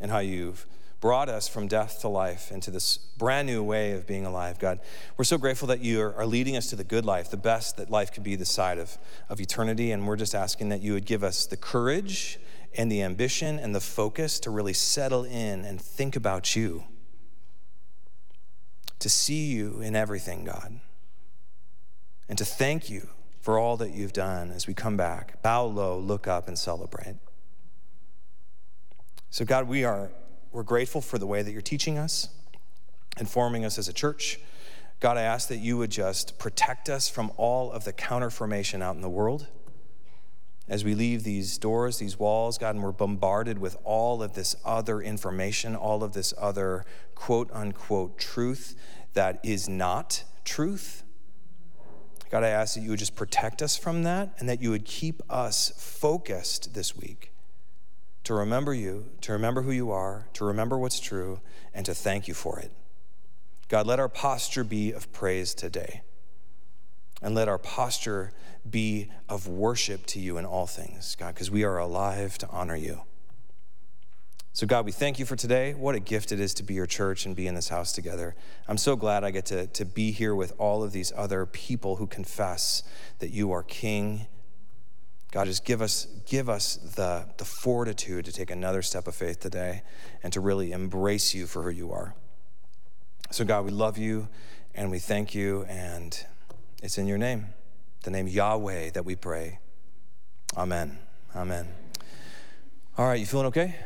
and 0.00 0.10
how 0.10 0.18
you've 0.18 0.66
brought 1.00 1.28
us 1.28 1.46
from 1.46 1.68
death 1.68 2.00
to 2.00 2.08
life 2.08 2.50
into 2.50 2.70
this 2.70 2.98
brand 2.98 3.46
new 3.46 3.62
way 3.62 3.92
of 3.92 4.06
being 4.06 4.26
alive, 4.26 4.58
God. 4.58 4.80
We're 5.16 5.24
so 5.24 5.38
grateful 5.38 5.68
that 5.68 5.80
you 5.80 6.00
are 6.02 6.26
leading 6.26 6.56
us 6.56 6.68
to 6.70 6.76
the 6.76 6.84
good 6.84 7.04
life, 7.04 7.30
the 7.30 7.36
best 7.36 7.76
that 7.76 7.90
life 7.90 8.12
could 8.12 8.24
be 8.24 8.34
this 8.34 8.50
side 8.50 8.78
of, 8.78 8.98
of 9.28 9.40
eternity. 9.40 9.92
And 9.92 10.06
we're 10.06 10.16
just 10.16 10.34
asking 10.34 10.70
that 10.70 10.80
you 10.80 10.94
would 10.94 11.04
give 11.04 11.22
us 11.22 11.46
the 11.46 11.56
courage 11.56 12.40
and 12.76 12.90
the 12.90 13.02
ambition 13.02 13.58
and 13.58 13.74
the 13.74 13.80
focus 13.80 14.40
to 14.40 14.50
really 14.50 14.72
settle 14.72 15.24
in 15.24 15.64
and 15.64 15.80
think 15.80 16.16
about 16.16 16.56
you, 16.56 16.84
to 18.98 19.08
see 19.08 19.46
you 19.46 19.80
in 19.80 19.94
everything, 19.94 20.44
God, 20.44 20.80
and 22.28 22.36
to 22.38 22.44
thank 22.44 22.90
you 22.90 23.08
for 23.40 23.58
all 23.58 23.76
that 23.76 23.92
you've 23.92 24.12
done 24.12 24.50
as 24.50 24.66
we 24.66 24.74
come 24.74 24.96
back. 24.96 25.40
Bow 25.42 25.64
low, 25.64 25.96
look 25.98 26.26
up, 26.26 26.48
and 26.48 26.58
celebrate. 26.58 27.16
So, 29.30 29.44
God, 29.44 29.68
we 29.68 29.84
are 29.84 30.10
we're 30.52 30.62
grateful 30.62 31.00
for 31.00 31.18
the 31.18 31.26
way 31.26 31.42
that 31.42 31.52
you're 31.52 31.60
teaching 31.60 31.98
us 31.98 32.28
and 33.16 33.28
forming 33.28 33.64
us 33.64 33.78
as 33.78 33.88
a 33.88 33.92
church. 33.92 34.38
God, 35.00 35.16
I 35.16 35.22
ask 35.22 35.48
that 35.48 35.58
you 35.58 35.76
would 35.76 35.90
just 35.90 36.38
protect 36.38 36.88
us 36.88 37.08
from 37.08 37.30
all 37.36 37.70
of 37.70 37.84
the 37.84 37.92
counterformation 37.92 38.82
out 38.82 38.96
in 38.96 39.02
the 39.02 39.08
world. 39.08 39.46
As 40.68 40.84
we 40.84 40.94
leave 40.94 41.22
these 41.22 41.56
doors, 41.56 41.98
these 41.98 42.18
walls, 42.18 42.58
God, 42.58 42.74
and 42.74 42.84
we're 42.84 42.92
bombarded 42.92 43.58
with 43.58 43.76
all 43.84 44.22
of 44.22 44.34
this 44.34 44.56
other 44.64 45.00
information, 45.00 45.74
all 45.74 46.02
of 46.02 46.12
this 46.12 46.34
other 46.36 46.84
quote 47.14 47.50
unquote 47.52 48.18
truth 48.18 48.74
that 49.14 49.40
is 49.42 49.68
not 49.68 50.24
truth. 50.44 51.04
God, 52.30 52.44
I 52.44 52.48
ask 52.48 52.74
that 52.74 52.80
you 52.82 52.90
would 52.90 52.98
just 52.98 53.16
protect 53.16 53.62
us 53.62 53.76
from 53.76 54.02
that 54.02 54.34
and 54.38 54.48
that 54.48 54.60
you 54.60 54.70
would 54.70 54.84
keep 54.84 55.22
us 55.30 55.72
focused 55.78 56.74
this 56.74 56.94
week 56.94 57.32
to 58.28 58.34
remember 58.34 58.74
you, 58.74 59.06
to 59.22 59.32
remember 59.32 59.62
who 59.62 59.70
you 59.70 59.90
are, 59.90 60.28
to 60.34 60.44
remember 60.44 60.76
what's 60.76 61.00
true, 61.00 61.40
and 61.72 61.86
to 61.86 61.94
thank 61.94 62.28
you 62.28 62.34
for 62.34 62.58
it. 62.58 62.70
God, 63.68 63.86
let 63.86 63.98
our 63.98 64.10
posture 64.10 64.64
be 64.64 64.92
of 64.92 65.10
praise 65.12 65.54
today. 65.54 66.02
And 67.22 67.34
let 67.34 67.48
our 67.48 67.56
posture 67.56 68.32
be 68.68 69.10
of 69.30 69.48
worship 69.48 70.04
to 70.08 70.20
you 70.20 70.36
in 70.36 70.44
all 70.44 70.66
things, 70.66 71.16
God, 71.18 71.32
because 71.32 71.50
we 71.50 71.64
are 71.64 71.78
alive 71.78 72.36
to 72.36 72.48
honor 72.50 72.76
you. 72.76 73.00
So, 74.52 74.66
God, 74.66 74.84
we 74.84 74.92
thank 74.92 75.18
you 75.18 75.24
for 75.24 75.34
today. 75.34 75.72
What 75.72 75.94
a 75.94 76.00
gift 76.00 76.30
it 76.30 76.38
is 76.38 76.52
to 76.54 76.62
be 76.62 76.74
your 76.74 76.84
church 76.84 77.24
and 77.24 77.34
be 77.34 77.46
in 77.46 77.54
this 77.54 77.70
house 77.70 77.92
together. 77.92 78.36
I'm 78.68 78.76
so 78.76 78.94
glad 78.94 79.24
I 79.24 79.30
get 79.30 79.46
to, 79.46 79.68
to 79.68 79.86
be 79.86 80.10
here 80.10 80.34
with 80.34 80.52
all 80.58 80.82
of 80.82 80.92
these 80.92 81.14
other 81.16 81.46
people 81.46 81.96
who 81.96 82.06
confess 82.06 82.82
that 83.20 83.30
you 83.30 83.52
are 83.52 83.62
King 83.62 84.26
God, 85.30 85.46
just 85.46 85.64
give 85.64 85.82
us, 85.82 86.06
give 86.26 86.48
us 86.48 86.76
the, 86.76 87.26
the 87.36 87.44
fortitude 87.44 88.24
to 88.24 88.32
take 88.32 88.50
another 88.50 88.80
step 88.80 89.06
of 89.06 89.14
faith 89.14 89.40
today 89.40 89.82
and 90.22 90.32
to 90.32 90.40
really 90.40 90.72
embrace 90.72 91.34
you 91.34 91.46
for 91.46 91.62
who 91.62 91.70
you 91.70 91.92
are. 91.92 92.14
So, 93.30 93.44
God, 93.44 93.66
we 93.66 93.70
love 93.70 93.98
you 93.98 94.28
and 94.74 94.90
we 94.90 94.98
thank 94.98 95.34
you, 95.34 95.64
and 95.68 96.24
it's 96.82 96.98
in 96.98 97.06
your 97.06 97.18
name, 97.18 97.48
the 98.04 98.10
name 98.10 98.28
Yahweh, 98.28 98.90
that 98.90 99.04
we 99.04 99.16
pray. 99.16 99.58
Amen. 100.56 100.98
Amen. 101.34 101.68
All 102.96 103.06
right, 103.06 103.20
you 103.20 103.26
feeling 103.26 103.46
okay? 103.46 103.76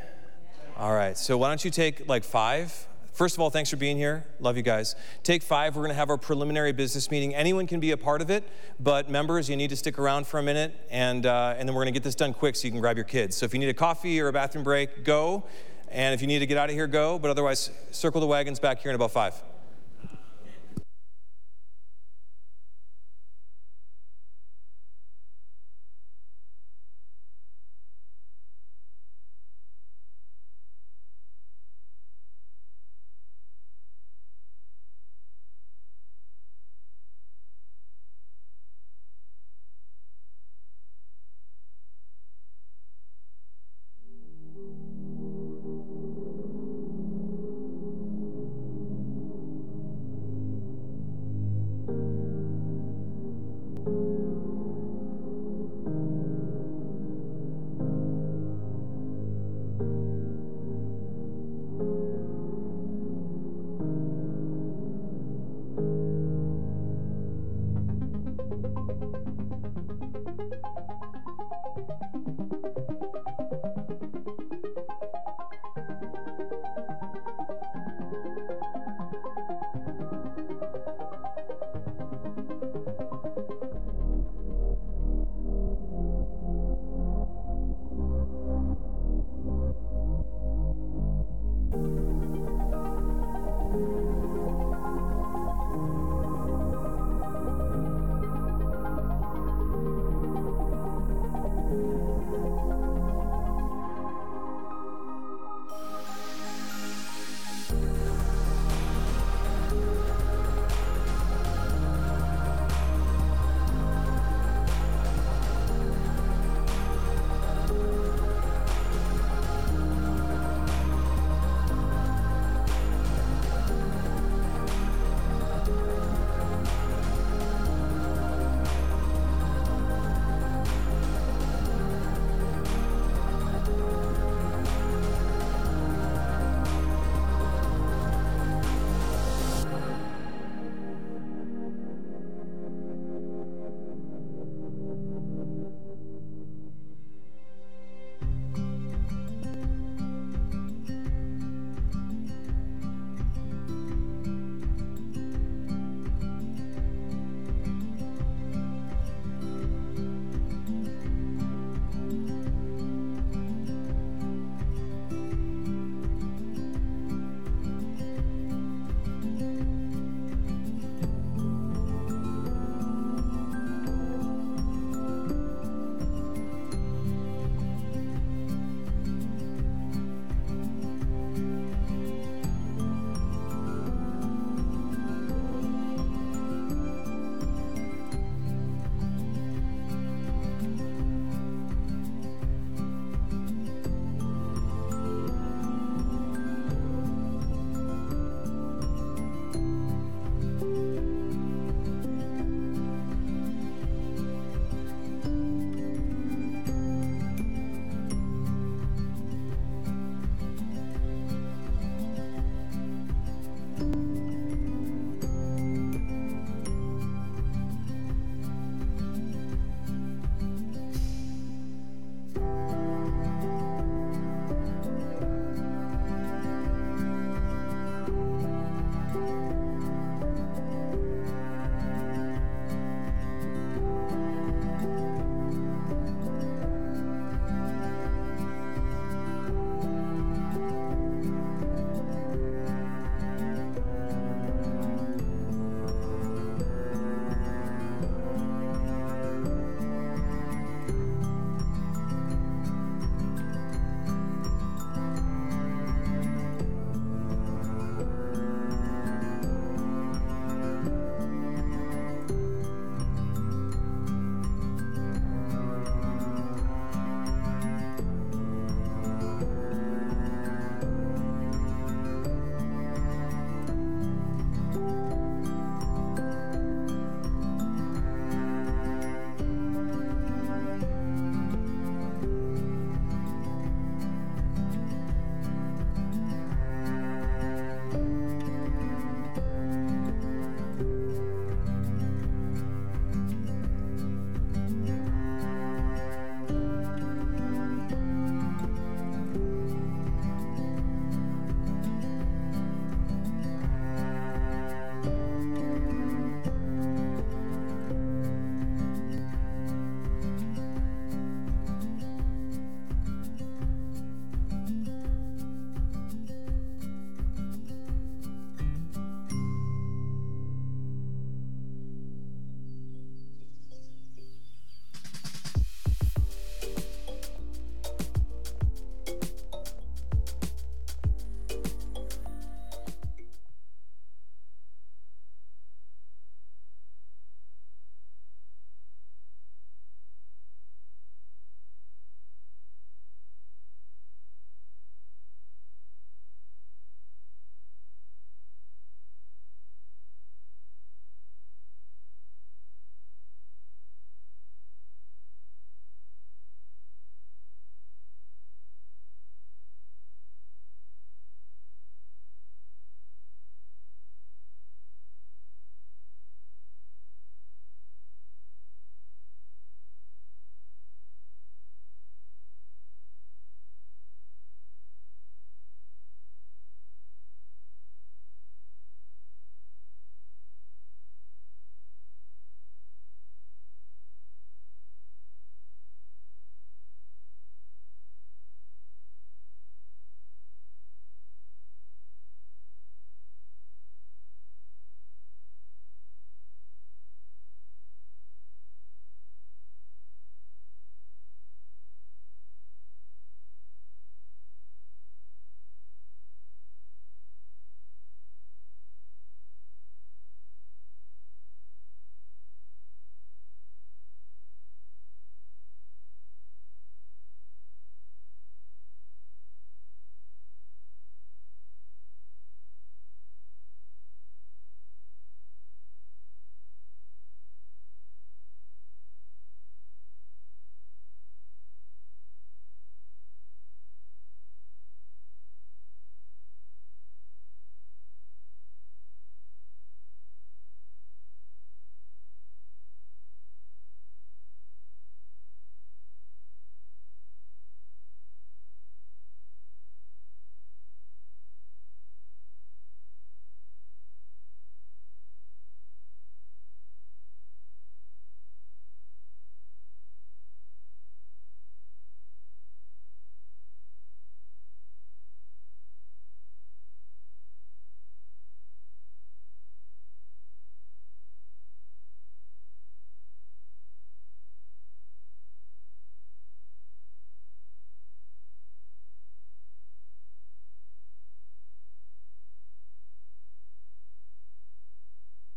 All 0.76 0.92
right, 0.92 1.16
so 1.18 1.36
why 1.38 1.48
don't 1.48 1.64
you 1.64 1.70
take 1.70 2.08
like 2.08 2.24
five 2.24 2.86
First 3.12 3.36
of 3.36 3.40
all, 3.40 3.50
thanks 3.50 3.68
for 3.68 3.76
being 3.76 3.98
here. 3.98 4.24
Love 4.40 4.56
you 4.56 4.62
guys. 4.62 4.96
Take 5.22 5.42
five, 5.42 5.76
we're 5.76 5.82
going 5.82 5.90
to 5.90 5.96
have 5.96 6.08
our 6.08 6.16
preliminary 6.16 6.72
business 6.72 7.10
meeting. 7.10 7.34
Anyone 7.34 7.66
can 7.66 7.78
be 7.78 7.90
a 7.90 7.96
part 7.96 8.22
of 8.22 8.30
it, 8.30 8.48
but 8.80 9.10
members, 9.10 9.50
you 9.50 9.56
need 9.56 9.68
to 9.68 9.76
stick 9.76 9.98
around 9.98 10.26
for 10.26 10.38
a 10.40 10.42
minute, 10.42 10.74
and, 10.90 11.26
uh, 11.26 11.54
and 11.58 11.68
then 11.68 11.74
we're 11.74 11.82
going 11.82 11.92
to 11.92 11.98
get 11.98 12.04
this 12.04 12.14
done 12.14 12.32
quick 12.32 12.56
so 12.56 12.66
you 12.66 12.70
can 12.70 12.80
grab 12.80 12.96
your 12.96 13.04
kids. 13.04 13.36
So 13.36 13.44
if 13.44 13.52
you 13.52 13.60
need 13.60 13.68
a 13.68 13.74
coffee 13.74 14.18
or 14.18 14.28
a 14.28 14.32
bathroom 14.32 14.64
break, 14.64 15.04
go. 15.04 15.44
And 15.90 16.14
if 16.14 16.22
you 16.22 16.26
need 16.26 16.38
to 16.38 16.46
get 16.46 16.56
out 16.56 16.70
of 16.70 16.74
here, 16.74 16.86
go. 16.86 17.18
But 17.18 17.30
otherwise, 17.30 17.70
circle 17.90 18.22
the 18.22 18.26
wagons 18.26 18.58
back 18.58 18.80
here 18.80 18.90
in 18.90 18.94
about 18.94 19.10
five. 19.10 19.34